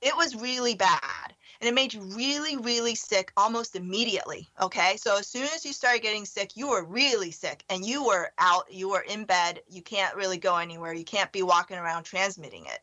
it 0.00 0.16
was 0.16 0.36
really 0.36 0.74
bad 0.74 1.34
and 1.62 1.68
it 1.68 1.74
made 1.74 1.94
you 1.94 2.00
really, 2.00 2.56
really 2.56 2.96
sick 2.96 3.32
almost 3.36 3.76
immediately. 3.76 4.48
Okay. 4.60 4.96
So 4.96 5.16
as 5.16 5.28
soon 5.28 5.44
as 5.44 5.64
you 5.64 5.72
started 5.72 6.02
getting 6.02 6.24
sick, 6.24 6.56
you 6.56 6.68
were 6.68 6.84
really 6.84 7.30
sick 7.30 7.64
and 7.70 7.86
you 7.86 8.04
were 8.04 8.32
out, 8.38 8.64
you 8.68 8.90
were 8.90 9.04
in 9.08 9.24
bed, 9.24 9.60
you 9.68 9.80
can't 9.80 10.16
really 10.16 10.38
go 10.38 10.56
anywhere, 10.56 10.92
you 10.92 11.04
can't 11.04 11.30
be 11.30 11.44
walking 11.44 11.78
around 11.78 12.02
transmitting 12.02 12.66
it. 12.66 12.80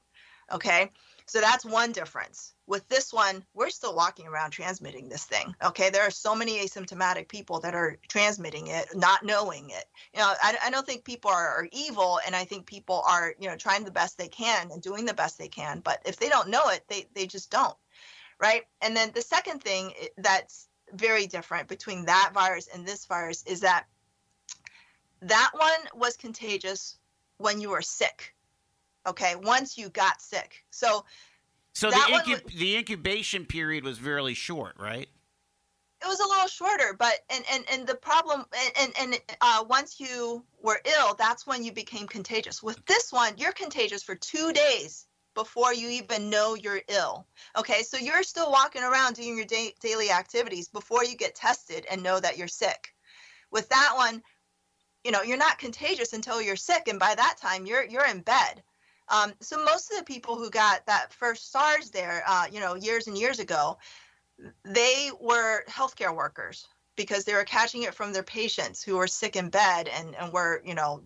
Okay. 0.49 0.89
So 1.29 1.41
that's 1.41 1.63
one 1.63 1.91
difference. 1.91 2.53
With 2.67 2.87
this 2.89 3.13
one, 3.13 3.45
we're 3.53 3.69
still 3.69 3.95
walking 3.95 4.27
around 4.27 4.51
transmitting 4.51 5.09
this 5.09 5.25
thing. 5.25 5.55
Okay. 5.63 5.89
There 5.89 6.03
are 6.03 6.11
so 6.11 6.35
many 6.35 6.59
asymptomatic 6.59 7.27
people 7.27 7.59
that 7.61 7.75
are 7.75 7.97
transmitting 8.07 8.67
it, 8.67 8.87
not 8.95 9.23
knowing 9.23 9.69
it. 9.69 9.85
You 10.13 10.19
know, 10.19 10.33
I, 10.41 10.57
I 10.65 10.69
don't 10.69 10.85
think 10.85 11.03
people 11.03 11.31
are, 11.31 11.49
are 11.49 11.67
evil 11.71 12.19
and 12.25 12.35
I 12.35 12.45
think 12.45 12.65
people 12.65 13.03
are, 13.07 13.33
you 13.39 13.47
know, 13.47 13.55
trying 13.55 13.83
the 13.83 13.91
best 13.91 14.17
they 14.17 14.27
can 14.27 14.71
and 14.71 14.81
doing 14.81 15.05
the 15.05 15.13
best 15.13 15.37
they 15.37 15.47
can. 15.47 15.79
But 15.79 16.01
if 16.05 16.17
they 16.17 16.29
don't 16.29 16.49
know 16.49 16.69
it, 16.69 16.83
they, 16.89 17.07
they 17.13 17.27
just 17.27 17.49
don't 17.49 17.75
right? 18.39 18.63
And 18.81 18.95
then 18.95 19.11
the 19.13 19.21
second 19.21 19.61
thing 19.61 19.93
that's 20.17 20.67
very 20.93 21.27
different 21.27 21.67
between 21.67 22.05
that 22.05 22.31
virus 22.33 22.67
and 22.73 22.85
this 22.85 23.05
virus 23.05 23.43
is 23.43 23.59
that 23.61 23.85
that 25.21 25.51
one 25.53 25.99
was 25.99 26.15
contagious 26.15 26.97
when 27.37 27.61
you 27.61 27.69
were 27.69 27.81
sick. 27.81 28.33
Okay, 29.09 29.35
once 29.35 29.77
you 29.77 29.89
got 29.89 30.21
sick. 30.21 30.63
So 30.69 31.03
so 31.73 31.89
the, 31.89 31.95
incub- 31.95 32.43
was, 32.43 32.53
the 32.53 32.77
incubation 32.77 33.45
period 33.45 33.83
was 33.83 33.97
fairly 33.97 34.33
short, 34.33 34.75
right? 34.79 35.07
It 36.01 36.07
was 36.07 36.19
a 36.19 36.27
little 36.27 36.47
shorter, 36.47 36.95
but 36.97 37.19
and 37.29 37.43
and 37.51 37.65
and 37.71 37.87
the 37.87 37.95
problem 37.95 38.45
and 38.79 38.93
and 38.99 39.19
uh, 39.41 39.65
once 39.67 39.99
you 39.99 40.43
were 40.61 40.79
ill, 40.85 41.15
that's 41.15 41.47
when 41.47 41.63
you 41.63 41.71
became 41.71 42.07
contagious. 42.07 42.63
With 42.63 42.85
this 42.85 43.11
one, 43.11 43.33
you're 43.37 43.51
contagious 43.51 44.03
for 44.03 44.15
two 44.15 44.53
days 44.53 45.07
before 45.33 45.73
you 45.73 45.89
even 45.89 46.29
know 46.29 46.55
you're 46.55 46.81
ill. 46.87 47.25
Okay, 47.57 47.81
so 47.83 47.97
you're 47.97 48.23
still 48.23 48.51
walking 48.51 48.83
around 48.83 49.15
doing 49.15 49.35
your 49.35 49.45
da- 49.45 49.75
daily 49.81 50.11
activities 50.11 50.67
before 50.67 51.03
you 51.03 51.15
get 51.15 51.35
tested 51.35 51.85
and 51.89 52.03
know 52.03 52.19
that 52.19 52.37
you're 52.37 52.47
sick. 52.47 52.93
With 53.51 53.67
that 53.69 53.93
one, 53.95 54.21
you 55.03 55.11
know, 55.11 55.21
you're 55.21 55.37
not 55.37 55.59
contagious 55.59 56.13
until 56.13 56.41
you're 56.41 56.55
sick, 56.55 56.87
and 56.87 56.99
by 56.99 57.15
that 57.15 57.37
time, 57.41 57.65
you're 57.65 57.85
you're 57.85 58.05
in 58.05 58.21
bed. 58.21 58.63
Um, 59.09 59.33
so 59.39 59.63
most 59.63 59.91
of 59.91 59.97
the 59.97 60.03
people 60.03 60.35
who 60.35 60.49
got 60.49 60.85
that 60.85 61.13
first 61.13 61.51
SARS 61.51 61.89
there, 61.89 62.23
uh, 62.27 62.45
you 62.51 62.59
know, 62.59 62.75
years 62.75 63.07
and 63.07 63.17
years 63.17 63.39
ago, 63.39 63.77
they 64.63 65.11
were 65.19 65.63
healthcare 65.65 66.15
workers 66.15 66.67
because 66.95 67.23
they 67.23 67.33
were 67.33 67.43
catching 67.43 67.83
it 67.83 67.93
from 67.93 68.13
their 68.13 68.23
patients 68.23 68.83
who 68.83 68.97
were 68.97 69.07
sick 69.07 69.35
in 69.35 69.49
bed 69.49 69.87
and, 69.87 70.15
and 70.15 70.31
were, 70.33 70.61
you 70.65 70.75
know, 70.75 71.01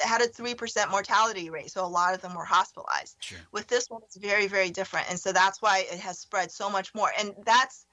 had 0.00 0.20
a 0.20 0.28
3% 0.28 0.90
mortality 0.90 1.48
rate. 1.48 1.70
So 1.70 1.84
a 1.84 1.86
lot 1.86 2.14
of 2.14 2.20
them 2.20 2.34
were 2.34 2.44
hospitalized. 2.44 3.16
Sure. 3.20 3.38
With 3.52 3.66
this 3.66 3.88
one, 3.88 4.02
it's 4.04 4.16
very, 4.16 4.46
very 4.46 4.70
different. 4.70 5.08
And 5.08 5.18
so 5.18 5.32
that's 5.32 5.62
why 5.62 5.86
it 5.90 5.98
has 5.98 6.18
spread 6.18 6.50
so 6.50 6.68
much 6.68 6.94
more. 6.94 7.10
And 7.18 7.34
that's 7.44 7.86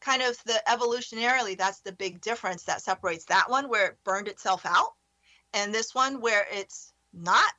kind 0.00 0.22
of 0.22 0.36
the 0.44 0.60
evolutionarily, 0.68 1.56
that's 1.56 1.80
the 1.80 1.92
big 1.92 2.20
difference 2.20 2.64
that 2.64 2.82
separates 2.82 3.24
that 3.26 3.48
one 3.48 3.68
where 3.68 3.86
it 3.86 3.98
burned 4.04 4.28
itself 4.28 4.66
out 4.66 4.94
and 5.54 5.72
this 5.72 5.94
one 5.94 6.20
where 6.20 6.46
it's 6.52 6.92
not 7.12 7.52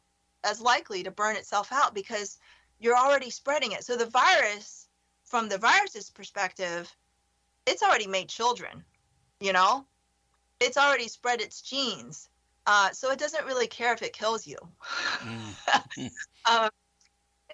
as 0.45 0.61
likely 0.61 1.03
to 1.03 1.11
burn 1.11 1.35
itself 1.35 1.71
out 1.71 1.93
because 1.93 2.37
you're 2.79 2.97
already 2.97 3.29
spreading 3.29 3.71
it. 3.71 3.83
So 3.83 3.95
the 3.95 4.05
virus, 4.05 4.87
from 5.23 5.49
the 5.49 5.57
virus's 5.57 6.09
perspective, 6.09 6.93
it's 7.65 7.83
already 7.83 8.07
made 8.07 8.29
children, 8.29 8.83
you 9.39 9.53
know? 9.53 9.85
It's 10.59 10.77
already 10.77 11.07
spread 11.07 11.41
its 11.41 11.61
genes 11.61 12.29
uh, 12.67 12.91
so 12.91 13.11
it 13.11 13.19
doesn't 13.19 13.45
really 13.45 13.67
care 13.67 13.93
if 13.93 14.01
it 14.01 14.13
kills 14.13 14.47
you 14.47 14.57
mm. 15.19 16.09
um, 16.49 16.69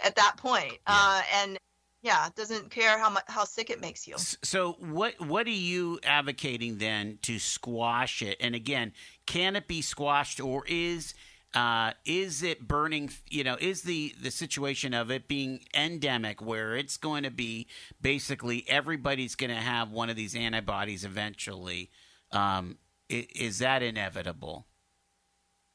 at 0.04 0.16
that 0.16 0.38
point. 0.38 0.72
Yeah. 0.72 0.78
Uh, 0.88 1.22
and 1.42 1.60
yeah, 2.02 2.28
it 2.28 2.36
doesn't 2.36 2.72
care 2.72 2.98
how 2.98 3.10
much 3.10 3.26
how 3.28 3.44
sick 3.44 3.70
it 3.70 3.82
makes 3.82 4.08
you. 4.08 4.16
So 4.18 4.74
what 4.80 5.20
what 5.20 5.48
are 5.48 5.50
you 5.50 6.00
advocating 6.04 6.78
then 6.78 7.20
to 7.24 7.40
squash 7.40 8.22
it? 8.22 8.38
And 8.40 8.56
again, 8.56 8.94
can 9.26 9.56
it 9.56 9.68
be 9.68 9.82
squashed 9.82 10.40
or 10.40 10.64
is 10.68 11.14
uh, 11.54 11.92
is 12.06 12.44
it 12.44 12.68
burning 12.68 13.10
you 13.30 13.44
know 13.44 13.58
is 13.60 13.84
the 13.84 14.14
the 14.22 14.32
situation 14.32 14.94
of 14.94 15.12
it 15.12 15.28
being 15.28 15.60
endemic 15.74 16.42
where 16.42 16.76
it's 16.76 16.98
going 16.98 17.24
to 17.24 17.32
be 17.32 17.68
basically 18.02 18.66
everybody's 18.68 19.36
going 19.36 19.50
to 19.50 19.56
have 19.56 19.92
one 19.92 20.10
of 20.10 20.16
these 20.16 20.36
antibodies 20.36 21.04
eventually 21.04 21.90
um, 22.32 22.78
is 23.10 23.60
that 23.60 23.84
inevitable 23.84 24.66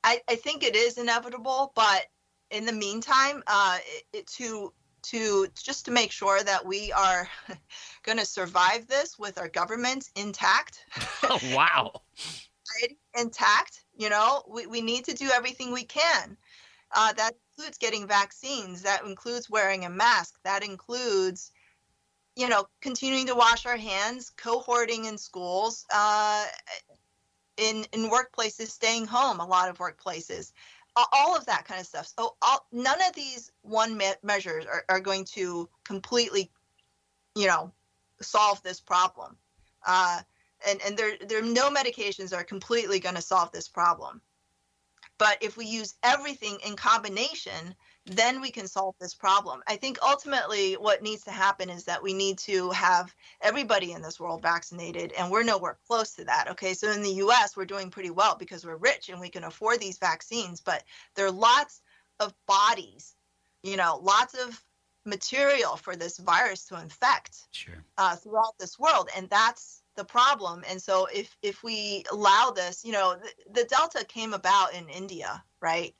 I, 0.06 0.20
I 0.28 0.36
think 0.36 0.62
it 0.62 0.76
is 0.76 0.98
inevitable, 0.98 1.72
but 1.74 2.06
in 2.52 2.64
the 2.64 2.72
meantime, 2.72 3.42
uh, 3.48 3.78
it, 3.84 4.04
it, 4.12 4.26
to 4.28 4.72
to 5.02 5.48
just 5.60 5.84
to 5.84 5.90
make 5.90 6.12
sure 6.12 6.42
that 6.42 6.64
we 6.64 6.92
are 6.92 7.28
going 8.04 8.18
to 8.18 8.24
survive 8.24 8.86
this 8.86 9.18
with 9.18 9.36
our 9.36 9.48
government 9.48 10.08
intact. 10.14 10.84
Oh, 11.28 11.40
wow. 11.54 12.02
intact, 13.18 13.82
you 13.96 14.10
know, 14.10 14.42
we, 14.48 14.66
we 14.66 14.80
need 14.80 15.04
to 15.06 15.14
do 15.14 15.30
everything 15.32 15.72
we 15.72 15.84
can. 15.84 16.36
Uh, 16.94 17.12
that 17.14 17.32
includes 17.56 17.78
getting 17.78 18.06
vaccines. 18.06 18.82
That 18.82 19.04
includes 19.04 19.50
wearing 19.50 19.84
a 19.84 19.90
mask. 19.90 20.34
That 20.44 20.62
includes, 20.64 21.50
you 22.36 22.48
know, 22.48 22.66
continuing 22.80 23.26
to 23.26 23.34
wash 23.34 23.66
our 23.66 23.76
hands, 23.76 24.30
cohorting 24.36 25.06
in 25.06 25.18
schools, 25.18 25.84
uh, 25.92 26.46
in 27.56 27.86
in 27.92 28.10
workplaces 28.10 28.68
staying 28.68 29.06
home 29.06 29.40
a 29.40 29.46
lot 29.46 29.68
of 29.68 29.78
workplaces 29.78 30.52
all 31.12 31.36
of 31.36 31.44
that 31.46 31.64
kind 31.66 31.80
of 31.80 31.86
stuff 31.86 32.06
so 32.06 32.36
all, 32.42 32.66
none 32.72 33.00
of 33.06 33.14
these 33.14 33.50
one 33.62 33.96
me- 33.96 34.12
measures 34.22 34.64
are, 34.66 34.84
are 34.88 35.00
going 35.00 35.24
to 35.24 35.68
completely 35.84 36.50
you 37.34 37.46
know 37.46 37.72
solve 38.20 38.62
this 38.62 38.80
problem 38.80 39.36
uh, 39.86 40.20
and 40.66 40.80
and 40.82 40.96
there 40.96 41.16
there 41.28 41.38
are 41.38 41.42
no 41.42 41.70
medications 41.70 42.30
that 42.30 42.40
are 42.40 42.44
completely 42.44 42.98
going 42.98 43.14
to 43.14 43.22
solve 43.22 43.50
this 43.52 43.68
problem 43.68 44.20
but 45.18 45.38
if 45.40 45.56
we 45.56 45.66
use 45.66 45.94
everything 46.02 46.58
in 46.66 46.76
combination 46.76 47.74
then 48.06 48.40
we 48.40 48.50
can 48.50 48.68
solve 48.68 48.94
this 49.00 49.14
problem. 49.14 49.62
I 49.66 49.76
think 49.76 49.98
ultimately 50.00 50.74
what 50.74 51.02
needs 51.02 51.24
to 51.24 51.32
happen 51.32 51.68
is 51.68 51.84
that 51.84 52.02
we 52.02 52.14
need 52.14 52.38
to 52.38 52.70
have 52.70 53.14
everybody 53.40 53.92
in 53.92 54.00
this 54.00 54.20
world 54.20 54.42
vaccinated, 54.42 55.12
and 55.12 55.30
we're 55.30 55.42
nowhere 55.42 55.78
close 55.86 56.14
to 56.14 56.24
that. 56.24 56.48
Okay, 56.50 56.72
so 56.72 56.90
in 56.92 57.02
the 57.02 57.14
US, 57.24 57.56
we're 57.56 57.64
doing 57.64 57.90
pretty 57.90 58.10
well 58.10 58.36
because 58.36 58.64
we're 58.64 58.76
rich 58.76 59.08
and 59.08 59.20
we 59.20 59.28
can 59.28 59.44
afford 59.44 59.80
these 59.80 59.98
vaccines, 59.98 60.60
but 60.60 60.84
there 61.16 61.26
are 61.26 61.32
lots 61.32 61.82
of 62.20 62.32
bodies, 62.46 63.16
you 63.64 63.76
know, 63.76 63.98
lots 64.00 64.34
of 64.34 64.62
material 65.04 65.76
for 65.76 65.96
this 65.96 66.18
virus 66.18 66.64
to 66.66 66.80
infect 66.80 67.48
sure. 67.50 67.82
uh, 67.98 68.14
throughout 68.14 68.54
this 68.58 68.78
world, 68.78 69.08
and 69.16 69.28
that's 69.30 69.82
the 69.96 70.04
problem. 70.04 70.64
And 70.68 70.80
so 70.80 71.06
if 71.12 71.36
if 71.42 71.62
we 71.62 72.04
allow 72.12 72.50
this, 72.50 72.84
you 72.84 72.92
know, 72.92 73.16
the, 73.16 73.60
the 73.60 73.64
Delta 73.64 74.04
came 74.04 74.34
about 74.34 74.74
in 74.74 74.88
India, 74.88 75.42
right? 75.60 75.94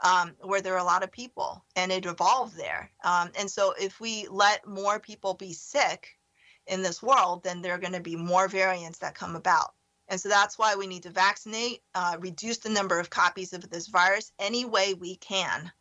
um, 0.00 0.34
where 0.40 0.60
there 0.60 0.74
are 0.74 0.80
a 0.80 0.84
lot 0.84 1.02
of 1.02 1.10
people 1.10 1.64
and 1.74 1.90
it 1.90 2.06
evolved 2.06 2.56
there. 2.56 2.90
Um, 3.04 3.30
and 3.38 3.50
so 3.50 3.74
if 3.80 4.00
we 4.00 4.26
let 4.30 4.66
more 4.66 5.00
people 5.00 5.34
be 5.34 5.52
sick 5.52 6.18
in 6.66 6.82
this 6.82 7.02
world, 7.02 7.42
then 7.42 7.62
there 7.62 7.74
are 7.74 7.78
going 7.78 7.92
to 7.92 8.00
be 8.00 8.16
more 8.16 8.48
variants 8.48 8.98
that 8.98 9.14
come 9.14 9.36
about. 9.36 9.72
And 10.08 10.20
so 10.20 10.28
that's 10.28 10.58
why 10.58 10.74
we 10.76 10.86
need 10.86 11.02
to 11.04 11.10
vaccinate, 11.10 11.82
uh, 11.94 12.16
reduce 12.20 12.58
the 12.58 12.68
number 12.68 13.00
of 13.00 13.10
copies 13.10 13.52
of 13.52 13.68
this 13.70 13.88
virus 13.88 14.32
any 14.38 14.64
way 14.64 14.94
we 14.94 15.16
can. 15.16 15.72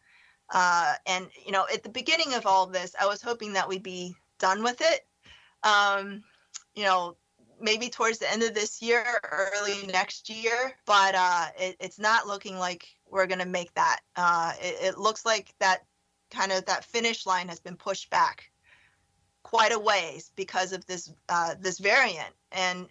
Uh, 0.52 0.94
and, 1.06 1.28
you 1.46 1.52
know, 1.52 1.66
at 1.72 1.84
the 1.84 1.90
beginning 1.90 2.34
of 2.34 2.46
all 2.46 2.64
of 2.64 2.74
this, 2.74 2.96
I 3.00 3.06
was 3.08 3.22
hoping 3.22 3.54
that 3.54 3.68
we'd 3.68 3.84
be 3.84 4.16
done 4.40 4.64
with 4.64 4.82
it. 4.82 5.06
Um, 5.64 6.24
you 6.74 6.84
know, 6.84 7.18
maybe 7.60 7.90
towards 7.90 8.20
the 8.20 8.32
end 8.32 8.44
of 8.44 8.54
this 8.54 8.82
year 8.82 9.06
early 9.32 9.88
next 9.88 10.30
year, 10.30 10.74
but 10.86 11.16
uh, 11.16 11.46
it, 11.60 11.76
it's 11.80 12.00
not 12.00 12.28
looking 12.28 12.58
like 12.58 12.88
we're 13.10 13.28
going 13.28 13.40
to 13.40 13.46
make 13.46 13.74
that. 13.76 14.00
Uh, 14.16 14.54
it, 14.62 14.94
it, 14.94 14.98
looks 14.98 15.26
like 15.26 15.54
that 15.60 15.86
kind 16.30 16.52
of 16.52 16.66
that 16.66 16.86
finish 16.86 17.26
line 17.26 17.48
has 17.48 17.60
been 17.60 17.76
pushed 17.76 18.10
back 18.10 18.50
quite 19.44 19.72
a 19.72 19.80
ways 19.80 20.32
because 20.36 20.74
of 20.74 20.86
this 20.86 21.12
uh, 21.30 21.56
this 21.60 21.80
variant. 21.80 22.34
And 22.52 22.88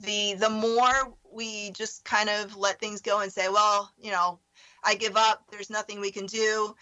the 0.00 0.34
the 0.34 0.50
more 0.50 1.14
we 1.30 1.70
just 1.70 2.04
kind 2.04 2.28
of 2.28 2.56
let 2.56 2.80
things 2.80 3.00
go 3.00 3.20
and 3.20 3.32
say, 3.32 3.48
well, 3.48 3.92
you 3.98 4.10
know, 4.10 4.40
I 4.84 4.94
give 4.94 5.16
up. 5.16 5.44
There's 5.50 5.70
nothing 5.70 6.00
we 6.00 6.10
can 6.10 6.26
do. 6.26 6.74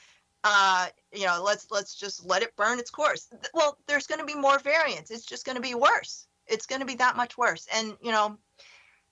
Uh, 0.42 0.88
you 1.12 1.26
know, 1.26 1.42
let's 1.44 1.70
let's 1.70 1.94
just 1.94 2.24
let 2.26 2.42
it 2.42 2.56
burn 2.56 2.78
its 2.78 2.90
course. 2.90 3.28
Well, 3.54 3.78
there's 3.86 4.06
going 4.06 4.20
to 4.20 4.26
be 4.26 4.34
more 4.34 4.58
variants. 4.58 5.10
It's 5.10 5.24
just 5.24 5.46
going 5.46 5.56
to 5.56 5.62
be 5.62 5.74
worse. 5.74 6.26
It's 6.46 6.66
going 6.66 6.80
to 6.80 6.86
be 6.86 6.96
that 6.96 7.16
much 7.16 7.38
worse. 7.38 7.66
And 7.74 7.96
you 8.00 8.12
know, 8.12 8.38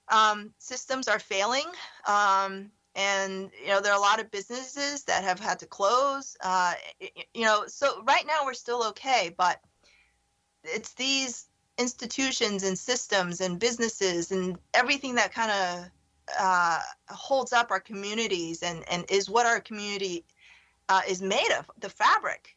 um, 0.09 0.53
systems 0.59 1.09
are 1.09 1.19
failing. 1.19 1.67
Um, 2.07 2.71
and 2.95 3.51
you 3.61 3.69
know 3.69 3.81
there 3.81 3.93
are 3.93 3.99
a 3.99 4.01
lot 4.01 4.21
of 4.21 4.31
businesses 4.31 5.05
that 5.05 5.25
have 5.25 5.41
had 5.41 5.59
to 5.59 5.67
close 5.67 6.37
uh, 6.43 6.75
you 7.33 7.45
know 7.45 7.65
so 7.67 8.03
right 8.05 8.27
now 8.27 8.45
we're 8.45 8.53
still 8.53 8.85
okay 8.85 9.35
but 9.37 9.61
it's 10.65 10.93
these 10.95 11.47
institutions 11.79 12.63
and 12.63 12.79
systems 12.79 13.41
and 13.41 13.59
businesses 13.59 14.31
and 14.31 14.59
everything 14.75 15.15
that 15.15 15.33
kind 15.33 15.51
of 15.51 15.91
uh, 16.39 16.81
holds 17.09 17.53
up 17.53 17.71
our 17.71 17.81
communities 17.81 18.63
and 18.63 18.85
and 18.91 19.05
is 19.11 19.31
what 19.31 19.47
our 19.47 19.61
community 19.61 20.25
uh, 20.89 21.01
is 21.09 21.23
made 21.23 21.51
of 21.59 21.71
the 21.81 21.89
fabric 21.89 22.57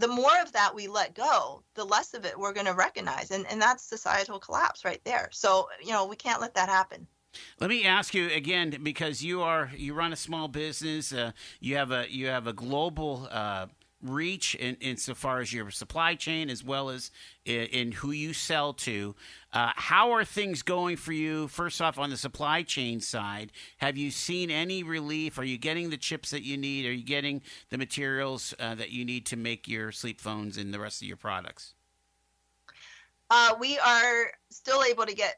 the 0.00 0.08
more 0.08 0.40
of 0.42 0.52
that 0.52 0.74
we 0.74 0.88
let 0.88 1.14
go 1.14 1.62
the 1.74 1.84
less 1.84 2.14
of 2.14 2.24
it 2.24 2.38
we're 2.38 2.52
going 2.52 2.66
to 2.66 2.74
recognize 2.74 3.30
and 3.30 3.46
and 3.50 3.60
that's 3.60 3.84
societal 3.84 4.38
collapse 4.38 4.84
right 4.84 5.00
there 5.04 5.28
so 5.32 5.68
you 5.82 5.92
know 5.92 6.06
we 6.06 6.16
can't 6.16 6.40
let 6.40 6.54
that 6.54 6.68
happen 6.68 7.06
let 7.60 7.70
me 7.70 7.84
ask 7.84 8.14
you 8.14 8.28
again 8.30 8.78
because 8.82 9.22
you 9.22 9.42
are 9.42 9.70
you 9.76 9.94
run 9.94 10.12
a 10.12 10.16
small 10.16 10.48
business. 10.48 11.12
Uh, 11.12 11.30
you 11.60 11.76
have 11.76 11.92
a 11.92 12.06
you 12.10 12.26
have 12.26 12.48
a 12.48 12.52
global 12.52 13.28
uh, 13.30 13.66
reach 14.02 14.54
in 14.54 14.76
insofar 14.76 15.40
as 15.40 15.52
your 15.52 15.70
supply 15.70 16.14
chain 16.14 16.48
as 16.48 16.64
well 16.64 16.90
as 16.90 17.10
in, 17.44 17.66
in 17.66 17.92
who 17.92 18.10
you 18.10 18.32
sell 18.32 18.72
to. 18.72 19.14
Uh, 19.52 19.72
how 19.76 20.12
are 20.12 20.24
things 20.24 20.62
going 20.62 20.96
for 20.96 21.12
you? 21.12 21.48
First 21.48 21.80
off, 21.82 21.98
on 21.98 22.10
the 22.10 22.16
supply 22.16 22.62
chain 22.62 23.00
side, 23.00 23.52
have 23.78 23.96
you 23.96 24.10
seen 24.10 24.50
any 24.50 24.82
relief? 24.82 25.38
Are 25.38 25.44
you 25.44 25.58
getting 25.58 25.90
the 25.90 25.96
chips 25.96 26.30
that 26.30 26.42
you 26.42 26.56
need? 26.56 26.86
Are 26.86 26.92
you 26.92 27.04
getting 27.04 27.42
the 27.70 27.78
materials 27.78 28.54
uh, 28.58 28.74
that 28.76 28.90
you 28.90 29.04
need 29.04 29.26
to 29.26 29.36
make 29.36 29.68
your 29.68 29.90
SleepPhones 29.90 30.58
and 30.58 30.72
the 30.72 30.80
rest 30.80 31.02
of 31.02 31.08
your 31.08 31.16
products? 31.16 31.74
Uh, 33.28 33.54
we 33.60 33.78
are 33.78 34.32
still 34.50 34.82
able 34.82 35.06
to 35.06 35.14
get 35.14 35.36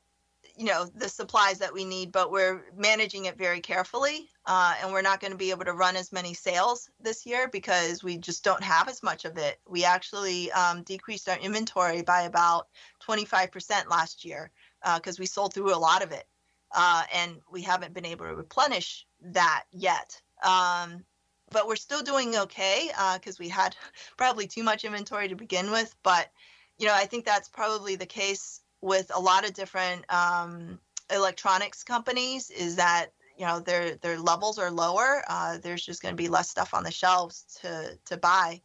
you 0.57 0.67
know 0.67 0.85
the 0.95 1.09
supplies 1.09 1.59
that 1.59 1.73
we 1.73 1.85
need 1.85 2.13
but 2.13 2.31
we're 2.31 2.65
managing 2.77 3.25
it 3.25 3.39
very 3.39 3.61
carefully 3.61 4.29
uh, 4.47 4.75
and 4.83 4.93
we're 4.93 5.03
not 5.03 5.21
going 5.21 5.31
to 5.31 5.37
be 5.39 5.51
able 5.51 5.65
to 5.65 5.73
run 5.73 5.97
as 5.97 6.13
many 6.13 6.35
sales 6.35 6.91
this 7.01 7.25
year 7.25 7.49
because 7.49 8.03
we 8.03 8.17
just 8.17 8.43
don't 8.43 8.63
have 8.63 8.89
as 8.89 9.03
much 9.03 9.25
of 9.25 9.39
it. 9.39 9.61
We 9.69 9.85
actually 9.85 10.51
um, 10.53 10.83
decreased 10.83 11.29
our 11.29 11.39
inventory 11.39 12.03
by 12.03 12.23
about 12.23 12.67
25% 13.07 13.89
last 13.89 14.25
year 14.25 14.51
because 14.97 15.19
uh, 15.19 15.21
we 15.21 15.27
sold 15.27 15.55
through 15.55 15.75
a 15.75 15.79
lot 15.79 16.03
of 16.03 16.11
it 16.11 16.27
uh, 16.75 17.05
and 17.15 17.37
we 17.53 17.63
haven't 17.63 17.95
been 17.95 18.07
able 18.07 18.27
to 18.27 18.35
replenish 18.35 19.07
that 19.21 19.65
yet. 19.71 20.21
Um, 20.43 21.05
but 21.51 21.69
we're 21.69 21.77
still 21.77 22.03
doing 22.03 22.35
okay 22.35 22.91
because 23.15 23.37
uh, 23.37 23.41
we 23.41 23.49
had 23.49 23.77
probably 24.17 24.47
too 24.47 24.65
much 24.65 24.85
inventory 24.85 25.29
to 25.29 25.37
begin 25.37 25.71
with 25.71 25.95
but 26.03 26.31
you 26.79 26.87
know 26.87 26.95
i 26.95 27.05
think 27.05 27.27
that's 27.27 27.51
probably 27.51 27.95
the 27.95 28.07
case 28.07 28.62
with 28.83 29.11
a 29.15 29.21
lot 29.21 29.47
of 29.47 29.55
different 29.55 30.05
um, 30.13 30.79
electronics 31.11 31.83
companies 31.83 32.51
is 32.51 32.77
that 32.77 33.07
you 33.39 33.47
know 33.47 33.61
their 33.61 33.97
their 33.97 34.19
levels 34.19 34.59
are 34.59 34.71
lower. 34.71 35.23
Uh, 35.29 35.59
there's 35.59 35.85
just 35.85 36.03
going 36.03 36.15
to 36.15 36.23
be 36.23 36.29
less 36.29 36.51
stuff 36.51 36.75
on 36.75 36.85
the 36.85 36.91
shelves 36.91 37.59
to 37.63 37.99
to 38.05 38.17
buy. 38.17 38.61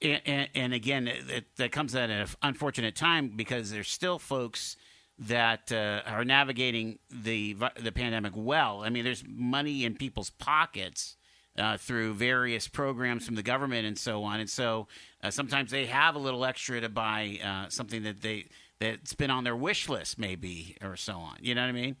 And, 0.00 0.20
and, 0.26 0.48
and 0.54 0.74
again, 0.74 1.08
it, 1.08 1.46
that 1.56 1.72
comes 1.72 1.94
at 1.94 2.10
an 2.10 2.26
unfortunate 2.42 2.96
time 2.96 3.32
because 3.36 3.70
there's 3.70 3.88
still 3.88 4.18
folks 4.18 4.76
that 5.18 5.70
uh, 5.70 6.02
are 6.06 6.24
navigating 6.24 6.98
the 7.10 7.56
the 7.80 7.92
pandemic 7.92 8.32
well. 8.34 8.82
I 8.84 8.90
mean, 8.90 9.04
there's 9.04 9.24
money 9.26 9.84
in 9.84 9.94
people's 9.94 10.30
pockets 10.30 11.16
uh, 11.56 11.76
through 11.76 12.14
various 12.14 12.66
programs 12.66 13.26
from 13.26 13.34
the 13.34 13.42
government 13.42 13.86
and 13.86 13.98
so 13.98 14.24
on, 14.24 14.40
and 14.40 14.50
so 14.50 14.88
uh, 15.22 15.30
sometimes 15.30 15.70
they 15.70 15.86
have 15.86 16.16
a 16.16 16.18
little 16.18 16.44
extra 16.44 16.80
to 16.80 16.88
buy 16.88 17.38
uh, 17.44 17.68
something 17.68 18.02
that 18.02 18.22
they 18.22 18.46
that's 18.82 19.14
been 19.14 19.30
on 19.30 19.44
their 19.44 19.56
wish 19.56 19.88
list, 19.88 20.18
maybe, 20.18 20.76
or 20.82 20.96
so 20.96 21.14
on. 21.14 21.36
You 21.40 21.54
know 21.54 21.62
what 21.62 21.68
I 21.68 21.72
mean? 21.72 21.96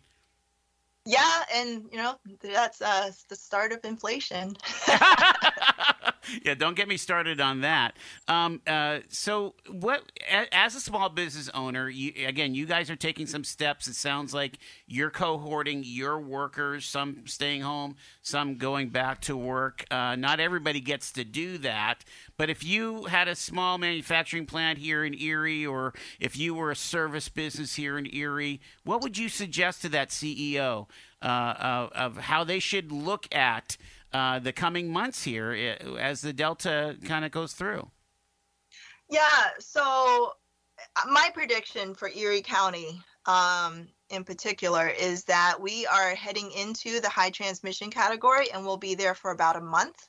Yeah, 1.04 1.42
and 1.54 1.84
you 1.90 1.98
know 1.98 2.16
that's 2.42 2.80
uh, 2.80 3.10
the 3.28 3.36
start 3.36 3.72
of 3.72 3.84
inflation. 3.84 4.56
yeah, 6.44 6.54
don't 6.54 6.76
get 6.76 6.88
me 6.88 6.96
started 6.96 7.40
on 7.40 7.60
that. 7.62 7.96
Um, 8.28 8.60
uh, 8.66 9.00
so, 9.08 9.54
what 9.68 10.10
as 10.50 10.74
a 10.74 10.80
small 10.80 11.08
business 11.08 11.48
owner, 11.54 11.88
you, 11.88 12.12
again, 12.26 12.54
you 12.54 12.66
guys 12.66 12.90
are 12.90 12.96
taking 12.96 13.26
some 13.26 13.44
steps. 13.44 13.88
It 13.88 13.94
sounds 13.94 14.32
like 14.34 14.58
you're 14.86 15.10
cohorting 15.10 15.82
your 15.84 16.20
workers, 16.20 16.84
some 16.84 17.26
staying 17.26 17.62
home, 17.62 17.96
some 18.22 18.56
going 18.56 18.88
back 18.88 19.20
to 19.22 19.36
work. 19.36 19.84
Uh, 19.90 20.16
not 20.16 20.40
everybody 20.40 20.80
gets 20.80 21.12
to 21.12 21.24
do 21.24 21.58
that, 21.58 22.04
but 22.36 22.50
if 22.50 22.64
you 22.64 23.04
had 23.04 23.28
a 23.28 23.34
small 23.34 23.78
manufacturing 23.78 24.46
plant 24.46 24.78
here 24.78 25.04
in 25.04 25.14
Erie, 25.14 25.66
or 25.66 25.94
if 26.20 26.36
you 26.36 26.54
were 26.54 26.70
a 26.70 26.76
service 26.76 27.28
business 27.28 27.74
here 27.74 27.98
in 27.98 28.12
Erie, 28.14 28.60
what 28.84 29.02
would 29.02 29.18
you 29.18 29.28
suggest 29.28 29.82
to 29.82 29.88
that 29.90 30.08
CEO 30.10 30.86
uh, 31.20 31.88
of 31.94 32.16
how 32.16 32.44
they 32.44 32.58
should 32.58 32.92
look 32.92 33.32
at? 33.34 33.76
Uh, 34.12 34.38
the 34.38 34.52
coming 34.52 34.90
months 34.90 35.24
here 35.24 35.76
as 35.98 36.20
the 36.20 36.32
Delta 36.32 36.96
kind 37.04 37.24
of 37.24 37.30
goes 37.30 37.52
through? 37.52 37.90
Yeah. 39.10 39.48
So, 39.58 40.32
uh, 40.96 41.10
my 41.10 41.30
prediction 41.34 41.94
for 41.94 42.10
Erie 42.14 42.42
County 42.42 43.00
um, 43.26 43.88
in 44.10 44.24
particular 44.24 44.88
is 44.88 45.24
that 45.24 45.60
we 45.60 45.86
are 45.86 46.14
heading 46.14 46.50
into 46.52 47.00
the 47.00 47.08
high 47.08 47.30
transmission 47.30 47.90
category 47.90 48.50
and 48.52 48.64
we'll 48.64 48.76
be 48.76 48.94
there 48.94 49.14
for 49.14 49.30
about 49.30 49.56
a 49.56 49.60
month. 49.60 50.08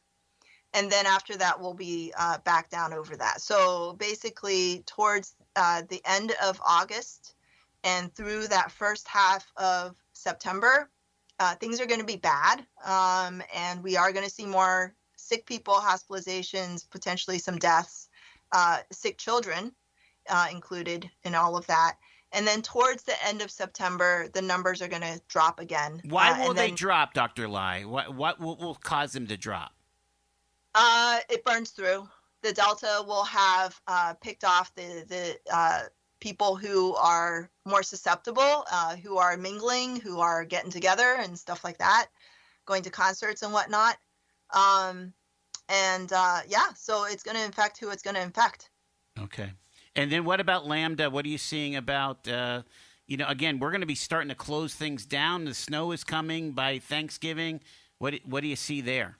And 0.73 0.91
then 0.91 1.05
after 1.05 1.37
that, 1.37 1.59
we'll 1.59 1.75
be 1.75 2.11
uh, 2.17 2.39
back 2.39 2.69
down 2.69 2.93
over 2.93 3.15
that. 3.17 3.41
So 3.41 3.93
basically, 3.99 4.83
towards 4.87 5.35
uh, 5.55 5.83
the 5.87 6.01
end 6.05 6.33
of 6.41 6.59
August 6.65 7.35
and 7.83 8.13
through 8.15 8.47
that 8.47 8.71
first 8.71 9.07
half 9.07 9.51
of 9.55 9.95
September, 10.13 10.89
uh, 11.43 11.55
things 11.55 11.81
are 11.81 11.85
going 11.85 11.99
to 11.99 12.05
be 12.05 12.15
bad, 12.15 12.65
um, 12.85 13.43
and 13.53 13.83
we 13.83 13.97
are 13.97 14.13
going 14.13 14.23
to 14.23 14.31
see 14.31 14.45
more 14.45 14.95
sick 15.17 15.45
people, 15.45 15.73
hospitalizations, 15.73 16.89
potentially 16.89 17.37
some 17.37 17.57
deaths, 17.57 18.07
uh, 18.53 18.77
sick 18.91 19.17
children 19.17 19.73
uh, 20.29 20.47
included 20.51 21.09
in 21.23 21.35
all 21.35 21.57
of 21.57 21.67
that. 21.67 21.97
And 22.31 22.47
then 22.47 22.61
towards 22.61 23.03
the 23.03 23.15
end 23.25 23.41
of 23.41 23.51
September, 23.51 24.27
the 24.33 24.41
numbers 24.41 24.81
are 24.81 24.87
going 24.87 25.01
to 25.01 25.21
drop 25.27 25.59
again. 25.59 26.01
Why 26.05 26.31
Uh, 26.31 26.47
will 26.47 26.53
they 26.53 26.67
then, 26.67 26.75
drop, 26.75 27.13
Dr. 27.13 27.47
Lai? 27.49 27.83
What, 27.83 28.15
what 28.15 28.39
will, 28.39 28.55
will 28.55 28.75
cause 28.75 29.11
them 29.11 29.27
to 29.27 29.37
drop? 29.37 29.73
Uh, 30.73 31.19
it 31.29 31.43
burns 31.43 31.71
through. 31.71 32.07
The 32.41 32.53
Delta 32.53 33.03
will 33.05 33.25
have 33.25 33.79
uh, 33.87 34.13
picked 34.15 34.43
off 34.43 34.73
the 34.75 35.05
the 35.07 35.37
uh, 35.53 35.83
people 36.23 36.55
who 36.55 36.95
are 36.95 37.49
more 37.65 37.83
susceptible, 37.83 38.63
uh, 38.71 38.95
who 38.95 39.17
are 39.17 39.35
mingling, 39.35 39.99
who 39.99 40.21
are 40.21 40.45
getting 40.45 40.71
together 40.71 41.17
and 41.19 41.37
stuff 41.37 41.65
like 41.65 41.77
that, 41.77 42.07
going 42.65 42.81
to 42.81 42.89
concerts 42.89 43.41
and 43.41 43.51
whatnot. 43.51 43.97
Um, 44.51 45.11
and 45.67 46.13
uh, 46.13 46.39
yeah, 46.47 46.67
so 46.77 47.03
it's 47.03 47.23
going 47.23 47.35
to 47.35 47.43
infect 47.43 47.77
who 47.77 47.89
it's 47.89 48.01
going 48.01 48.15
to 48.15 48.21
infect. 48.21 48.69
Okay. 49.19 49.51
And 49.97 50.09
then 50.09 50.23
what 50.23 50.39
about 50.39 50.65
Lambda? 50.65 51.09
What 51.09 51.25
are 51.25 51.29
you 51.29 51.37
seeing 51.37 51.75
about, 51.75 52.25
uh, 52.25 52.61
you 53.05 53.17
know, 53.17 53.27
again, 53.27 53.59
we're 53.59 53.71
going 53.71 53.81
to 53.81 53.87
be 53.87 53.93
starting 53.93 54.29
to 54.29 54.35
close 54.35 54.73
things 54.73 55.05
down. 55.05 55.43
The 55.43 55.53
snow 55.53 55.91
is 55.91 56.05
coming 56.05 56.53
by 56.53 56.79
Thanksgiving. 56.79 57.59
What, 57.97 58.13
what 58.23 58.43
do 58.43 58.47
you 58.47 58.55
see 58.55 58.79
there? 58.79 59.17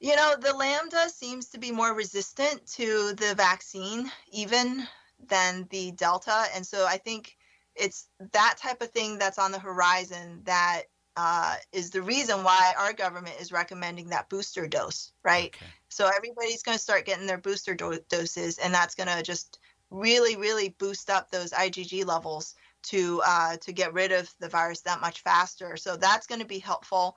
You 0.00 0.14
know, 0.14 0.36
the 0.38 0.52
Lambda 0.52 1.08
seems 1.08 1.48
to 1.48 1.58
be 1.58 1.72
more 1.72 1.92
resistant 1.92 2.64
to 2.74 3.14
the 3.14 3.34
vaccine, 3.34 4.12
even 4.30 4.86
than 5.26 5.66
the 5.70 5.92
Delta. 5.92 6.44
And 6.54 6.66
so 6.66 6.86
I 6.86 6.98
think 6.98 7.36
it's 7.74 8.08
that 8.32 8.56
type 8.58 8.82
of 8.82 8.90
thing 8.90 9.18
that's 9.18 9.38
on 9.38 9.52
the 9.52 9.58
horizon 9.58 10.42
that 10.44 10.82
uh, 11.16 11.56
is 11.72 11.90
the 11.90 12.02
reason 12.02 12.44
why 12.44 12.72
our 12.78 12.92
government 12.92 13.34
is 13.40 13.50
recommending 13.50 14.08
that 14.10 14.28
booster 14.28 14.68
dose, 14.68 15.12
right? 15.24 15.48
Okay. 15.56 15.66
So 15.88 16.08
everybody's 16.14 16.62
going 16.62 16.76
to 16.76 16.82
start 16.82 17.06
getting 17.06 17.26
their 17.26 17.38
booster 17.38 17.74
do- 17.74 18.00
doses, 18.08 18.58
and 18.58 18.72
that's 18.72 18.94
going 18.94 19.08
to 19.08 19.22
just 19.22 19.58
really, 19.90 20.36
really 20.36 20.76
boost 20.78 21.10
up 21.10 21.30
those 21.30 21.50
IgG 21.50 22.06
levels 22.06 22.54
to 22.84 23.20
uh, 23.26 23.56
to 23.56 23.72
get 23.72 23.92
rid 23.92 24.12
of 24.12 24.32
the 24.38 24.48
virus 24.48 24.82
that 24.82 25.00
much 25.00 25.22
faster. 25.22 25.76
So 25.76 25.96
that's 25.96 26.28
going 26.28 26.40
to 26.40 26.46
be 26.46 26.60
helpful. 26.60 27.16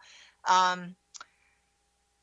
Um, 0.49 0.95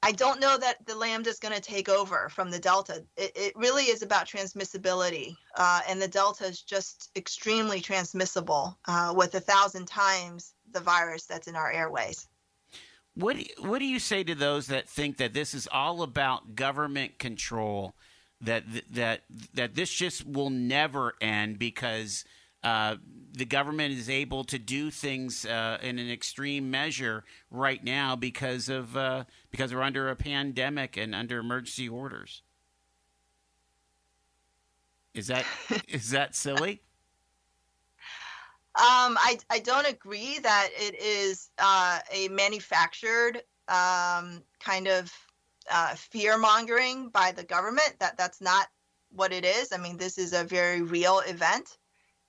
I 0.03 0.12
don't 0.12 0.40
know 0.40 0.57
that 0.57 0.86
the 0.86 0.94
lambda 0.94 1.28
is 1.28 1.40
going 1.40 1.55
to 1.55 1.61
take 1.61 1.88
over 1.88 2.28
from 2.28 2.51
the 2.51 2.59
delta. 2.59 3.05
It, 3.16 3.32
it 3.34 3.53
really 3.57 3.84
is 3.84 4.03
about 4.03 4.26
transmissibility, 4.26 5.34
uh, 5.57 5.80
and 5.88 6.01
the 6.01 6.09
delta 6.09 6.44
is 6.44 6.62
just 6.62 7.11
extremely 7.16 7.80
transmissible 7.80 8.78
uh, 8.86 9.12
with 9.16 9.34
a 9.34 9.40
thousand 9.40 9.86
times 9.86 10.55
the 10.72 10.80
virus 10.80 11.26
that's 11.26 11.49
in 11.49 11.57
our 11.57 11.70
airways. 11.72 12.28
What 13.14 13.36
do 13.36 13.42
you, 13.42 13.68
what 13.68 13.80
do 13.80 13.86
you 13.86 13.99
say 13.99 14.22
to 14.22 14.34
those 14.36 14.68
that 14.68 14.88
think 14.88 15.16
that 15.16 15.34
this 15.34 15.53
is 15.53 15.68
all 15.72 16.03
about 16.03 16.55
government 16.55 17.18
control? 17.18 17.94
That 18.40 18.62
that 18.92 19.22
that 19.55 19.74
this 19.74 19.92
just 19.92 20.24
will 20.24 20.51
never 20.51 21.14
end 21.20 21.59
because 21.59 22.24
uh, 22.62 22.96
the 23.32 23.44
government 23.44 23.94
is 23.94 24.11
able 24.11 24.44
to 24.44 24.59
do 24.59 24.90
things 24.90 25.44
uh, 25.46 25.78
in 25.82 25.98
an 25.98 26.11
extreme 26.11 26.70
measure 26.70 27.24
right 27.50 27.82
now 27.82 28.16
because 28.16 28.68
of 28.68 28.96
uh, 28.96 29.24
because 29.50 29.72
we're 29.72 29.82
under 29.82 30.09
a 30.09 30.16
pandemic 30.16 30.96
and 30.96 31.14
under 31.14 31.38
emergency 31.38 31.88
orders. 31.88 32.42
Is 35.14 35.28
that 35.28 35.44
is 35.88 36.11
that 36.11 36.34
silly? 36.34 36.82
Um, 38.74 39.18
I, 39.18 39.38
I 39.50 39.59
don't 39.59 39.88
agree 39.88 40.38
that 40.38 40.68
it 40.76 40.94
is 41.02 41.50
uh, 41.59 41.98
a 42.12 42.28
manufactured 42.28 43.42
um, 43.66 44.42
kind 44.61 44.86
of 44.86 45.12
uh, 45.68 45.96
fear 45.96 46.38
mongering 46.38 47.09
by 47.09 47.32
the 47.32 47.42
government. 47.42 47.96
That 47.98 48.16
that's 48.16 48.40
not 48.40 48.68
what 49.11 49.32
it 49.32 49.44
is. 49.44 49.72
I 49.72 49.78
mean, 49.78 49.96
this 49.96 50.16
is 50.16 50.32
a 50.32 50.44
very 50.44 50.82
real 50.82 51.20
event. 51.26 51.78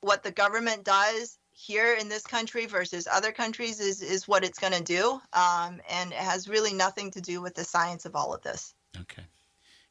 What 0.01 0.23
the 0.23 0.31
government 0.31 0.83
does 0.83 1.37
here 1.51 1.93
in 1.95 2.07
this 2.07 2.23
country 2.23 2.65
versus 2.65 3.07
other 3.11 3.31
countries 3.31 3.79
is 3.79 4.01
is 4.01 4.27
what 4.27 4.43
it's 4.43 4.59
going 4.59 4.73
to 4.73 4.83
do, 4.83 5.19
um, 5.33 5.81
and 5.89 6.11
it 6.11 6.17
has 6.17 6.47
really 6.47 6.73
nothing 6.73 7.11
to 7.11 7.21
do 7.21 7.41
with 7.41 7.55
the 7.55 7.63
science 7.63 8.05
of 8.05 8.15
all 8.15 8.33
of 8.33 8.41
this. 8.41 8.73
Okay. 8.97 9.23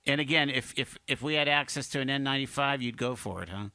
And 0.06 0.20
again, 0.20 0.48
if 0.48 0.72
if 0.76 0.98
if 1.06 1.22
we 1.22 1.34
had 1.34 1.48
access 1.48 1.88
to 1.90 2.00
an 2.00 2.09
N95, 2.09 2.80
you'd 2.80 2.96
go 2.96 3.14
for 3.14 3.42
it, 3.42 3.50
huh? 3.50 3.68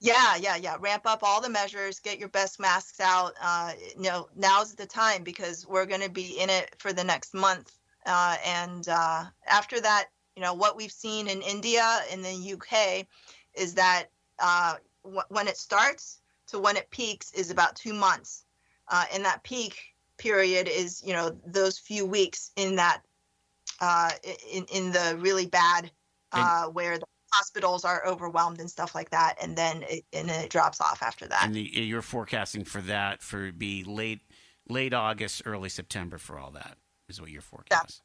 Yeah, 0.00 0.36
yeah, 0.36 0.56
yeah. 0.56 0.76
Ramp 0.80 1.02
up 1.04 1.22
all 1.22 1.42
the 1.42 1.50
measures. 1.50 2.00
Get 2.00 2.18
your 2.18 2.30
best 2.30 2.58
masks 2.58 3.00
out. 3.00 3.34
Uh, 3.40 3.72
you 3.96 4.04
know, 4.04 4.28
now's 4.34 4.74
the 4.74 4.86
time 4.86 5.22
because 5.22 5.66
we're 5.66 5.84
going 5.84 6.00
to 6.00 6.08
be 6.08 6.40
in 6.40 6.48
it 6.48 6.74
for 6.78 6.94
the 6.94 7.04
next 7.04 7.34
month. 7.34 7.70
Uh, 8.06 8.36
and 8.46 8.88
uh, 8.88 9.24
after 9.46 9.78
that, 9.78 10.06
you 10.36 10.42
know, 10.42 10.54
what 10.54 10.74
we've 10.74 10.90
seen 10.90 11.28
in 11.28 11.42
India, 11.42 11.98
in 12.10 12.22
the 12.22 12.54
UK, 12.54 13.06
is 13.54 13.74
that 13.74 14.06
uh, 14.38 14.76
when 15.28 15.48
it 15.48 15.56
starts 15.56 16.20
to 16.48 16.58
when 16.58 16.76
it 16.76 16.90
peaks 16.90 17.32
is 17.32 17.50
about 17.50 17.76
two 17.76 17.92
months. 17.92 18.44
Uh, 18.88 19.04
and 19.12 19.24
that 19.24 19.42
peak 19.44 19.78
period 20.18 20.68
is, 20.68 21.02
you 21.04 21.12
know, 21.12 21.36
those 21.46 21.78
few 21.78 22.04
weeks 22.04 22.50
in 22.56 22.76
that, 22.76 23.02
uh, 23.80 24.10
in 24.50 24.64
in 24.72 24.92
the 24.92 25.16
really 25.20 25.46
bad, 25.46 25.90
uh, 26.32 26.66
where 26.66 26.98
the 26.98 27.06
hospitals 27.32 27.84
are 27.84 28.04
overwhelmed 28.06 28.58
and 28.58 28.68
stuff 28.68 28.94
like 28.94 29.10
that, 29.10 29.36
and 29.40 29.56
then 29.56 29.84
it, 29.88 30.04
and 30.12 30.28
then 30.28 30.44
it 30.44 30.50
drops 30.50 30.80
off 30.80 31.02
after 31.02 31.26
that. 31.28 31.44
And 31.44 31.54
the, 31.54 31.62
you're 31.62 32.02
forecasting 32.02 32.64
for 32.64 32.80
that 32.82 33.22
for 33.22 33.52
be 33.52 33.84
late 33.84 34.20
late 34.68 34.92
August, 34.92 35.42
early 35.46 35.68
September 35.68 36.18
for 36.18 36.38
all 36.38 36.50
that 36.52 36.76
is 37.08 37.20
what 37.20 37.30
you're 37.30 37.42
forecasting. 37.42 38.04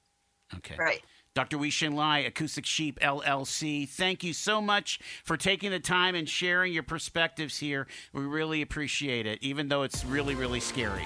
Okay. 0.57 0.75
right. 0.77 1.01
Dr. 1.35 1.57
Weishin 1.57 1.93
Lai, 1.93 2.27
AcousticSheep 2.29 2.97
LLC, 2.99 3.87
thank 3.87 4.23
you 4.23 4.31
so 4.31 4.61
much 4.61 4.99
for 5.23 5.35
taking 5.35 5.69
the 5.69 5.81
time 5.81 6.15
and 6.15 6.29
sharing 6.29 6.71
your 6.71 6.83
perspectives 6.83 7.57
here. 7.57 7.87
We 8.13 8.23
really 8.23 8.61
appreciate 8.61 9.27
it, 9.27 9.39
even 9.41 9.67
though 9.67 9.83
it's 9.83 10.05
really, 10.05 10.33
really 10.33 10.61
scary. 10.61 11.03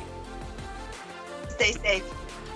Stay 1.49 1.71
safe. 1.71 2.03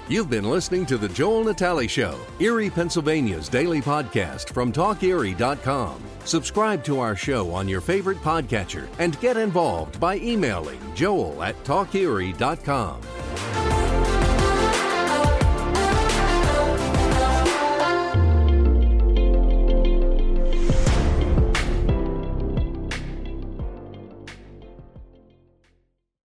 You've 0.08 0.30
been 0.30 0.50
listening 0.50 0.86
to 0.88 0.98
The 0.98 1.10
Joel 1.10 1.46
Natali 1.46 1.90
Show, 1.90 2.20
Erie, 2.40 2.70
Pennsylvania's 2.70 3.50
daily 3.50 3.82
podcast 3.82 4.54
from 4.54 4.72
TalkErie.com. 4.72 6.04
Subscribe 6.26 6.84
to 6.84 7.00
our 7.00 7.16
show 7.16 7.52
on 7.52 7.68
your 7.68 7.82
favorite 7.82 8.20
podcatcher 8.20 8.88
and 9.00 9.20
get 9.20 9.36
involved 9.36 10.00
by 10.00 10.18
emailing 10.18 10.80
joel 10.94 11.42
at 11.42 11.62
TalkErie.com. 11.64 13.73